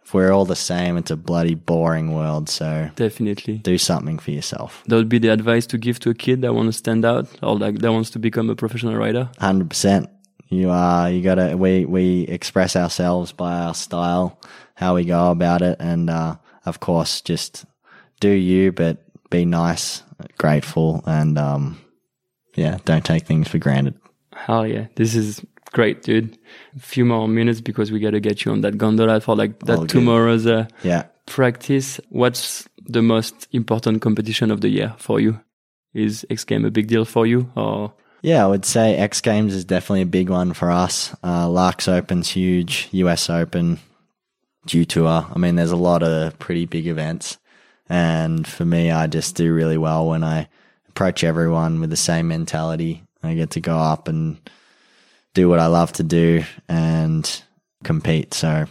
if 0.05 0.15
we're 0.15 0.33
all 0.33 0.45
the 0.47 0.57
same, 0.57 0.97
it's 0.97 1.11
a 1.11 1.17
bloody 1.17 1.55
boring 1.55 2.15
world. 2.15 2.49
So 2.49 2.91
definitely. 2.97 3.59
do 3.59 3.77
something 3.79 4.19
for 4.19 4.31
yourself. 4.31 4.83
That 4.87 4.97
would 4.97 5.09
be 5.09 5.19
the 5.19 5.29
advice 5.29 5.67
to 5.67 5.79
give 5.79 5.99
to 6.01 6.11
a 6.11 6.15
kid 6.15 6.43
that 6.43 6.55
wants 6.55 6.77
to 6.77 6.79
stand 6.79 7.05
out 7.05 7.29
or 7.43 7.59
like 7.59 7.79
that 7.81 7.93
wants 7.93 8.11
to 8.11 8.19
become 8.19 8.49
a 8.51 8.55
professional 8.57 8.97
writer. 8.97 9.29
Hundred 9.39 9.71
percent. 9.71 10.09
You 10.51 10.71
are. 10.71 11.11
You 11.11 11.23
gotta. 11.23 11.57
We 11.59 11.85
we 11.85 12.23
express 12.23 12.75
ourselves 12.75 13.33
by 13.33 13.53
our 13.59 13.75
style, 13.75 14.41
how 14.77 14.95
we 14.95 15.05
go 15.05 15.31
about 15.31 15.61
it, 15.61 15.77
and 15.79 16.09
uh, 16.09 16.37
of 16.65 16.81
course, 16.81 17.21
just 17.21 17.67
do 18.21 18.31
you, 18.31 18.73
but 18.73 18.99
be 19.31 19.45
nice, 19.45 20.03
grateful, 20.39 21.03
and 21.07 21.39
um, 21.39 21.79
yeah, 22.55 22.79
don't 22.85 23.05
take 23.05 23.25
things 23.27 23.49
for 23.49 23.59
granted. 23.59 23.95
Hell 24.35 24.67
yeah. 24.67 24.87
This 24.97 25.15
is 25.15 25.45
great, 25.73 26.03
dude. 26.03 26.39
A 26.77 26.81
few 26.81 27.05
more 27.05 27.29
minutes 27.29 27.61
because 27.61 27.91
we 27.93 28.01
got 28.01 28.11
to 28.11 28.21
get 28.21 28.45
you 28.45 28.53
on 28.53 28.61
that 28.63 28.79
gondola 28.79 29.21
for 29.21 29.37
like 29.37 29.59
that 29.61 29.79
All 29.79 29.87
tomorrow's 29.87 30.47
uh, 30.47 30.67
Yeah. 30.83 31.05
practice. 31.27 32.01
What's 32.09 32.69
the 32.87 33.03
most 33.03 33.49
important 33.53 34.01
competition 34.01 34.51
of 34.51 34.61
the 34.61 34.69
year 34.69 34.95
for 34.99 35.21
you? 35.21 35.41
Is 35.95 36.25
X 36.31 36.45
Game 36.45 36.65
a 36.65 36.71
big 36.71 36.87
deal 36.87 37.05
for 37.05 37.27
you 37.27 37.51
or 37.57 37.93
Yeah, 38.23 38.45
I 38.45 38.49
would 38.49 38.65
say 38.65 38.97
X 38.97 39.21
Games 39.21 39.55
is 39.55 39.65
definitely 39.65 40.03
a 40.03 40.07
big 40.07 40.31
one 40.31 40.53
for 40.53 40.71
us. 40.71 41.15
Uh, 41.23 41.47
Laax 41.49 41.89
Open's 41.89 42.29
huge, 42.31 42.89
US 42.93 43.29
Open, 43.29 43.79
Dew 44.67 44.85
Tour. 44.85 45.27
I 45.35 45.39
mean, 45.39 45.57
there's 45.57 45.71
a 45.73 45.77
lot 45.77 46.03
of 46.03 46.39
pretty 46.39 46.67
big 46.67 46.87
events. 46.87 47.39
And 47.89 48.47
for 48.47 48.65
me, 48.65 48.91
I 48.91 49.07
just 49.07 49.35
do 49.37 49.53
really 49.53 49.79
well 49.79 50.07
when 50.09 50.23
I 50.23 50.49
approach 50.89 51.25
everyone 51.25 51.81
with 51.81 51.91
the 51.91 51.97
same 51.97 52.29
mentality. 52.29 53.03
I 53.23 53.35
get 53.35 53.51
to 53.53 53.61
go 53.61 53.77
up 53.77 54.09
and 54.09 54.39
do 55.35 55.49
what 55.49 55.59
I 55.59 55.67
love 55.67 55.93
to 55.95 56.03
do 56.03 56.45
and 56.69 57.43
compete. 57.85 58.35
So, 58.35 58.67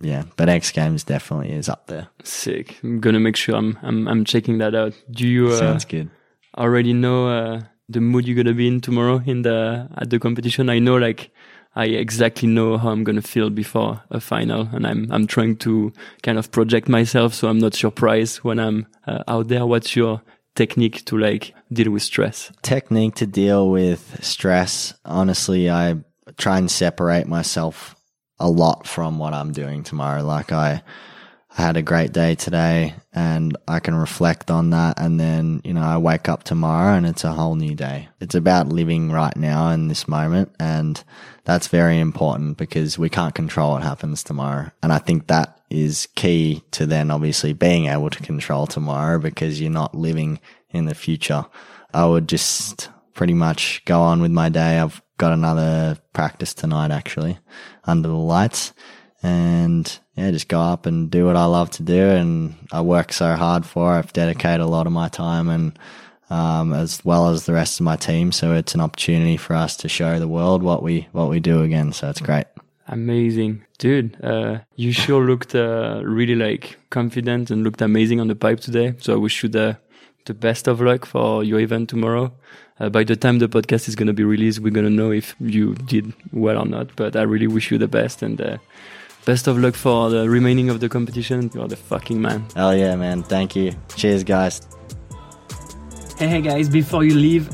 yeah, 0.00 0.24
but 0.36 0.48
X 0.48 0.70
Games 0.70 1.04
definitely 1.04 1.52
is 1.52 1.68
up 1.68 1.86
there. 1.86 2.08
sick? 2.24 2.78
I'm 2.82 3.00
gonna 3.00 3.20
make 3.20 3.36
sure 3.36 3.56
I'm 3.56 3.78
I'm, 3.82 4.06
I'm 4.08 4.24
checking 4.24 4.58
that 4.58 4.74
out. 4.74 4.92
Do 5.10 5.26
you 5.26 5.48
uh, 5.48 5.58
Sounds 5.58 5.84
good. 5.84 6.10
already 6.56 6.92
know 6.92 7.28
uh, 7.28 7.62
the 7.88 8.00
mood 8.00 8.26
you're 8.26 8.36
gonna 8.36 8.54
be 8.54 8.68
in 8.68 8.80
tomorrow 8.80 9.22
in 9.26 9.42
the 9.42 9.88
at 9.96 10.10
the 10.10 10.18
competition? 10.18 10.68
I 10.68 10.78
know 10.78 10.96
like 10.96 11.30
I 11.78 11.86
exactly 11.86 12.48
know 12.48 12.76
how 12.76 12.90
I'm 12.90 13.04
gonna 13.04 13.22
feel 13.22 13.50
before 13.50 14.02
a 14.10 14.20
final, 14.20 14.68
and 14.72 14.86
I'm 14.86 15.10
I'm 15.10 15.26
trying 15.26 15.56
to 15.58 15.92
kind 16.22 16.38
of 16.38 16.50
project 16.50 16.88
myself 16.88 17.34
so 17.34 17.48
I'm 17.48 17.58
not 17.58 17.74
surprised 17.74 18.38
when 18.38 18.58
I'm 18.58 18.86
uh, 19.06 19.22
out 19.26 19.48
there. 19.48 19.64
What's 19.64 19.96
your 19.96 20.20
technique 20.54 21.04
to 21.04 21.16
like 21.16 21.54
deal 21.72 21.90
with 21.92 22.02
stress? 22.02 22.50
technique 22.62 23.14
to 23.14 23.26
deal 23.26 23.70
with 23.70 24.18
stress 24.24 24.92
honestly 25.04 25.70
i 25.70 25.94
try 26.36 26.58
and 26.58 26.70
separate 26.70 27.26
myself 27.26 27.94
a 28.38 28.48
lot 28.48 28.86
from 28.86 29.18
what 29.18 29.34
I'm 29.34 29.52
doing 29.52 29.82
tomorrow. 29.82 30.22
Like 30.22 30.52
I, 30.52 30.82
I 31.56 31.62
had 31.62 31.76
a 31.76 31.82
great 31.82 32.12
day 32.12 32.34
today 32.34 32.94
and 33.12 33.56
I 33.66 33.80
can 33.80 33.94
reflect 33.94 34.50
on 34.50 34.70
that. 34.70 34.98
And 34.98 35.18
then, 35.18 35.60
you 35.64 35.74
know, 35.74 35.82
I 35.82 35.98
wake 35.98 36.28
up 36.28 36.44
tomorrow 36.44 36.94
and 36.96 37.06
it's 37.06 37.24
a 37.24 37.32
whole 37.32 37.56
new 37.56 37.74
day. 37.74 38.08
It's 38.20 38.34
about 38.34 38.68
living 38.68 39.10
right 39.10 39.36
now 39.36 39.70
in 39.70 39.88
this 39.88 40.06
moment. 40.06 40.54
And 40.60 41.02
that's 41.48 41.68
very 41.68 41.98
important 41.98 42.58
because 42.58 42.98
we 42.98 43.08
can't 43.08 43.34
control 43.34 43.72
what 43.72 43.82
happens 43.82 44.22
tomorrow. 44.22 44.70
And 44.82 44.92
I 44.92 44.98
think 44.98 45.28
that 45.28 45.62
is 45.70 46.06
key 46.14 46.62
to 46.72 46.84
then 46.84 47.10
obviously 47.10 47.54
being 47.54 47.86
able 47.86 48.10
to 48.10 48.22
control 48.22 48.66
tomorrow 48.66 49.18
because 49.18 49.58
you're 49.58 49.70
not 49.70 49.94
living 49.94 50.40
in 50.68 50.84
the 50.84 50.94
future. 50.94 51.46
I 51.94 52.04
would 52.04 52.28
just 52.28 52.90
pretty 53.14 53.32
much 53.32 53.82
go 53.86 54.02
on 54.02 54.20
with 54.20 54.30
my 54.30 54.50
day. 54.50 54.78
I've 54.78 55.00
got 55.16 55.32
another 55.32 55.96
practice 56.12 56.52
tonight 56.52 56.90
actually 56.90 57.38
under 57.84 58.08
the 58.08 58.14
lights 58.14 58.74
and 59.22 59.98
yeah, 60.16 60.30
just 60.30 60.48
go 60.48 60.60
up 60.60 60.84
and 60.84 61.10
do 61.10 61.24
what 61.24 61.36
I 61.36 61.46
love 61.46 61.70
to 61.70 61.82
do. 61.82 62.10
And 62.10 62.56
I 62.72 62.82
work 62.82 63.10
so 63.10 63.34
hard 63.36 63.64
for. 63.64 63.94
I've 63.94 64.12
dedicated 64.12 64.60
a 64.60 64.66
lot 64.66 64.86
of 64.86 64.92
my 64.92 65.08
time 65.08 65.48
and, 65.48 65.78
um, 66.30 66.72
as 66.72 67.04
well 67.04 67.28
as 67.28 67.46
the 67.46 67.52
rest 67.52 67.80
of 67.80 67.84
my 67.84 67.96
team. 67.96 68.32
So 68.32 68.52
it's 68.52 68.74
an 68.74 68.80
opportunity 68.80 69.36
for 69.36 69.54
us 69.54 69.76
to 69.78 69.88
show 69.88 70.18
the 70.18 70.28
world 70.28 70.62
what 70.62 70.82
we, 70.82 71.08
what 71.12 71.28
we 71.28 71.40
do 71.40 71.62
again. 71.62 71.92
So 71.92 72.08
it's 72.08 72.20
great. 72.20 72.46
Amazing, 72.88 73.64
dude. 73.78 74.16
Uh, 74.24 74.60
you 74.76 74.92
sure 74.92 75.22
looked 75.24 75.54
uh, 75.54 76.00
really 76.04 76.34
like 76.34 76.78
confident 76.90 77.50
and 77.50 77.62
looked 77.62 77.82
amazing 77.82 78.18
on 78.18 78.28
the 78.28 78.34
pipe 78.34 78.60
today. 78.60 78.94
So 78.98 79.12
I 79.12 79.16
wish 79.16 79.42
you 79.42 79.48
the 79.50 79.78
the 80.24 80.34
best 80.34 80.68
of 80.68 80.80
luck 80.80 81.06
for 81.06 81.42
your 81.42 81.58
event 81.58 81.88
tomorrow. 81.88 82.32
Uh, 82.78 82.88
by 82.88 83.02
the 83.02 83.16
time 83.16 83.38
the 83.40 83.48
podcast 83.48 83.88
is 83.88 83.96
going 83.96 84.06
to 84.06 84.12
be 84.12 84.24
released, 84.24 84.60
we're 84.60 84.72
going 84.72 84.86
to 84.86 84.90
know 84.90 85.10
if 85.10 85.34
you 85.40 85.74
did 85.74 86.12
well 86.32 86.58
or 86.58 86.66
not. 86.66 86.94
But 86.96 87.16
I 87.16 87.22
really 87.22 87.46
wish 87.48 87.70
you 87.70 87.78
the 87.78 87.88
best 87.88 88.22
and 88.22 88.40
uh, 88.40 88.58
best 89.24 89.48
of 89.48 89.58
luck 89.58 89.74
for 89.74 90.10
the 90.10 90.28
remaining 90.28 90.70
of 90.70 90.80
the 90.80 90.88
competition. 90.88 91.50
You're 91.54 91.68
the 91.68 91.76
fucking 91.76 92.20
man. 92.20 92.46
Hell 92.54 92.76
yeah, 92.76 92.94
man. 92.96 93.22
Thank 93.22 93.56
you. 93.56 93.72
Cheers, 93.96 94.22
guys. 94.22 94.60
Hey, 96.18 96.40
guys. 96.40 96.68
Before 96.68 97.04
you 97.04 97.14
leave, 97.14 97.46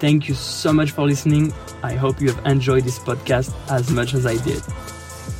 thank 0.00 0.26
you 0.26 0.34
so 0.34 0.72
much 0.72 0.92
for 0.92 1.04
listening. 1.04 1.52
I 1.82 1.92
hope 1.92 2.18
you 2.18 2.32
have 2.32 2.46
enjoyed 2.46 2.84
this 2.84 2.98
podcast 2.98 3.52
as 3.70 3.90
much 3.90 4.14
as 4.14 4.24
I 4.24 4.38
did. 4.38 4.62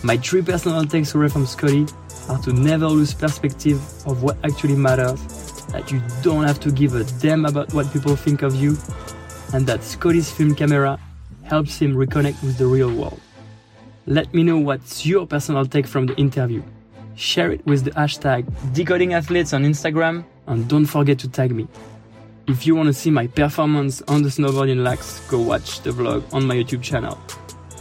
My 0.03 0.19
three 0.19 0.43
personal 0.43 0.85
takeaways 0.85 1.33
from 1.33 1.47
Scotty 1.47 1.87
are 2.29 2.39
to 2.43 2.53
never 2.53 2.87
lose 2.87 3.15
perspective 3.15 3.79
of 4.07 4.23
what 4.23 4.37
actually 4.45 4.77
matters, 4.77 5.19
that 5.69 5.91
you 5.91 6.03
don't 6.21 6.45
have 6.45 6.61
to 6.61 6.71
give 6.71 6.95
a 6.95 7.05
damn 7.19 7.47
about 7.47 7.73
what 7.73 7.91
people 7.95 8.15
think 8.15 8.43
of 8.43 8.55
you, 8.55 8.77
and 9.55 9.67
that 9.67 9.83
Scotty's 9.83 10.31
film 10.31 10.55
camera 10.55 11.01
helps 11.45 11.79
him 11.79 11.95
reconnect 11.95 12.43
with 12.43 12.59
the 12.59 12.67
real 12.67 12.95
world. 12.95 13.19
Let 14.05 14.35
me 14.35 14.43
know 14.43 14.59
what's 14.59 15.07
your 15.07 15.27
personal 15.27 15.65
take 15.65 15.87
from 15.87 16.05
the 16.05 16.17
interview. 16.17 16.63
Share 17.15 17.53
it 17.53 17.65
with 17.65 17.85
the 17.85 17.93
hashtag 17.93 18.45
decodingathletes 18.75 19.55
on 19.55 19.65
Instagram 19.65 20.27
and 20.47 20.69
don't 20.69 20.85
forget 20.85 21.19
to 21.21 21.29
tag 21.31 21.53
me. 21.53 21.67
If 22.49 22.65
you 22.65 22.77
want 22.77 22.87
to 22.87 22.93
see 22.93 23.11
my 23.11 23.27
performance 23.27 24.03
on 24.03 24.23
the 24.23 24.29
snowboard 24.29 24.71
in 24.71 24.79
Laax, 24.79 25.29
go 25.29 25.41
watch 25.41 25.81
the 25.81 25.91
vlog 25.91 26.33
on 26.33 26.47
my 26.47 26.55
YouTube 26.55 26.83
channel. 26.83 27.19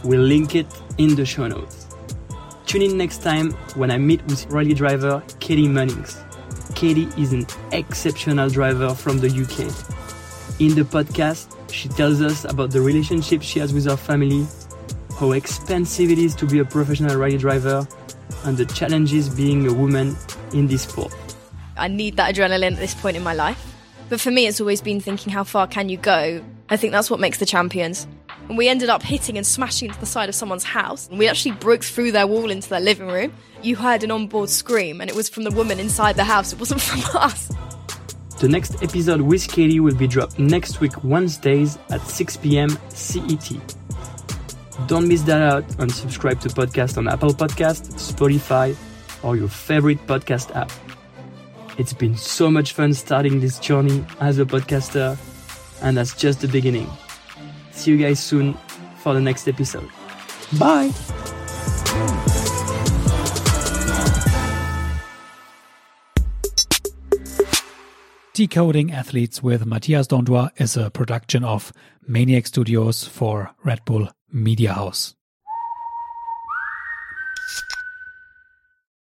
We'll 0.02 0.22
link 0.22 0.56
it 0.56 0.66
in 0.98 1.14
the 1.14 1.24
show 1.24 1.46
notes. 1.46 1.86
Tune 2.66 2.82
in 2.82 2.98
next 2.98 3.22
time 3.22 3.52
when 3.76 3.92
I 3.92 3.98
meet 3.98 4.24
with 4.24 4.44
rally 4.46 4.74
driver 4.74 5.22
Katie 5.38 5.68
Munnings. 5.68 6.20
Katie 6.74 7.08
is 7.16 7.32
an 7.32 7.46
exceptional 7.70 8.48
driver 8.50 8.92
from 8.92 9.18
the 9.18 9.28
UK. 9.28 9.60
In 10.60 10.74
the 10.74 10.82
podcast, 10.82 11.54
she 11.70 11.88
tells 11.88 12.20
us 12.20 12.44
about 12.44 12.70
the 12.70 12.80
relationship 12.80 13.42
she 13.42 13.60
has 13.60 13.72
with 13.72 13.84
her 13.84 13.96
family 13.96 14.46
how 15.18 15.32
expensive 15.32 16.10
it 16.10 16.18
is 16.18 16.34
to 16.34 16.46
be 16.46 16.58
a 16.58 16.64
professional 16.64 17.16
rally 17.16 17.38
driver, 17.38 17.86
and 18.44 18.56
the 18.56 18.66
challenges 18.66 19.28
being 19.28 19.66
a 19.66 19.72
woman 19.72 20.14
in 20.52 20.66
this 20.66 20.82
sport. 20.82 21.14
I 21.76 21.88
need 21.88 22.16
that 22.16 22.34
adrenaline 22.34 22.72
at 22.72 22.78
this 22.78 22.94
point 22.94 23.16
in 23.16 23.22
my 23.22 23.32
life. 23.32 23.65
But 24.08 24.20
for 24.20 24.30
me, 24.30 24.46
it's 24.46 24.60
always 24.60 24.80
been 24.80 25.00
thinking, 25.00 25.32
how 25.32 25.44
far 25.44 25.66
can 25.66 25.88
you 25.88 25.96
go? 25.96 26.42
I 26.68 26.76
think 26.76 26.92
that's 26.92 27.10
what 27.10 27.20
makes 27.20 27.38
the 27.38 27.46
champions. 27.46 28.06
And 28.48 28.56
we 28.56 28.68
ended 28.68 28.88
up 28.88 29.02
hitting 29.02 29.36
and 29.36 29.46
smashing 29.46 29.88
into 29.88 29.98
the 29.98 30.06
side 30.06 30.28
of 30.28 30.34
someone's 30.34 30.62
house. 30.62 31.08
And 31.08 31.18
we 31.18 31.26
actually 31.28 31.52
broke 31.52 31.82
through 31.82 32.12
their 32.12 32.26
wall 32.26 32.50
into 32.50 32.68
their 32.68 32.80
living 32.80 33.08
room. 33.08 33.32
You 33.62 33.74
heard 33.74 34.04
an 34.04 34.12
onboard 34.12 34.50
scream, 34.50 35.00
and 35.00 35.10
it 35.10 35.16
was 35.16 35.28
from 35.28 35.42
the 35.42 35.50
woman 35.50 35.80
inside 35.80 36.14
the 36.14 36.24
house. 36.24 36.52
It 36.52 36.60
wasn't 36.60 36.80
from 36.88 37.00
us. 37.20 37.50
The 38.38 38.48
next 38.48 38.82
episode 38.82 39.22
with 39.22 39.48
Katie 39.48 39.80
will 39.80 39.94
be 39.94 40.06
dropped 40.06 40.38
next 40.38 40.80
week, 40.80 41.02
Wednesdays 41.02 41.78
at 41.90 42.02
6 42.02 42.36
p.m. 42.36 42.68
CET. 42.90 43.50
Don't 44.86 45.08
miss 45.08 45.22
that 45.22 45.40
out 45.40 45.64
and 45.80 45.90
subscribe 45.90 46.40
to 46.42 46.48
podcast 46.50 46.98
on 46.98 47.08
Apple 47.08 47.30
Podcast, 47.30 47.94
Spotify, 47.94 48.76
or 49.24 49.36
your 49.36 49.48
favorite 49.48 50.06
podcast 50.06 50.54
app. 50.54 50.70
It's 51.78 51.92
been 51.92 52.16
so 52.16 52.50
much 52.50 52.72
fun 52.72 52.94
starting 52.94 53.40
this 53.40 53.58
journey 53.58 54.04
as 54.20 54.38
a 54.38 54.44
podcaster, 54.46 55.18
and 55.82 55.96
that's 55.96 56.16
just 56.16 56.40
the 56.40 56.48
beginning. 56.48 56.88
See 57.72 57.90
you 57.90 57.98
guys 57.98 58.18
soon 58.18 58.54
for 58.98 59.12
the 59.12 59.20
next 59.20 59.46
episode. 59.46 59.88
Bye! 60.58 60.90
Decoding 68.32 68.92
Athletes 68.92 69.42
with 69.42 69.64
Matthias 69.64 70.08
Dandois 70.08 70.50
is 70.56 70.76
a 70.76 70.90
production 70.90 71.42
of 71.42 71.72
Maniac 72.06 72.46
Studios 72.46 73.04
for 73.04 73.50
Red 73.64 73.84
Bull 73.86 74.10
Media 74.30 74.74
House. 74.74 75.15